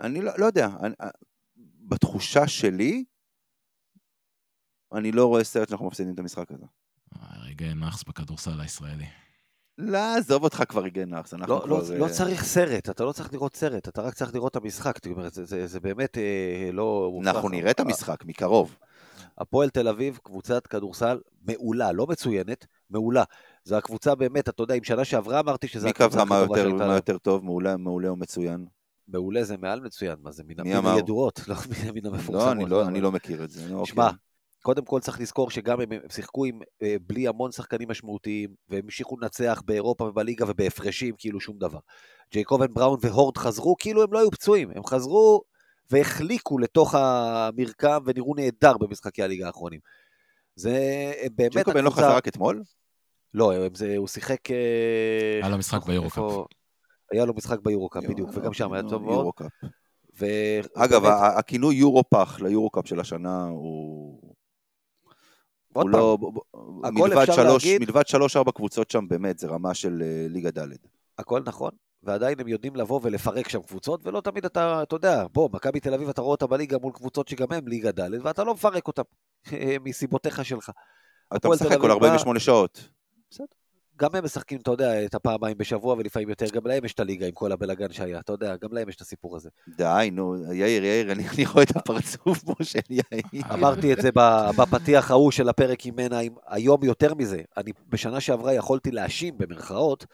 [0.00, 1.10] אני לא, לא יודע, אני, אה,
[1.88, 3.04] בתחושה שלי,
[4.92, 6.66] אני לא רואה סרט שאנחנו מפסידים את המשחק הזה.
[7.40, 9.06] רגעי נאחס בכדורסל הישראלי.
[9.78, 11.94] לא, עזוב אותך כבר רגעי נאחס, אנחנו לא, כבר...
[11.94, 14.96] לא, לא צריך סרט, אתה לא צריך לראות סרט, אתה רק צריך לראות את המשחק,
[14.96, 17.18] זאת אומרת, זה, זה, זה באמת אה, לא...
[17.22, 18.76] אנחנו נראה את המשחק מקרוב.
[19.38, 23.24] הפועל תל אביב, קבוצת כדורסל מעולה, לא מצוינת, מעולה.
[23.66, 26.72] זו הקבוצה באמת, אתה יודע, אם שנה שעברה אמרתי שזה הקבוצה הכי טובה שהייתה.
[26.72, 28.66] מי מה יותר טוב, מעולה, מעולה או מצוין?
[29.08, 31.54] מעולה זה מעל מצוין, מה זה מן הידועות, לא
[31.94, 32.46] מן המפורסמות.
[32.46, 33.60] לא, אני לא, אני לא מכיר את זה.
[33.84, 34.18] שמע, אוקיי.
[34.62, 39.16] קודם כל צריך לזכור שגם הם שיחקו עם, אה, בלי המון שחקנים משמעותיים, והם המשיכו
[39.20, 41.78] לנצח באירופה ובליגה ובהפרשים, כאילו שום דבר.
[42.32, 45.42] ג'ייקובן בראון והורד חזרו, כאילו הם לא היו פצועים, הם חזרו
[45.90, 49.80] והחליקו לתוך המרקם ונראו נהדר במשחקי הליגה האחרונים.
[50.56, 50.72] זה
[51.36, 51.62] באמת הקבוצה...
[51.62, 52.62] ג'ייקובן לא חזר רק אתמול?
[53.36, 54.50] לא, זה, הוא שיחק...
[54.50, 56.22] אה, היה לו משחק ביורוקאפ.
[57.12, 59.26] היה לו משחק ביורוקאפ, בדיוק, וגם שם היה טוב מאוד.
[60.20, 60.26] ו...
[60.74, 61.04] אגב,
[61.38, 64.20] הכינוי יורופח ליורוקאפ של השנה הוא...
[65.74, 66.18] הוא לא...
[66.92, 67.80] מלבד שלוש, להגיד...
[67.80, 70.68] מלבד שלוש-ארבע קבוצות שם, באמת, זה רמה של אה, ליגה ד'.
[71.18, 71.70] הכל נכון,
[72.02, 75.94] ועדיין הם יודעים לבוא ולפרק שם קבוצות, ולא תמיד אתה, אתה יודע, בוא, מכבי תל
[75.94, 79.02] אביב, אתה רואה אותה בליגה מול קבוצות שגם הם ליגה ד', ואתה לא מפרק אותם,
[79.84, 80.70] מסיבותיך שלך.
[81.36, 82.95] אתה משחק כל 48 שעות.
[83.36, 83.46] בסדר.
[83.98, 87.26] גם הם משחקים, אתה יודע, את הפעמיים בשבוע ולפעמים יותר, גם להם יש את הליגה
[87.26, 89.50] עם כל הבלאגן שהיה, אתה יודע, גם להם יש את הסיפור הזה.
[89.68, 93.42] די, נו, יאיר, יאיר, אני, אני רואה את הפרצוף פה של יאיר.
[93.52, 94.10] אמרתי את זה
[94.56, 100.06] בפתיח ההוא של הפרק עם מנהיים, היום יותר מזה, אני בשנה שעברה יכולתי להאשים, במרכאות,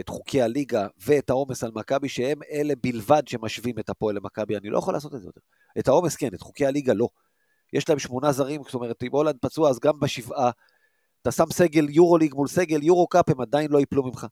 [0.00, 4.70] את חוקי הליגה ואת העומס על מכבי, שהם אלה בלבד שמשווים את הפועל למכבי, אני
[4.70, 5.40] לא יכול לעשות את זה יותר.
[5.78, 7.08] את העומס כן, את חוקי הליגה לא.
[7.72, 10.50] יש להם שמונה זרים, זאת אומרת, אם הולנד פצוע, אז גם בשבעה
[11.22, 14.26] אתה שם סגל יורו ליג מול סגל יורו קאפ, הם עדיין לא ייפלו ממך.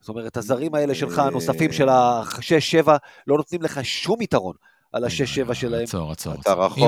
[0.00, 2.88] זאת אומרת, הזרים האלה שלך, הנוספים של ה-6-7,
[3.26, 4.54] לא נותנים לך שום יתרון
[4.92, 5.82] על ה-6-7 שלהם.
[5.82, 6.34] עצור, עצור.
[6.40, 6.84] אתה רחוק, אם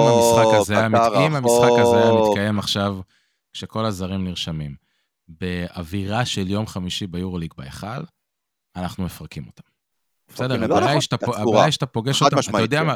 [1.33, 2.97] המשחק הזה היה מתקיים עכשיו,
[3.53, 4.75] כשכל הזרים נרשמים,
[5.29, 7.87] באווירה של יום חמישי ביורוליג בהיכל,
[8.77, 9.63] אנחנו מפרקים אותם.
[10.29, 11.71] בסדר, הבעיה היא.
[11.71, 12.87] שאתה פוגש אותם, אתה יודע כן.
[12.87, 12.95] מה,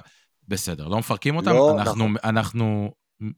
[0.49, 1.77] בסדר, לא מפרקים אותם, לא,
[2.25, 2.91] אנחנו.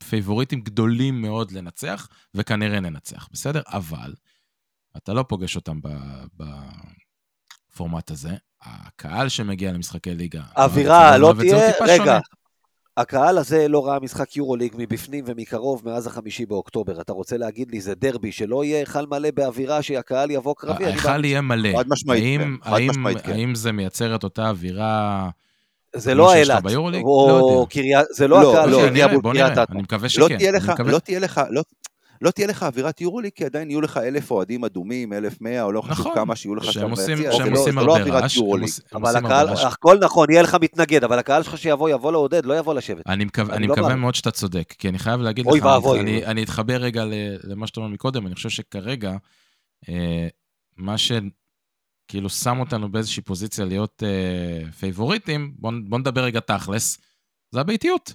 [0.09, 3.61] פייבוריטים גדולים מאוד לנצח, וכנראה ננצח, בסדר?
[3.67, 4.13] אבל
[4.97, 5.79] אתה לא פוגש אותם
[7.73, 8.31] בפורמט הזה.
[8.61, 10.41] הקהל שמגיע למשחקי ליגה...
[10.57, 11.71] אווירה, לא תהיה...
[11.81, 12.19] רגע, שונה.
[12.97, 17.01] הקהל הזה לא ראה משחק יורוליג מבפנים ומקרוב מאז החמישי באוקטובר.
[17.01, 20.85] אתה רוצה להגיד לי, זה דרבי, שלא יהיה היכל מלא באווירה, שהקהל יבוא קרבי?
[20.85, 21.69] ההיכל יהיה מלא.
[21.77, 23.31] חד משמעית, כן.
[23.31, 25.29] האם זה מייצר את אותה אווירה...
[25.95, 26.63] זה לא אילת,
[27.03, 29.63] או קריית, זה לא, לא הקהל של קריית אתא.
[29.71, 30.21] אני מקווה שכן.
[30.85, 31.63] לא תהיה לך, לא,
[32.21, 35.71] לא תהיה לך אווירת יורוליג, כי עדיין יהיו לך אלף אוהדים אדומים, אלף מאה, או
[35.71, 37.31] לא חשוב נכון, כמה שיהיו לך שם ביציע.
[37.51, 38.39] עושים לא- הרבה רעש.
[38.93, 42.73] אבל הקהל, הכל נכון, יהיה לך מתנגד, אבל הקהל שלך שיבוא, יבוא לעודד, לא יבוא
[42.73, 43.07] לשבת.
[43.07, 43.25] אני
[43.67, 45.65] לא מקווה מאוד שאתה צודק, כי אני חייב להגיד לך,
[46.25, 47.03] אני אתחבר רגע
[47.43, 49.11] למה שאתה אומר מקודם, אני חושב שכרגע,
[49.89, 50.27] אה,
[50.77, 51.11] מה ש...
[52.09, 56.97] כאילו שם אותנו באיזושהי פוזיציה להיות אה, פייבוריטים, בואו בוא נדבר רגע תכלס.
[57.51, 58.13] זה הביתיות.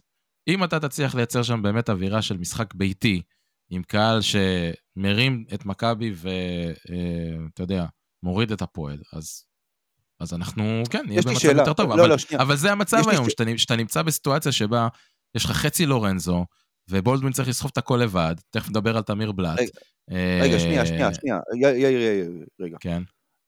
[0.48, 3.22] אם אתה תצליח לייצר שם באמת אווירה של משחק ביתי,
[3.70, 7.86] עם קהל שמרים את מכבי ואתה יודע,
[8.22, 9.44] מוריד את הפועל, אז,
[10.20, 11.62] אז אנחנו, כן, נהיה במצב שאלה.
[11.62, 11.88] יותר טוב.
[11.88, 12.42] לא, אבל, לא, שנייה.
[12.42, 14.88] אבל זה המצב היום, שאתה, שאתה נמצא בסיטואציה שבה
[15.34, 16.44] יש לך חצי לורנזו,
[16.90, 19.58] ובולדווין צריך לסחוב את הכל לבד, תכף נדבר על תמיר בלאט.
[19.58, 19.70] רגע,
[20.10, 20.40] אה...
[20.42, 22.30] רגע שנייה, שנייה, שנייה, יאיר, יאיר,
[22.60, 22.76] רגע.
[22.80, 23.02] כן.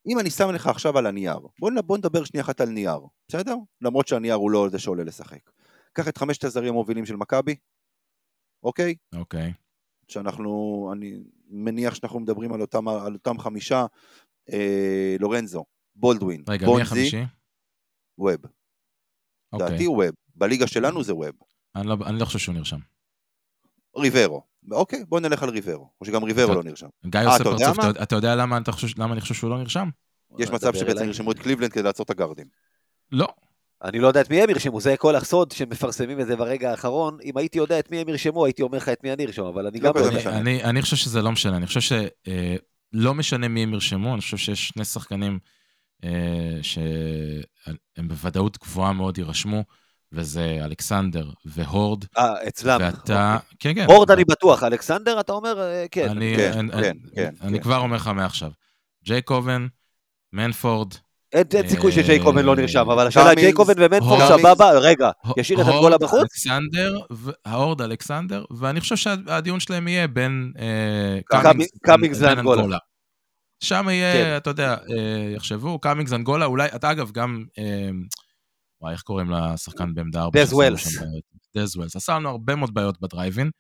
[0.07, 3.57] אם אני שם לך עכשיו על הנייר, בוא, בוא נדבר שנייה אחת על נייר, בסדר?
[3.81, 5.51] למרות שהנייר הוא לא זה שעולה לשחק.
[5.93, 7.57] קח את חמשת הזרים המובילים של מכבי,
[8.63, 8.95] אוקיי?
[9.15, 9.53] אוקיי.
[10.09, 13.87] שאנחנו, אני מניח שאנחנו מדברים על אותם, על אותם חמישה,
[14.53, 15.65] אה, לורנזו,
[15.97, 17.23] בולדווין, רגע, בונזי, מי החמישי?
[18.19, 18.37] ווב.
[19.53, 19.69] אוקיי.
[19.71, 20.11] דעתי ווב.
[20.35, 21.35] בליגה שלנו זה ווב.
[21.77, 22.79] אני לא, אני לא חושב שהוא נרשם.
[23.97, 24.43] ריברו.
[24.71, 25.91] אוקיי, בוא נלך על ריברו.
[26.01, 26.87] או שגם ריברו לא נרשם.
[27.07, 28.57] גיא עושה פרצוף, אתה יודע למה
[29.13, 29.89] אני חושב שהוא לא נרשם?
[30.39, 32.47] יש מצב שבעצם ירשמו את קליבלנד כדי לעצור את הגארדים.
[33.13, 33.29] לא.
[33.85, 37.19] אני לא יודע את מי הם ירשמו, זה כל הסוד שמפרסמים את זה ברגע האחרון.
[37.25, 39.67] אם הייתי יודע את מי הם ירשמו, הייתי אומר לך את מי אני ארשום, אבל
[39.67, 40.39] אני לא גם לא יודע.
[40.65, 44.69] אני חושב שזה לא משנה, אני חושב שלא משנה מי הם ירשמו, אני חושב שיש
[44.69, 45.39] שני שחקנים
[46.05, 49.65] אה, שהם בוודאות גבוהה מאוד יירשמו.
[50.13, 52.05] וזה אלכסנדר והורד.
[52.19, 52.81] אה, אצלם.
[52.81, 53.75] ואתה, אוקיי.
[53.75, 53.93] כן, כן.
[53.93, 56.09] הורד אני בטוח, אלכסנדר אתה אומר, אה, כן.
[56.09, 57.63] אני, כן, אני, כן, אני, כן, אני כן.
[57.63, 58.51] כבר אומר לך מעכשיו.
[59.05, 59.67] ג'ייקובן,
[60.33, 60.95] מנפורד.
[61.33, 66.21] אין סיכוי שג'ייקובן לא נרשם, אבל השאלה ג'ייקובן ומנפורד סבבה, רגע, ישאיר את אנגולה בחוץ?
[66.21, 66.99] אלכסנדר,
[67.45, 71.41] ההורד אלכסנדר, ואני חושב שהדיון שלהם יהיה בין אה,
[71.83, 72.79] קאמינגס לאנגולה.
[73.61, 77.45] שם יהיה, אתה יודע, אה, יחשבו, קאמינגס אנגולה, אולי, אתה אגב גם...
[78.87, 80.43] וואי, איך קוראים לשחקן בעמדה 4?
[80.43, 80.99] דז ווילס.
[81.57, 81.97] דז ווילס.
[81.97, 83.51] עשה לנו הרבה מאוד בעיות בדרייב אין.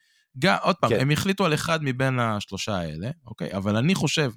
[0.63, 1.01] עוד פעם, כן.
[1.01, 3.53] הם החליטו על אחד מבין השלושה האלה, אוקיי?
[3.53, 4.31] אבל אני חושב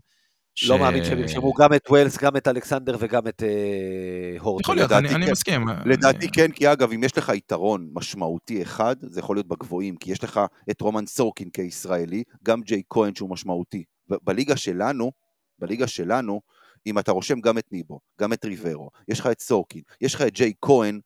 [0.55, 0.69] ש...
[0.69, 4.61] לא מאמין שהם ירשמו גם את ווילס, גם את אלכסנדר וגם את אה, הורד.
[4.61, 5.31] יכול להיות, אני, אני כן.
[5.31, 5.65] מסכים.
[5.85, 6.31] לדעתי אני...
[6.31, 10.23] כן, כי אגב, אם יש לך יתרון משמעותי אחד, זה יכול להיות בגבוהים, כי יש
[10.23, 10.39] לך
[10.71, 13.83] את רומן סורקין כישראלי, גם ג'ייק כהן שהוא משמעותי.
[14.23, 15.11] בליגה שלנו,
[15.59, 16.41] בליגה שלנו,
[16.85, 20.21] אם אתה רושם גם את ניבו, גם את ריברו, יש לך את סורקין, יש לך
[20.21, 20.99] את ג'יי כהן,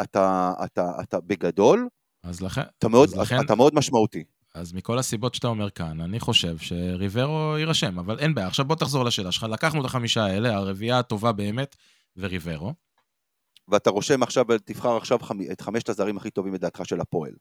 [0.00, 1.88] אתה, אתה, אתה בגדול,
[2.22, 4.24] אז לכן, אתה מאוד, אז לכן, אתה מאוד משמעותי.
[4.54, 8.46] אז מכל הסיבות שאתה אומר כאן, אני חושב שריברו יירשם, אבל אין בעיה.
[8.46, 11.76] עכשיו בוא תחזור לשאלה שלך, לקחנו את החמישה האלה, הרביעייה הטובה באמת,
[12.16, 12.74] וריברו.
[13.68, 15.18] ואתה רושם עכשיו, תבחר עכשיו
[15.52, 17.32] את חמשת הזרים הכי טובים לדעתך של הפועל.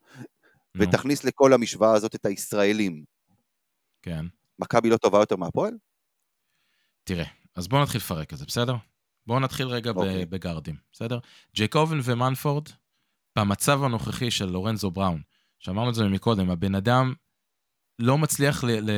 [0.78, 3.04] ותכניס לכל המשוואה הזאת את הישראלים.
[4.02, 4.26] כן.
[4.60, 5.74] מכבי לא טובה יותר מהפועל?
[7.04, 7.26] תראה,
[7.56, 8.76] אז בואו נתחיל לפרק את זה, בסדר?
[9.28, 9.96] בואו נתחיל רגע okay.
[9.96, 10.26] אוקיי.
[10.26, 11.20] בגארדים, בסדר?
[11.56, 12.70] ג'ייקובן ומנפורד,
[13.38, 15.22] במצב הנוכחי של לורנזו בראון,
[15.60, 17.14] שאמרנו את זה מקודם, הבן אדם
[18.00, 18.68] לא מצליח ל...
[18.68, 18.92] ל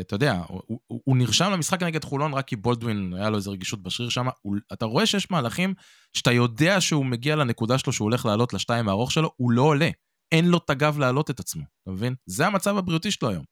[0.00, 3.50] אתה יודע, הוא, הוא, הוא נרשם למשחק נגד חולון רק כי בולדווין, היה לו איזו
[3.50, 4.26] רגישות בשריר שם.
[4.72, 5.74] אתה רואה שיש מהלכים
[6.16, 9.90] שאתה יודע שהוא מגיע לנקודה שלו, שהוא הולך לעלות לשתיים הארוך שלו, הוא לא עולה.
[10.32, 12.14] אין לו את הגב להעלות את עצמו, אתה מבין?
[12.26, 13.44] זה המצב הבריאותי שלו היום.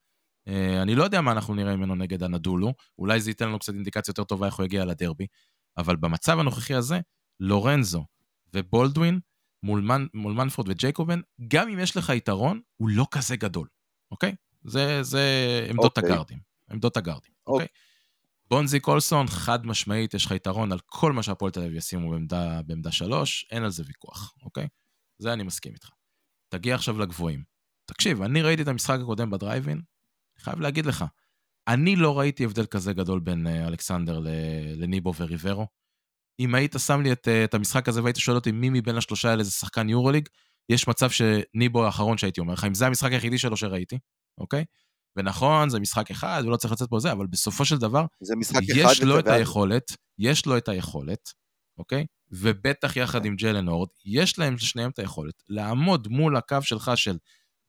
[0.48, 3.74] אה, אני לא יודע מה אנחנו נראה ממנו נגד הנדולו, אולי זה ייתן לנו קצת
[3.74, 5.26] אינדיקציה יותר טובה איך הוא יגיע לדרבי,
[5.78, 7.00] אבל במצב הנוכחי הזה,
[7.40, 8.04] לורנזו
[8.54, 9.20] ובולדווין
[9.62, 13.68] מול, מנ, מול מנפורד וג'ייקובן, גם אם יש לך יתרון, הוא לא כזה גדול,
[14.10, 14.34] אוקיי?
[14.64, 15.22] זה, זה
[15.70, 16.12] עמדות אוקיי.
[16.12, 16.38] הגארדים,
[16.70, 17.66] עמדות הגארדים, אוקיי?
[17.66, 17.66] אוקיי?
[18.50, 22.62] בונזי קולסון, חד משמעית, יש לך יתרון על כל מה שהפועל תל אביב ישימו בעמדה,
[22.62, 24.68] בעמדה שלוש, אין על זה ויכוח, אוקיי?
[25.18, 25.88] זה אני מסכים איתך.
[26.48, 27.42] תגיע עכשיו לגבוהים.
[27.84, 29.80] תקשיב, אני ראיתי את המשחק הקודם בדרייבין,
[30.42, 31.04] חייב להגיד לך,
[31.68, 34.20] אני לא ראיתי הבדל כזה גדול בין uh, אלכסנדר
[34.76, 35.66] לניבו וריברו.
[36.40, 39.30] אם היית שם לי את, uh, את המשחק הזה והיית שואל אותי מי מבין השלושה
[39.30, 40.28] האלה זה שחקן יורוליג,
[40.68, 43.98] יש מצב שניבו האחרון שהייתי אומר לך, אם זה המשחק היחידי שלו שראיתי,
[44.38, 44.64] אוקיי?
[45.16, 48.04] ונכון, זה משחק אחד ולא צריך לצאת פה זה, אבל בסופו של דבר,
[48.76, 49.82] יש לו את היכולת,
[50.18, 51.32] יש לו את היכולת,
[51.78, 52.06] אוקיי?
[52.30, 57.16] ובטח יחד עם ג'לן הורד, יש להם לשניהם את היכולת לעמוד מול הקו שלך של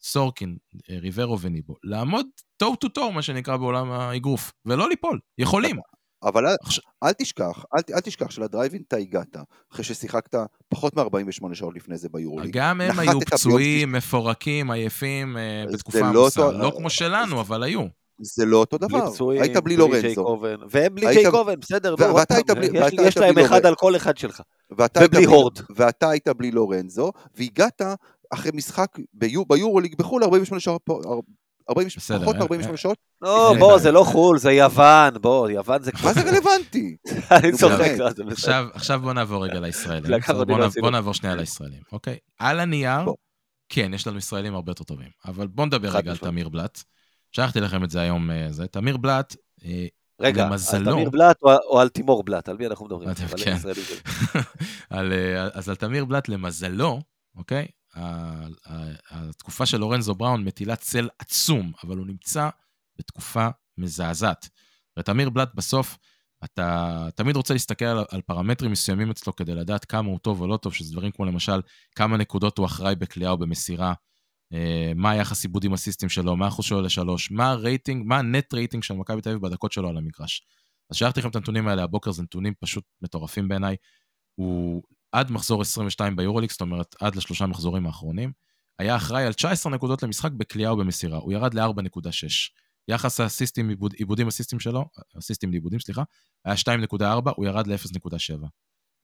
[0.02, 0.58] סורקין,
[0.90, 2.26] אה, ריברו וניבו, לעמוד
[2.64, 5.76] טו טו טו, מה שנקרא בעולם האגרוף, ולא ליפול, יכולים.
[6.24, 6.56] אבל אל,
[7.04, 9.38] אל תשכח, אל, אל תשכח שלדרייב אין אתה הגעת,
[9.74, 10.36] אחרי ששיחקת
[10.70, 12.58] פחות מ-48 שעות לפני זה ביורוליג.
[12.58, 16.42] גם הם היו פצועים, מפורקים, עייפים, אה, בתקופה לא עמוסה.
[16.42, 17.82] לא, לא כמו שלנו, אבל היו.
[18.22, 19.10] זה לא אותו דבר,
[19.42, 20.40] היית בלי לורנזו.
[20.70, 21.96] והם בלי ג'ייקובן, בסדר,
[23.04, 24.42] יש להם אחד על כל אחד שלך.
[24.72, 25.58] ובלי הורד.
[25.76, 27.82] ואתה היית בלי לורנזו, והגעת
[28.34, 30.82] אחרי משחק ביורוליג בחו"ל 48 שעות,
[31.66, 32.98] פחות מ-48 שעות.
[33.22, 35.92] לא, בוא, זה לא חו"ל, זה יוון, בוא, יוון זה...
[36.04, 36.98] מה זה רלוונטי?
[37.32, 37.92] אני צוחק,
[38.74, 40.20] עכשיו בוא נעבור רגע לישראלים.
[40.82, 42.18] בוא נעבור שנייה לישראלים, אוקיי?
[42.40, 43.06] על הנייר,
[43.70, 46.84] כן, יש לנו ישראלים הרבה יותר טובים, אבל בוא נדבר רגע על תמיר בלאט.
[47.32, 49.36] שלחתי לכם את זה היום, אה, זה תמיר בלאט,
[49.66, 49.88] אה,
[50.20, 52.50] רגע, על תמיר בלאט או על תימור בלאט?
[52.50, 53.10] על מי אנחנו מדברים?
[53.38, 53.58] כן.
[54.92, 57.00] אה, אז על תמיר בלאט, למזלו,
[57.36, 57.68] אוקיי?
[59.10, 62.50] התקופה של לורנזו בראון מטילה צל עצום, אבל הוא נמצא
[63.00, 64.50] בתקופה מזעזעת.
[65.00, 65.98] ותמיר בלאט בסוף,
[66.44, 70.48] אתה תמיד רוצה להסתכל על, על פרמטרים מסוימים אצלו כדי לדעת כמה הוא טוב או
[70.48, 71.62] לא טוב, שזה דברים כמו למשל
[71.96, 73.94] כמה נקודות הוא אחראי בכלייה או במסירה,
[74.54, 78.54] אה, מה היחס איבודים אסיסטים שלו, מה האחוז שלו לשלוש, מה הרייטינג, מה ה net
[78.54, 80.46] rating של מכבי תל אביב בדקות שלו על המגרש.
[80.90, 83.76] אז שלחתי לכם את הנתונים האלה הבוקר, זה נתונים פשוט מטורפים בעיניי.
[84.36, 84.84] הוא
[85.14, 88.32] עד מחזור 22 ביורוליג, זאת אומרת עד לשלושה מחזורים האחרונים,
[88.80, 92.28] היה אחראי על 19 נקודות למשחק בקליעה או במסירה, הוא ירד ל-4.6.
[92.88, 94.86] יחס האסיסטים, איבוד, איבודים אסיסטים שלו,
[95.18, 96.04] אסיסטים לאיבודים, סליחה,
[96.46, 97.06] היה 2.4,
[97.36, 98.46] הוא ירד ל-0.7.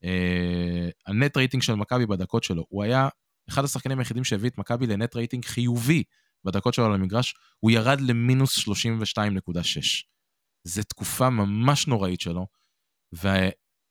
[0.04, 3.08] אה, ה net rating של מכבי בדקות שלו, הוא היה
[3.48, 6.02] אחד השחקנים היחידים שהביא את מכבי לנט רייטינג חיובי
[6.44, 8.72] בדקות שלו על המגרש, הוא ירד למינוס 32.6.
[10.64, 12.46] זו תקופה ממש נוראית שלו,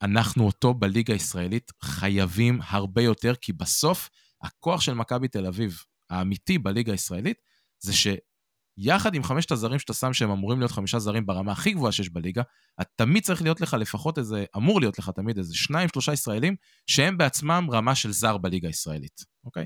[0.02, 4.10] ואנחנו אותו בליגה הישראלית חייבים הרבה יותר, כי בסוף
[4.43, 7.38] הכוח של מכבי תל אביב, האמיתי בליגה הישראלית,
[7.84, 11.91] זה שיחד עם חמשת הזרים שאתה שם שהם אמורים להיות חמישה זרים ברמה הכי גבוהה
[11.91, 12.41] שיש בליגה,
[12.82, 16.56] אתה תמיד צריך להיות לך לפחות איזה, אמור להיות לך תמיד איזה שניים, שלושה ישראלים,
[16.88, 19.66] שהם בעצמם רמה של זר בליגה הישראלית, אוקיי?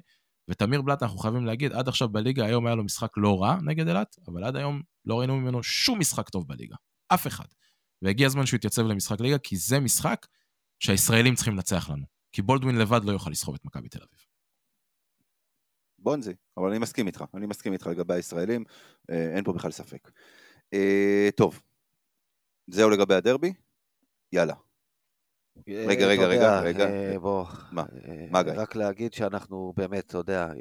[0.50, 3.88] ותמיר בלאט, אנחנו חייבים להגיד, עד עכשיו בליגה, היום היה לו משחק לא רע נגד
[3.88, 6.76] אילת, אבל עד היום לא ראינו ממנו שום משחק טוב בליגה.
[7.14, 7.46] אף אחד.
[8.04, 10.28] והגיע הזמן שהוא יתייצב למשחק ליגה, כי זה משחק
[10.80, 12.06] שהישראלים צריכים לנצח לנו.
[12.32, 14.20] כי בולדווין לבד לא יוכל לסחוב את מכבי תל אביב.
[16.00, 18.64] בונזי, אבל אני מסכים איתך, אני מסכים איתך לגבי הישראלים,
[19.10, 20.12] אה, אין פה בכלל ספק.
[20.74, 21.62] אה, טוב,
[22.68, 23.54] זהו לגבי הדרבי?
[24.32, 24.54] יאללה.
[25.68, 26.88] אה, רגע, רגע, רגע, רגע.
[27.20, 27.84] בוא, מה?
[28.32, 28.54] מה גיא?
[28.56, 30.52] רק להגיד שאנחנו באמת, אתה יודע,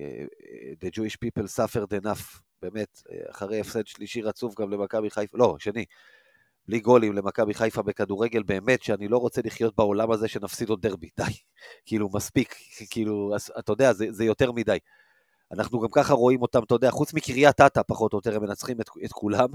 [0.84, 5.84] the Jewish people suffered enough, באמת, אחרי הפסד שלישי רצוף גם למכבי חיפה, לא, שני,
[6.68, 11.08] בלי גולים למכבי חיפה בכדורגל, באמת שאני לא רוצה לחיות בעולם הזה שנפסיד עוד דרבי,
[11.16, 11.24] די.
[11.86, 12.54] כאילו, מספיק,
[12.90, 14.78] כאילו, אתה יודע, זה, זה יותר מדי.
[15.52, 18.80] אנחנו גם ככה רואים אותם, אתה יודע, חוץ מקריית אתא, פחות או יותר, הם מנצחים
[18.80, 19.48] את, את כולם.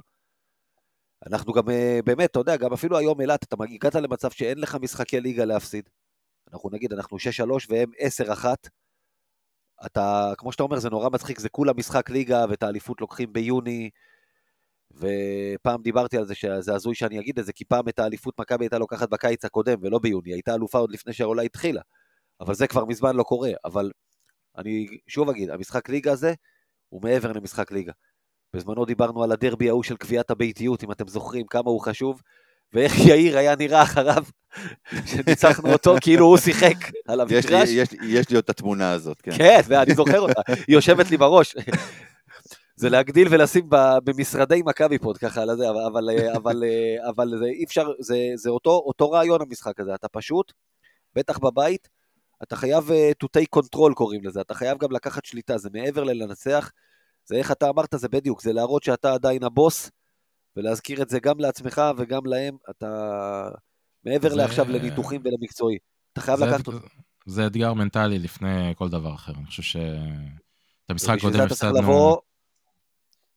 [1.25, 4.77] אנחנו גם, אה, באמת, אתה יודע, גם אפילו היום אילת, אתה הגעת למצב שאין לך
[4.81, 5.89] משחקי ליגה להפסיד.
[6.53, 8.45] אנחנו נגיד, אנחנו 6-3 והם 10-1.
[9.85, 13.89] אתה, כמו שאתה אומר, זה נורא מצחיק, זה כולה משחק ליגה, ואת האליפות לוקחים ביוני.
[14.93, 18.65] ופעם דיברתי על זה שזה הזוי שאני אגיד את זה, כי פעם את האליפות מכבי
[18.65, 21.81] הייתה לוקחת בקיץ הקודם ולא ביוני, הייתה אלופה עוד לפני שהעולה התחילה.
[22.41, 23.51] אבל זה כבר מזמן לא קורה.
[23.65, 23.91] אבל
[24.57, 26.33] אני שוב אגיד, המשחק ליגה הזה
[26.89, 27.91] הוא מעבר למשחק ליגה.
[28.55, 32.21] בזמנו דיברנו על הדרבי ההוא של קביעת הביתיות, אם אתם זוכרים כמה הוא חשוב,
[32.73, 34.23] ואיך יאיר היה נראה אחריו,
[35.11, 36.75] שניצחנו אותו כאילו הוא שיחק
[37.07, 37.45] על המגרש.
[37.45, 39.31] יש, יש, יש לי עוד את התמונה הזאת, כן.
[39.37, 41.55] כן, ואני זוכר אותה, היא יושבת לי בראש.
[42.77, 43.69] זה להגדיל ולשים
[44.03, 46.63] במשרדי מכבי פה, ככה, על זה, אבל, אבל, אבל,
[47.09, 50.53] אבל זה אי אפשר, זה, זה אותו, אותו רעיון המשחק הזה, אתה פשוט,
[51.15, 51.87] בטח בבית,
[52.43, 56.03] אתה חייב uh, to take control קוראים לזה, אתה חייב גם לקחת שליטה, זה מעבר
[56.03, 56.71] ללנצח,
[57.25, 59.91] זה איך אתה אמרת, זה בדיוק, זה להראות שאתה עדיין הבוס,
[60.55, 63.49] ולהזכיר את זה גם לעצמך וגם להם, אתה
[64.05, 64.35] מעבר זה...
[64.35, 65.77] לעכשיו לניתוחים ולמקצועי,
[66.13, 66.79] אתה חייב לקחת אותו.
[67.25, 69.75] זה אתגר מנטלי לפני כל דבר אחר, אני חושב ש...
[70.85, 72.27] את המשחק קודם הפסדנו...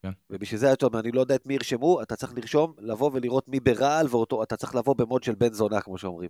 [0.02, 0.10] כן.
[0.30, 3.48] ובשביל זה, אתה אומר, אני לא יודע את מי ירשמו, אתה צריך לרשום, לבוא ולראות
[3.48, 6.28] מי ברעל, ואותו, אתה צריך לבוא במוד של בן זונה, כמו שאומרים.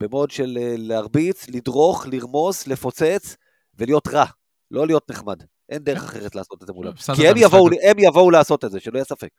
[0.00, 3.36] במוד של אה, להרביץ, לדרוך, לרמוס, לפוצץ,
[3.78, 4.24] ולהיות רע,
[4.70, 5.42] לא להיות נחמד.
[5.68, 6.92] אין דרך אחרת לעשות את זה מולם.
[7.16, 9.30] כי הם יבואו, הם יבואו לעשות את זה, שלא יהיה ספק.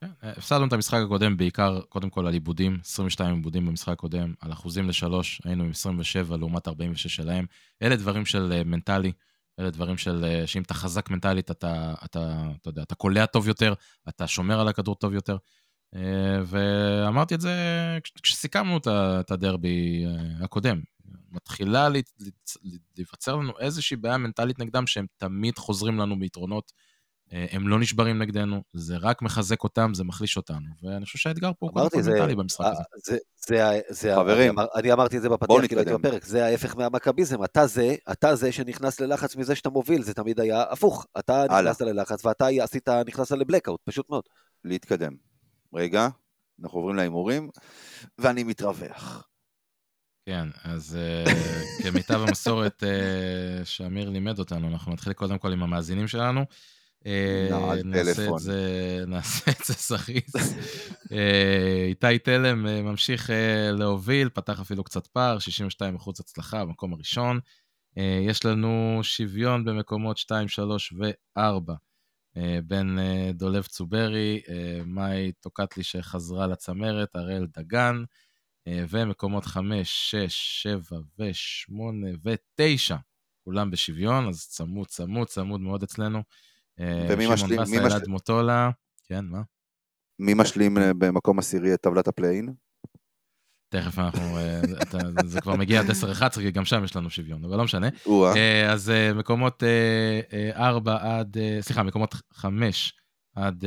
[0.00, 4.52] כן, הפסדנו את המשחק הקודם בעיקר, קודם כל על עיבודים, 22 עיבודים במשחק הקודם, על
[4.52, 7.46] אחוזים לשלוש, היינו עם 27 לעומת 46 שלהם.
[7.82, 9.12] אלה דברים של אה, מנטלי,
[9.58, 13.48] אלה דברים של, אה, שאם אתה חזק מנטלית, אתה, אתה, אתה יודע, אתה קולע טוב
[13.48, 13.74] יותר,
[14.08, 15.36] אתה שומר על הכדור טוב יותר.
[15.94, 17.52] אה, ואמרתי את זה
[18.22, 18.78] כשסיכמנו
[19.20, 20.80] את הדרבי אה, הקודם.
[21.30, 21.88] מתחילה
[22.96, 26.72] להיווצר לנו איזושהי בעיה מנטלית נגדם, שהם תמיד חוזרים לנו ביתרונות.
[27.32, 30.66] אה, הם לא נשברים נגדנו, זה רק מחזק אותם, זה מחליש אותנו.
[30.82, 32.82] ואני חושב שהאתגר פה הוא קודם כל מנטלי במשחק הזה.
[33.04, 36.76] זה, זה, זה, חברים, אני, אני אמרתי את זה בפתיח, כאילו הייתי בפרק, זה ההפך
[36.76, 37.44] מהמכביזם.
[37.44, 41.06] אתה זה, אתה זה שנכנס ללחץ מזה שאתה מוביל, זה תמיד היה הפוך.
[41.18, 44.24] אתה נכנסת ללחץ ואתה עשית, נכנסת לבלקאוט, פשוט מאוד.
[44.64, 45.12] להתקדם.
[45.74, 46.08] רגע,
[46.62, 47.50] אנחנו עוברים להימורים,
[48.18, 49.28] ואני מתרווח.
[50.26, 56.08] כן, אז uh, כמיטב המסורת uh, שאמיר לימד אותנו, אנחנו נתחיל קודם כל עם המאזינים
[56.08, 56.44] שלנו.
[57.08, 60.34] Uh, נעשה את זה, נעשה את זה זריז.
[61.04, 61.12] uh,
[61.88, 63.30] איתי תלם uh, ממשיך
[63.72, 67.40] להוביל, פתח אפילו קצת פער, 62 אחוז הצלחה במקום הראשון.
[68.26, 71.72] יש לנו שוויון במקומות 2, 3 ו-4.
[72.38, 78.04] אה, בין אה, דולב צוברי, אה, מאי טוקטלי שחזרה לצמרת, הראל דגן,
[78.88, 81.72] ומקומות 5, 6, 7 ו-8
[82.22, 82.96] ו-9,
[83.44, 86.22] כולם בשוויון, אז צמוד, צמוד, צמוד מאוד אצלנו.
[86.80, 87.38] ומי משלים?
[87.38, 88.70] שמעון באסה, אלעד מוטולה,
[89.04, 89.42] כן, מה?
[90.18, 92.54] מי משלים במקום עשירי את טבלת ה play-in?
[93.68, 94.60] תכף אנחנו, אה,
[95.26, 97.88] זה כבר מגיע עד 10-11, כי גם שם יש לנו שוויון, אבל לא משנה.
[98.36, 99.62] אה, אז אה, מקומות
[100.54, 102.94] 4 עד, סליחה, מקומות 5
[103.34, 103.64] עד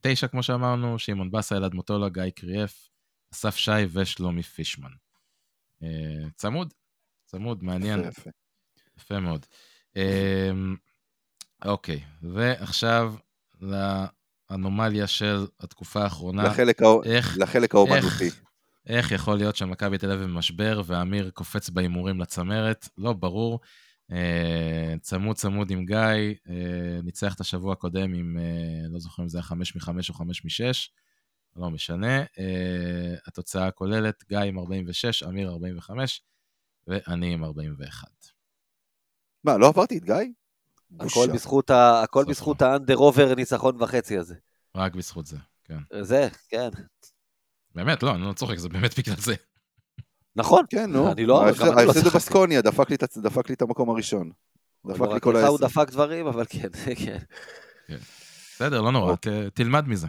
[0.00, 2.88] 9, כמו שאמרנו, שמעון באסה, אלעד מוטולה, גיא קריאף,
[3.34, 4.90] אסף שי ושלומי פישמן.
[6.36, 6.74] צמוד,
[7.24, 8.00] צמוד, מעניין.
[8.00, 8.30] יפה, יפה.
[8.98, 9.46] יפה מאוד.
[11.64, 13.14] אוקיי, ועכשיו
[14.50, 16.42] אנומליה של התקופה האחרונה.
[16.44, 18.24] לחלק, איך, לחלק האומנותי.
[18.24, 18.42] איך,
[18.86, 22.88] איך יכול להיות שמכבי תל אביב במשבר ואמיר קופץ בהימורים לצמרת?
[22.98, 23.60] לא ברור.
[24.12, 25.96] אה, צמוד צמוד עם גיא,
[26.48, 30.14] אה, ניצח את השבוע הקודם עם, אה, לא זוכר אם זה היה 5 מ-5 או
[30.14, 30.90] 5 מ-6,
[31.56, 32.24] לא משנה.
[33.26, 36.22] התוצאה הכוללת, גיא עם 46, אמיר 45,
[36.86, 38.08] ואני עם 41.
[39.44, 40.14] מה, לא עברתי את גיא?
[41.00, 42.02] הכל בזכות, ה...
[42.02, 44.34] הכל בזכות האנדר עובר ניצחון וחצי הזה.
[44.76, 46.02] רק בזכות זה, כן.
[46.02, 46.68] זה, כן.
[47.74, 49.34] באמת, לא, אני לא צוחק, זה באמת בגלל זה.
[50.36, 50.64] נכון.
[50.70, 51.12] כן, נו.
[51.12, 51.44] אני לא...
[51.44, 52.90] ההפסד לא בסקוניה דפק
[53.48, 54.30] לי את המקום הראשון.
[54.86, 55.48] דפק לי כל העשר.
[55.48, 56.68] הוא דפק דברים, אבל כן,
[57.04, 57.18] כן.
[57.86, 57.98] כן.
[58.54, 59.14] בסדר, לא נורא,
[59.54, 60.06] תלמד מזה.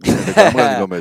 [0.00, 1.00] לגמרי אני לומד.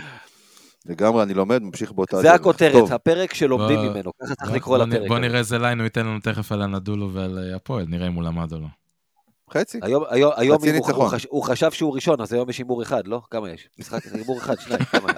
[0.86, 2.22] לגמרי, אני לומד, ממשיך באותה דרך.
[2.22, 5.08] זה הכותרת, הפרק שלומדים ממנו, ככה צריך לקרוא לפרק.
[5.08, 8.14] בוא נראה איזה ליין הוא ייתן לנו תכף על הנדולו ועל אה, הפועל, נראה אם
[8.14, 8.68] הוא למד או לא.
[9.54, 9.80] חצי.
[9.82, 10.04] היום
[11.30, 13.22] הוא חשב שהוא ראשון, אז היום יש הימור אחד, לא?
[13.30, 13.70] כמה יש?
[13.80, 15.14] משחק הימור אחד, שניים, כמה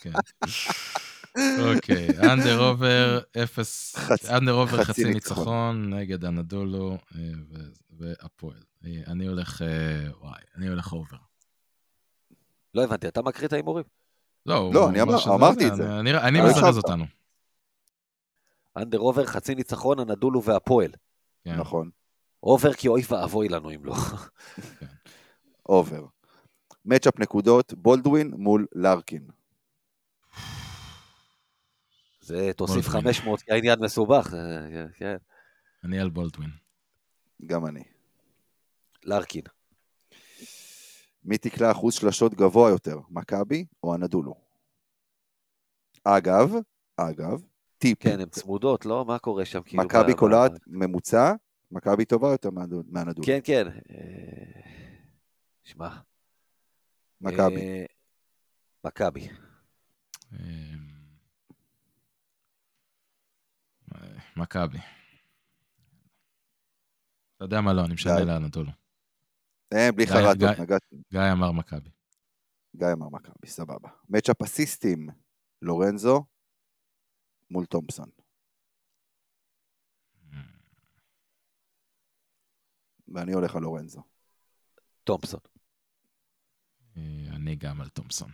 [0.00, 0.10] כן.
[1.60, 3.96] אוקיי, אנדר עובר אפס,
[4.30, 7.20] אנדר עובר חצי ניצחון נגד הנדולו אה,
[7.98, 8.62] והפועל.
[8.84, 9.62] אה, אני הולך,
[10.20, 11.16] וואי, אני הולך אובר.
[12.74, 14.01] לא הבנתי, אתה מקריא את ההימורים?
[14.46, 15.98] לא, לא אני אמר, אמרתי את זה.
[16.00, 17.04] אני, אני מזרז אותנו.
[18.76, 20.90] אנדר עובר, חצי ניצחון, הנדולו והפועל.
[21.44, 21.56] כן.
[21.56, 21.90] נכון.
[22.40, 23.94] עובר כי אוי ואבוי לנו אם לא.
[24.80, 24.86] כן.
[25.62, 26.06] עובר.
[26.84, 29.26] מצ'אפ נקודות, בולדווין מול לארקין.
[32.20, 35.16] זה תוסיף 500 כי העניין מסובך, אה, כן.
[35.84, 36.50] אני על בולדווין.
[37.46, 37.82] גם אני.
[39.04, 39.42] לארקין.
[41.24, 44.34] מי תקלע אחוז שלשות גבוה יותר, מכבי או הנדולו?
[46.04, 46.54] אגב,
[46.96, 47.42] אגב,
[47.78, 48.02] טיפ.
[48.02, 49.04] כן, הן צמודות, לא?
[49.04, 49.62] מה קורה שם?
[49.62, 51.32] כאילו, מכבי קולעת ממוצע,
[51.70, 52.50] מכבי טובה יותר
[52.86, 53.26] מהנדולו.
[53.26, 53.68] כן, כן.
[53.68, 54.60] אה,
[55.64, 55.88] שמע.
[57.20, 57.60] מכבי.
[57.60, 57.84] אה,
[58.84, 59.28] מכבי.
[60.32, 60.38] אה,
[64.36, 64.78] מכבי.
[67.36, 68.81] אתה יודע מה לא, אני משנה לאנדולו.
[69.72, 70.96] אה, בלי חרטות, נגעתי.
[71.12, 71.90] גיא אמר מכבי.
[72.76, 73.88] גיא אמר מכבי, סבבה.
[74.08, 75.08] מצ'אפ אסיסטים,
[75.62, 76.24] לורנזו
[77.50, 78.10] מול תומפסון.
[83.14, 84.02] ואני הולך על לורנזו.
[85.04, 85.40] תומפסון.
[86.96, 88.30] אה, אני גם על תומפסון.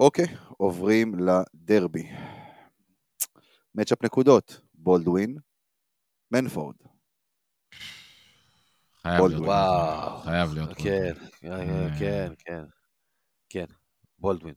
[0.00, 2.10] אוקיי, עוברים לדרבי.
[3.74, 5.38] מצ'אפ נקודות, בולדווין,
[6.30, 6.76] מנפורד.
[9.06, 9.42] חייב להיות.
[9.42, 10.18] וואו.
[10.18, 10.76] חייב להיות.
[10.76, 11.98] כן, כן, אה.
[11.98, 12.64] כן, כן.
[13.48, 13.64] כן,
[14.18, 14.54] בולדווין.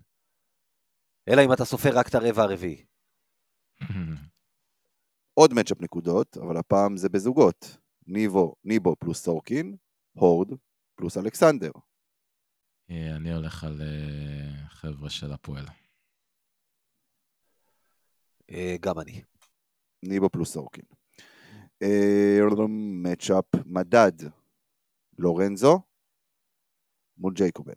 [1.30, 2.86] אלא אם אתה סופר רק את הרבע הרביעי.
[5.40, 7.78] עוד מצ'אפ נקודות, אבל הפעם זה בזוגות.
[8.08, 9.76] ניבו, ניבו פלוס סורקין,
[10.14, 10.48] הורד
[10.96, 11.72] פלוס אלכסנדר.
[12.92, 15.66] אה, אני הולך על אה, חבר'ה של הפועל.
[18.82, 19.22] גם אני.
[20.04, 20.99] ניבו פלוס סורקין.
[22.70, 24.12] matchup מדד
[25.18, 25.80] לורנזו
[27.18, 27.74] מול ג'ייקובן.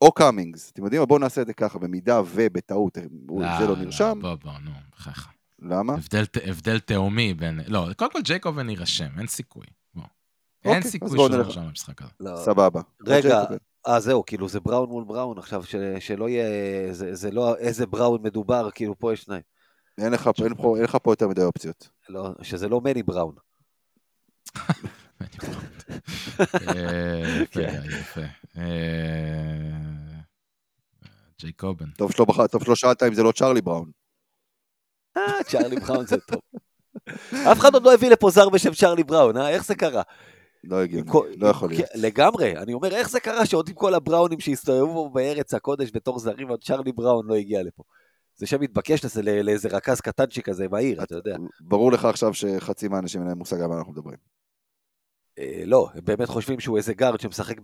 [0.00, 1.06] או קאמינגס, אתם יודעים מה?
[1.06, 4.18] בואו נעשה את זה ככה, במידה ובטעות לא, זה לא נרשם.
[4.22, 5.28] בוא, בוא, נו, בחייך.
[5.58, 5.94] למה?
[5.94, 7.60] הבדל, הבדל תהומי בין...
[7.66, 9.66] לא, קודם כל ג'ייקובן יירשם, אין סיכוי.
[9.94, 10.02] בוא.
[10.64, 12.10] אין אוקיי, סיכוי שהוא נרשם במשחק הזה.
[12.20, 12.36] לא.
[12.36, 12.80] סבבה.
[13.06, 13.42] רגע,
[13.88, 17.86] אה זהו, כאילו זה בראון מול בראון עכשיו, ש, שלא יהיה, זה, זה לא איזה
[17.86, 19.42] בראון מדובר, כאילו פה יש שניים.
[19.98, 21.88] אין לך, אין, פה, אין לך פה יותר מדי אופציות.
[22.10, 23.34] לא, שזה לא מני בראון.
[26.38, 27.82] אה, יפה, כן.
[28.00, 28.20] יפה.
[31.38, 31.86] ג'ייקובן.
[31.86, 33.90] אה, טוב שלא שאלת אם זה לא צ'ארלי בראון.
[35.16, 36.40] אה, צ'ארלי בראון זה טוב.
[37.52, 39.48] אף אחד עוד לא הביא לפה זר בשם צ'ארלי בראון, אה?
[39.48, 40.02] איך זה קרה?
[40.64, 41.88] לא הגיוני, לא יכול להיות.
[41.94, 46.48] לגמרי, אני אומר, איך זה קרה שעוד עם כל הבראונים שהסתובבו בארץ הקודש בתור זרים,
[46.48, 47.82] עוד צ'ארלי בראון לא הגיע לפה.
[48.40, 51.36] זה שם מתבקש לזה לאיזה רכז קטנצ'יק כזה בעיר, אתה יודע.
[51.60, 54.16] ברור לך עכשיו שחצי מהאנשים אין להם מושג על מה אנחנו מדברים.
[55.38, 57.56] אה, לא, הם באמת חושבים שהוא איזה גארד שמשחק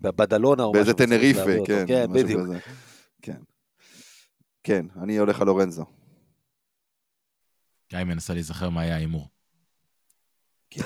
[0.00, 0.84] בבדלונה או משהו.
[0.84, 1.84] באיזה טנריפה, כן.
[1.86, 2.40] כן, בדיוק.
[3.22, 3.40] כן.
[4.62, 5.84] כן, אני הולך על לורנזו.
[7.90, 9.28] גיא מנסה להיזכר מה היה ההימור.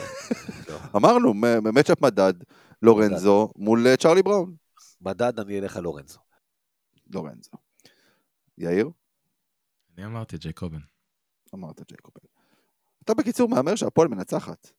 [0.97, 1.35] אמרנו,
[1.75, 2.35] מצ'אפ מדד,
[2.83, 4.55] לורנזו מול אה, צ'רלי בראון.
[5.01, 6.19] מדד, אני אלך על לורנזו.
[7.11, 7.68] לורנזו.
[8.59, 8.91] יאיר?
[9.97, 10.81] אני אמרתי ג'ייקובן.
[11.55, 12.27] אמרת ג'ייקובן.
[13.05, 14.71] אתה בקיצור מהמר שהפועל מנצחת.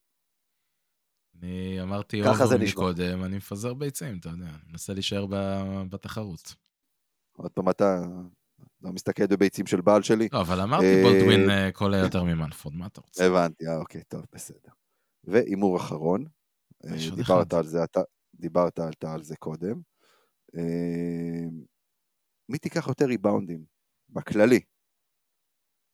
[1.34, 5.26] אני אמרתי over מקודם, אני מפזר ביצים, אתה יודע, אני מנסה להישאר
[5.90, 6.54] בתחרות.
[7.36, 8.02] עוד פעם אתה
[8.82, 10.28] לא מסתכל בביצים של בעל שלי.
[10.32, 13.26] לא, אבל אמרתי אה, בולדווין אה, קולע יותר ממנפורד, מה אתה רוצה?
[13.26, 14.70] הבנתי, אה, אוקיי, טוב, בסדר.
[15.24, 16.24] והימור אחרון,
[17.16, 18.00] דיברת על זה, אתה
[18.34, 19.80] דיברת על זה קודם.
[22.48, 23.64] מי תיקח יותר ריבאונדים?
[24.12, 24.60] בכללי.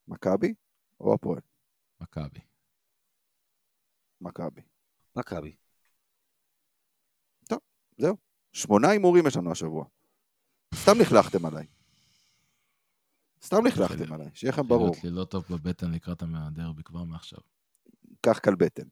[0.07, 0.53] מכבי
[0.99, 1.41] או הפועל?
[2.01, 2.39] מכבי.
[4.21, 4.61] מכבי.
[5.15, 5.55] מכבי.
[7.49, 7.59] טוב,
[7.97, 8.17] זהו.
[8.51, 9.85] שמונה הימורים יש לנו השבוע.
[10.75, 11.67] סתם לכלכתם עליי.
[13.41, 14.95] סתם לכלכתם עליי, שיהיה לכם ברור.
[15.03, 17.39] לי לא טוב בבטן לקראת הדרבי כבר מעכשיו.
[18.21, 18.87] קח קל בטן.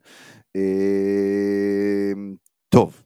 [0.55, 2.35] אמ,
[2.69, 3.03] טוב,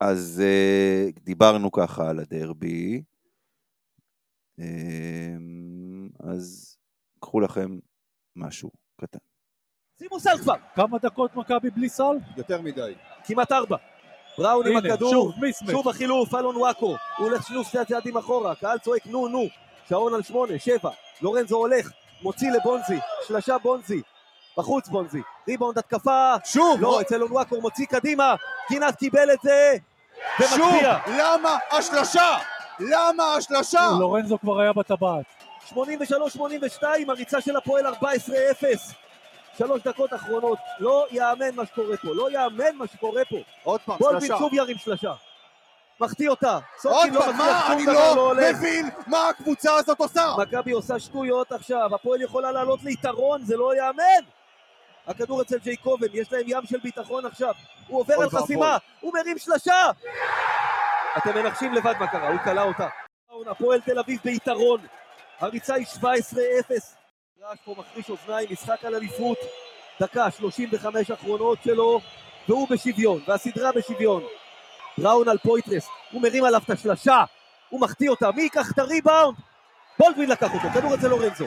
[0.00, 3.02] אז אה, דיברנו ככה על הדרבי.
[4.58, 6.76] אמ, אז
[7.20, 7.78] קחו לכם
[8.36, 8.70] משהו
[9.00, 9.18] קטן.
[9.98, 10.54] שימו סל כבר!
[10.74, 12.16] כמה דקות מכבי בלי סל?
[12.36, 12.94] יותר מדי.
[13.24, 13.76] כמעט ארבע.
[14.38, 15.34] בראון עם הכדור, שוב,
[15.70, 16.96] שוב החילוף, אלון וואקו, הוא
[17.28, 19.44] הולך שילוב שני הצעדים אחורה, קהל צועק נו נו,
[19.88, 20.90] שעון על שמונה, שבע,
[21.22, 21.90] לורנזו הולך,
[22.22, 24.02] מוציא לבונזי, שלשה בונזי,
[24.56, 26.80] בחוץ בונזי, ריבאונד התקפה, שוב!
[26.80, 28.34] לא, אצל אלון וואקו מוציא קדימה,
[28.70, 29.76] גינת קיבל את זה,
[30.40, 30.56] ומצביע.
[31.06, 32.36] שוב, למה השלשה?
[32.80, 33.88] למה השלשה?
[34.00, 35.24] לורנזו כבר היה בטבעת.
[35.74, 35.76] 83-82,
[37.08, 37.94] הריצה של הפועל 14-0.
[39.58, 43.36] שלוש דקות אחרונות, לא יאמן מה שקורה פה, לא יאמן מה שקורה פה.
[43.64, 44.10] עוד פעם, שלושה.
[44.10, 45.12] בולדווין שוב ירים שלושה.
[46.00, 46.58] מחטיא אותה.
[46.84, 47.72] עוד לא פעם, מה?
[47.72, 50.34] אני לא, לא מבין מה הקבוצה הזאת עושה.
[50.38, 54.24] מכבי עושה שטויות עכשיו, הפועל יכולה לעלות ליתרון, זה לא יאמן.
[55.06, 57.54] הכדור אצל ג'ייקובן, יש להם ים של ביטחון עכשיו.
[57.88, 59.90] הוא עובר על חסימה, הוא מרים שלשה!
[61.16, 62.88] אתם מנחשים לבד מה קרה, הוא כלא אותה.
[63.50, 64.80] הפועל תל אביב ביתרון.
[65.40, 66.04] הריצה היא 17-0.
[67.42, 69.38] רעש פה מחריש אוזניים, משחק על אליפות.
[70.00, 72.00] דקה, 35 אחרונות שלו,
[72.48, 74.22] והוא בשוויון, והסדרה בשוויון.
[74.98, 77.24] בראון על פויטרס, הוא מרים עליו את השלשה,
[77.68, 79.36] הוא מחטיא אותה, מי ייקח את הריבאונד?
[79.98, 81.46] בולדווין לקח אותו, כדור אצל לורנזו.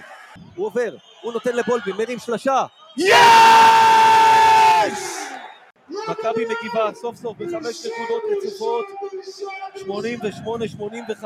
[0.56, 2.66] הוא עובר, הוא נותן לבולדווין, מרים שלשה.
[2.98, 3.91] יש!
[6.22, 8.86] מכבי מגיבה סוף סוף בחמש נקודות רצופות,
[11.22, 11.26] 88-85.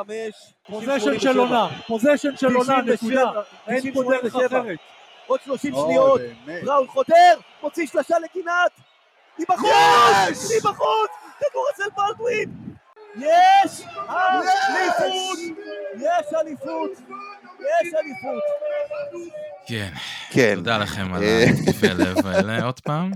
[0.68, 3.32] possession של עונה, possession של עונה, נקודה.
[3.68, 4.78] אין פה דרך אחרת.
[5.28, 6.22] עוד 30 שניות,
[6.66, 8.72] בראון חודר, מוציא שלושה לגינת.
[9.38, 10.52] היא בחוץ!
[10.52, 11.12] היא בחוץ!
[11.40, 12.50] כדור אצל בלדווין!
[13.16, 15.38] יש אליפות!
[15.96, 16.92] יש אליפות!
[17.66, 18.44] יש אליפות!
[19.68, 19.94] כן.
[20.32, 20.56] כן.
[20.56, 21.46] תודה לכם על אה.
[21.50, 23.12] התקפי הלב האלה עוד פעם.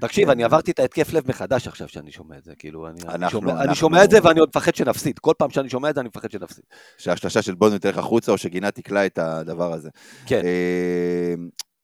[0.00, 4.04] תקשיב, אני עברתי את ההתקף לב מחדש עכשיו שאני שומע את זה, כאילו, אני שומע
[4.04, 5.18] את זה ואני עוד מפחד שנפסיד.
[5.18, 6.64] כל פעם שאני שומע את זה אני מפחד שנפסיד.
[6.98, 9.90] שהשלושה של בונד תלך החוצה או שגינה תקלע את הדבר הזה.
[10.26, 10.40] כן.
[10.44, 11.34] אה,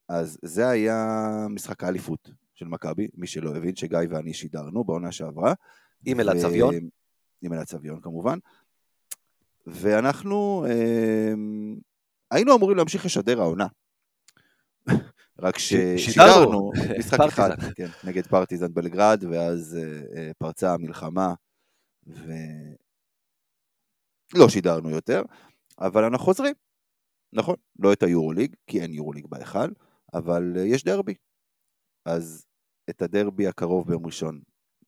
[0.09, 5.55] אז זה היה משחק האליפות של מכבי, מי שלא הבין שגיא ואני שידרנו בעונה שעברה.
[6.07, 6.75] עם אלעד סביון.
[7.43, 8.39] עם אלעד סביון כמובן.
[9.67, 11.33] ואנחנו אה,
[12.31, 13.67] היינו אמורים להמשיך לשדר העונה.
[15.43, 21.35] רק ששידרנו משחק אחד כן, נגד פרטיזן בלגרד, ואז uh, uh, פרצה המלחמה,
[22.07, 22.79] ולא
[24.49, 25.23] שידרנו יותר,
[25.79, 26.55] אבל אנחנו חוזרים.
[27.33, 29.69] נכון, לא את היורוליג, כי אין יורוליג בהיכל,
[30.15, 31.15] אבל uh, יש דרבי.
[32.05, 32.47] אז
[32.91, 34.41] את הדרבי הקרוב ביום ראשון,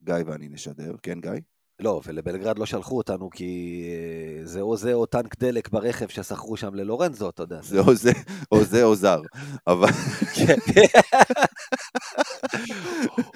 [0.03, 1.31] גיא ואני נשדר, כן גיא?
[1.79, 6.57] לא, ולבלגרד לא שלחו אותנו כי אה, זה או זה או טנק דלק ברכב ששכרו
[6.57, 7.61] שם ללורנזו, אתה יודע.
[7.61, 8.11] זה או זה
[8.51, 9.21] או זה או זר,
[9.67, 9.89] אבל...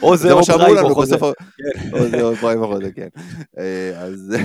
[0.01, 1.15] או זה או ברייב או חוזה.
[1.93, 3.07] או זה או ברייב או חוזה, כן.
[3.57, 4.35] אה, אז...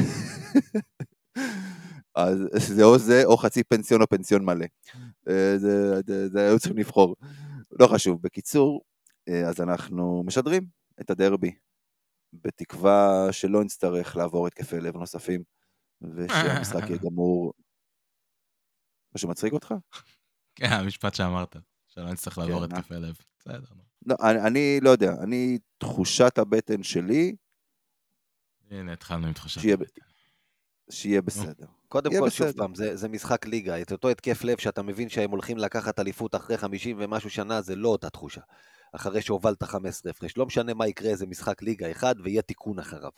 [2.15, 4.67] אז זה או זה או חצי פנסיון או פנסיון מלא.
[5.29, 7.17] אה, זה היו צריכים לבחור.
[7.81, 8.23] לא חשוב.
[8.23, 8.81] בקיצור,
[9.47, 10.67] אז אנחנו משדרים
[11.01, 11.51] את הדרבי
[12.43, 15.43] בתקווה שלא נצטרך לעבור התקפי לב נוספים,
[16.03, 17.53] ושהמשחק יהיה גמור.
[19.15, 19.75] משהו מצחיק אותך?
[20.55, 21.57] כן, המשפט שאמרת,
[21.87, 23.17] שלא נצטרך לעבור כן, התקפי לב.
[23.39, 23.67] בסדר.
[24.07, 27.37] לא, אני, אני לא יודע, אני, תחושת הבטן שלי...
[28.71, 30.01] הנה, התחלנו עם תחושת הבטן.
[30.91, 31.67] שיהיה בסדר.
[31.89, 32.47] קודם כל, בסדר.
[32.47, 33.83] שוב פעם, זה, זה משחק ליגה.
[33.83, 37.77] את אותו התקף לב שאתה מבין שהם הולכים לקחת אליפות אחרי 50 ומשהו שנה, זה
[37.77, 38.41] לא אותה תחושה.
[38.95, 40.37] אחרי שהובלת 15 הפרש.
[40.37, 43.11] לא משנה מה יקרה, זה משחק ליגה אחד ויהיה תיקון אחריו.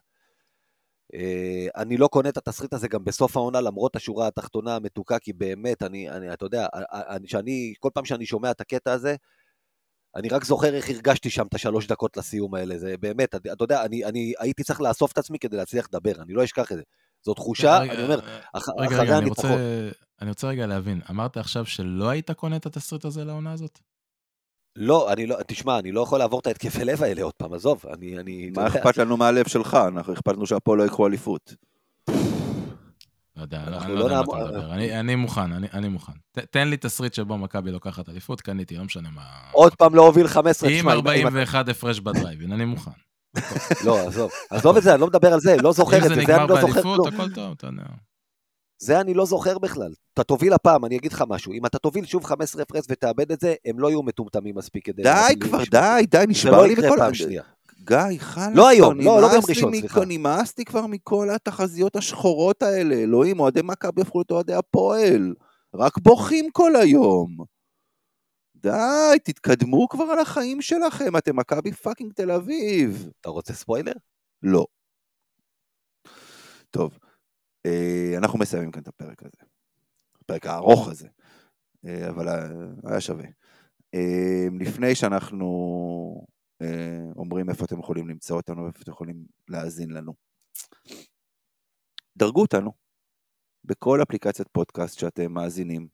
[1.15, 5.32] אה, אני לא קונה את התסריט הזה גם בסוף העונה, למרות השורה התחתונה המתוקה, כי
[5.32, 9.16] באמת, אני, אני אתה יודע, אני, שאני, כל פעם שאני שומע את הקטע הזה,
[10.16, 13.85] אני רק זוכר איך הרגשתי שם את השלוש דקות לסיום האלה, זה באמת, אתה יודע,
[13.85, 16.82] אני, אני הייתי צריך לאסוף את עצמי כדי להצליח לדבר, אני לא אשכח את זה.
[17.24, 18.20] זו תחושה, רגע, אני אומר,
[18.78, 19.48] רגע, רגע, אני רוצה,
[20.20, 23.78] אני רוצה רגע להבין, אמרת עכשיו שלא היית קונה את התסריט הזה לעונה הזאת?
[24.77, 27.85] לא, אני לא, תשמע, אני לא יכול לעבור את ההתקפי לב האלה עוד פעם, עזוב,
[27.93, 28.19] אני...
[28.19, 29.74] אני מה אכפת לנו מהלב שלך?
[29.74, 31.55] אנחנו אכפת לנו שהפועל לא יקחו אליפות.
[33.36, 34.73] לא יודע, אני לא יודע מה אתה מדבר.
[34.73, 36.12] אני מוכן, אני מוכן.
[36.51, 39.23] תן לי תסריט שבו מכבי לוקחת אליפות, קניתי, לא משנה מה...
[39.53, 42.90] עוד פעם לא הוביל 15, עם 41 הפרש בדרייבין, אני מוכן.
[43.85, 46.36] לא, עזוב, עזוב את זה, אני לא מדבר על זה, לא זוכר את זה, זה
[46.36, 46.82] אני לא זוכר כלום.
[46.82, 47.82] אם זה נגמר באליפות, הכל טוב, אתה יודע.
[48.78, 49.93] זה אני לא זוכר בכלל.
[50.15, 51.53] אתה תוביל הפעם, אני אגיד לך משהו.
[51.53, 55.03] אם אתה תוביל שוב 15 הפרש ותאבד את זה, הם לא יהיו מטומטמים מספיק כדי...
[55.03, 56.86] די כבר, די, די, נשבר לי בכל...
[56.86, 57.43] לא פעם שנייה.
[57.85, 58.48] גיא, חלאס.
[58.55, 60.01] לא היום, לא, לא ביום ראשון, סליחה.
[60.07, 62.94] נמאס לי כבר מכל התחזיות השחורות האלה.
[62.94, 65.35] אלוהים, אוהדי מכבי הפכו להיות אוהדי הפועל.
[65.74, 67.36] רק בוכים כל היום.
[68.57, 73.11] די, תתקדמו כבר על החיים שלכם, אתם מכבי fucking תל אביב.
[73.20, 73.93] אתה רוצה ספוילר?
[74.43, 74.66] לא.
[76.70, 76.98] טוב,
[78.16, 79.47] אנחנו מסיימים כאן את הפרק הזה.
[80.22, 81.09] הפרק הארוך הזה,
[81.86, 82.48] אה, אבל אה,
[82.84, 83.26] היה שווה.
[84.60, 85.47] לפני שאנחנו
[87.16, 90.12] אומרים איפה אתם יכולים למצוא אותנו ואיפה אתם יכולים להאזין לנו.
[92.16, 92.72] דרגו אותנו
[93.64, 95.88] בכל אפליקציית פודקאסט שאתם מאזינים,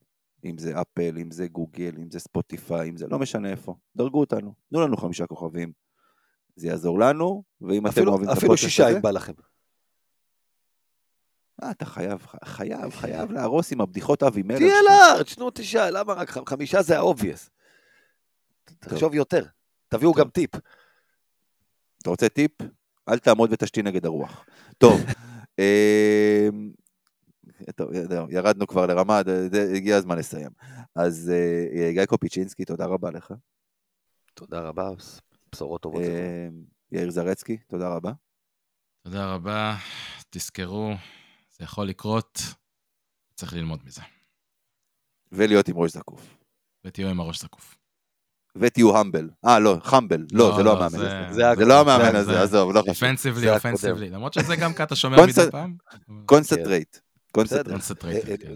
[0.44, 4.20] אם זה אפל, אם זה גוגל, אם זה ספוטיפיי, אם זה לא משנה איפה, דרגו
[4.20, 5.72] אותנו, תנו לנו חמישה כוכבים,
[6.56, 8.46] זה יעזור לנו, ואם אפילו, אתם אוהבים את הפודקאסט הזה...
[8.46, 9.32] אפילו שישה אם בא לכם.
[11.62, 14.58] אה, אתה חייב, חייב, חייב להרוס עם הבדיחות אבי מלך.
[14.58, 17.50] תהיה לארג', נו תשעה, למה רק חמישה זה ה obvious.
[18.80, 19.44] תחשוב יותר,
[19.88, 20.50] תביאו גם טיפ.
[22.02, 22.52] אתה רוצה טיפ?
[23.08, 24.44] אל תעמוד ותשתי נגד הרוח.
[24.78, 25.00] טוב,
[25.58, 26.72] אמ,
[28.30, 29.20] ירדנו כבר לרמה,
[29.76, 30.50] הגיע הזמן לסיים.
[30.94, 33.34] אז אה, גיא קופיצ'ינסקי, תודה רבה לך.
[34.34, 34.90] תודה רבה,
[35.52, 36.02] בשורות טובות.
[36.02, 38.12] אמ, יאיר זרצקי, תודה רבה.
[39.02, 39.76] תודה רבה,
[40.30, 40.92] תזכרו,
[41.52, 42.38] זה יכול לקרות,
[43.34, 44.02] צריך ללמוד מזה.
[45.32, 46.36] ולהיות עם ראש זקוף.
[46.84, 47.76] ותהיו עם הראש זקוף.
[48.56, 49.30] ותהיו humble.
[49.44, 50.26] אה, לא, humble.
[50.32, 51.54] לא, לא, זה לא המאמן הזה.
[51.56, 52.92] זה לא המאמן הזה, עזוב, לא חשוב.
[52.94, 54.10] defensively, offensively.
[54.10, 55.76] למרות שזה גם אתה שומע מדי פעם.
[56.26, 56.96] concentrate.
[57.32, 58.24] concentrate.
[58.24, 58.54] כן.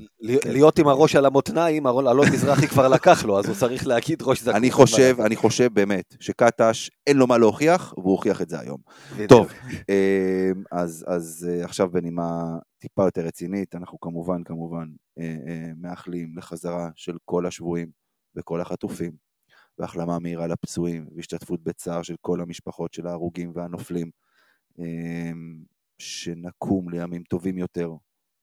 [0.52, 4.42] להיות עם הראש על המותניים, אלון מזרחי כבר לקח לו, אז הוא צריך להגיד ראש
[4.42, 4.54] זקוף.
[4.54, 8.78] אני חושב, אני חושב באמת, שקטש אין לו מה להוכיח, והוא הוכיח את זה היום.
[9.28, 9.52] טוב,
[9.88, 14.86] אמ, אז אה, עכשיו בנימה טיפה יותר רצינית, אנחנו כמובן, כמובן,
[15.18, 17.90] אה, אה, מאחלים לחזרה של כל השבויים
[18.36, 19.12] וכל החטופים,
[19.78, 24.10] והחלמה מהירה לפצועים, והשתתפות בצער של כל המשפחות של ההרוגים והנופלים,
[24.78, 25.56] אמ,
[25.98, 27.90] שנקום לימים טובים יותר,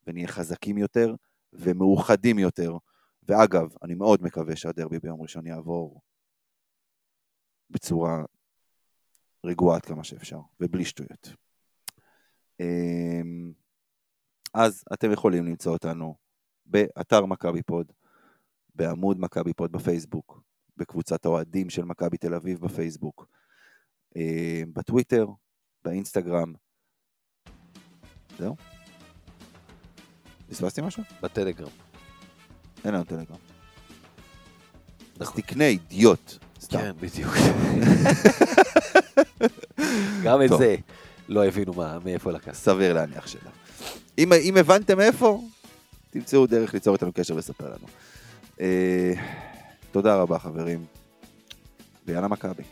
[0.07, 1.15] ונהיה חזקים יותר
[1.53, 2.77] ומאוחדים יותר.
[3.23, 6.01] ואגב, אני מאוד מקווה שהדרבי ביום ראשון יעבור
[7.69, 8.23] בצורה
[9.45, 11.33] רגועה עד כמה שאפשר, ובלי שטויות.
[12.59, 13.53] אמ,
[14.53, 16.15] אז אתם יכולים למצוא אותנו
[16.65, 17.91] באתר מכבי פוד,
[18.75, 20.41] בעמוד מכבי פוד בפייסבוק,
[20.77, 23.27] בקבוצת האוהדים של מכבי תל אביב בפייסבוק,
[24.15, 25.27] אמ, בטוויטר,
[25.83, 26.53] באינסטגרם.
[28.37, 28.72] זהו.
[30.49, 31.03] פספסתי משהו?
[31.21, 31.69] בטלגרם.
[32.85, 33.37] אין לנו טלגרם.
[35.19, 36.37] אז תקנה אידיוט.
[36.69, 37.33] כן, בדיוק.
[40.23, 40.75] גם את זה
[41.29, 42.53] לא הבינו מאיפה לקח.
[42.53, 43.51] סביר להניח שלא.
[44.17, 45.41] אם, אם הבנתם איפה,
[46.09, 47.87] תמצאו דרך ליצור איתנו קשר ולספר לנו.
[48.61, 49.13] אה,
[49.91, 50.85] תודה רבה חברים,
[52.07, 52.63] ויאללה מכבי.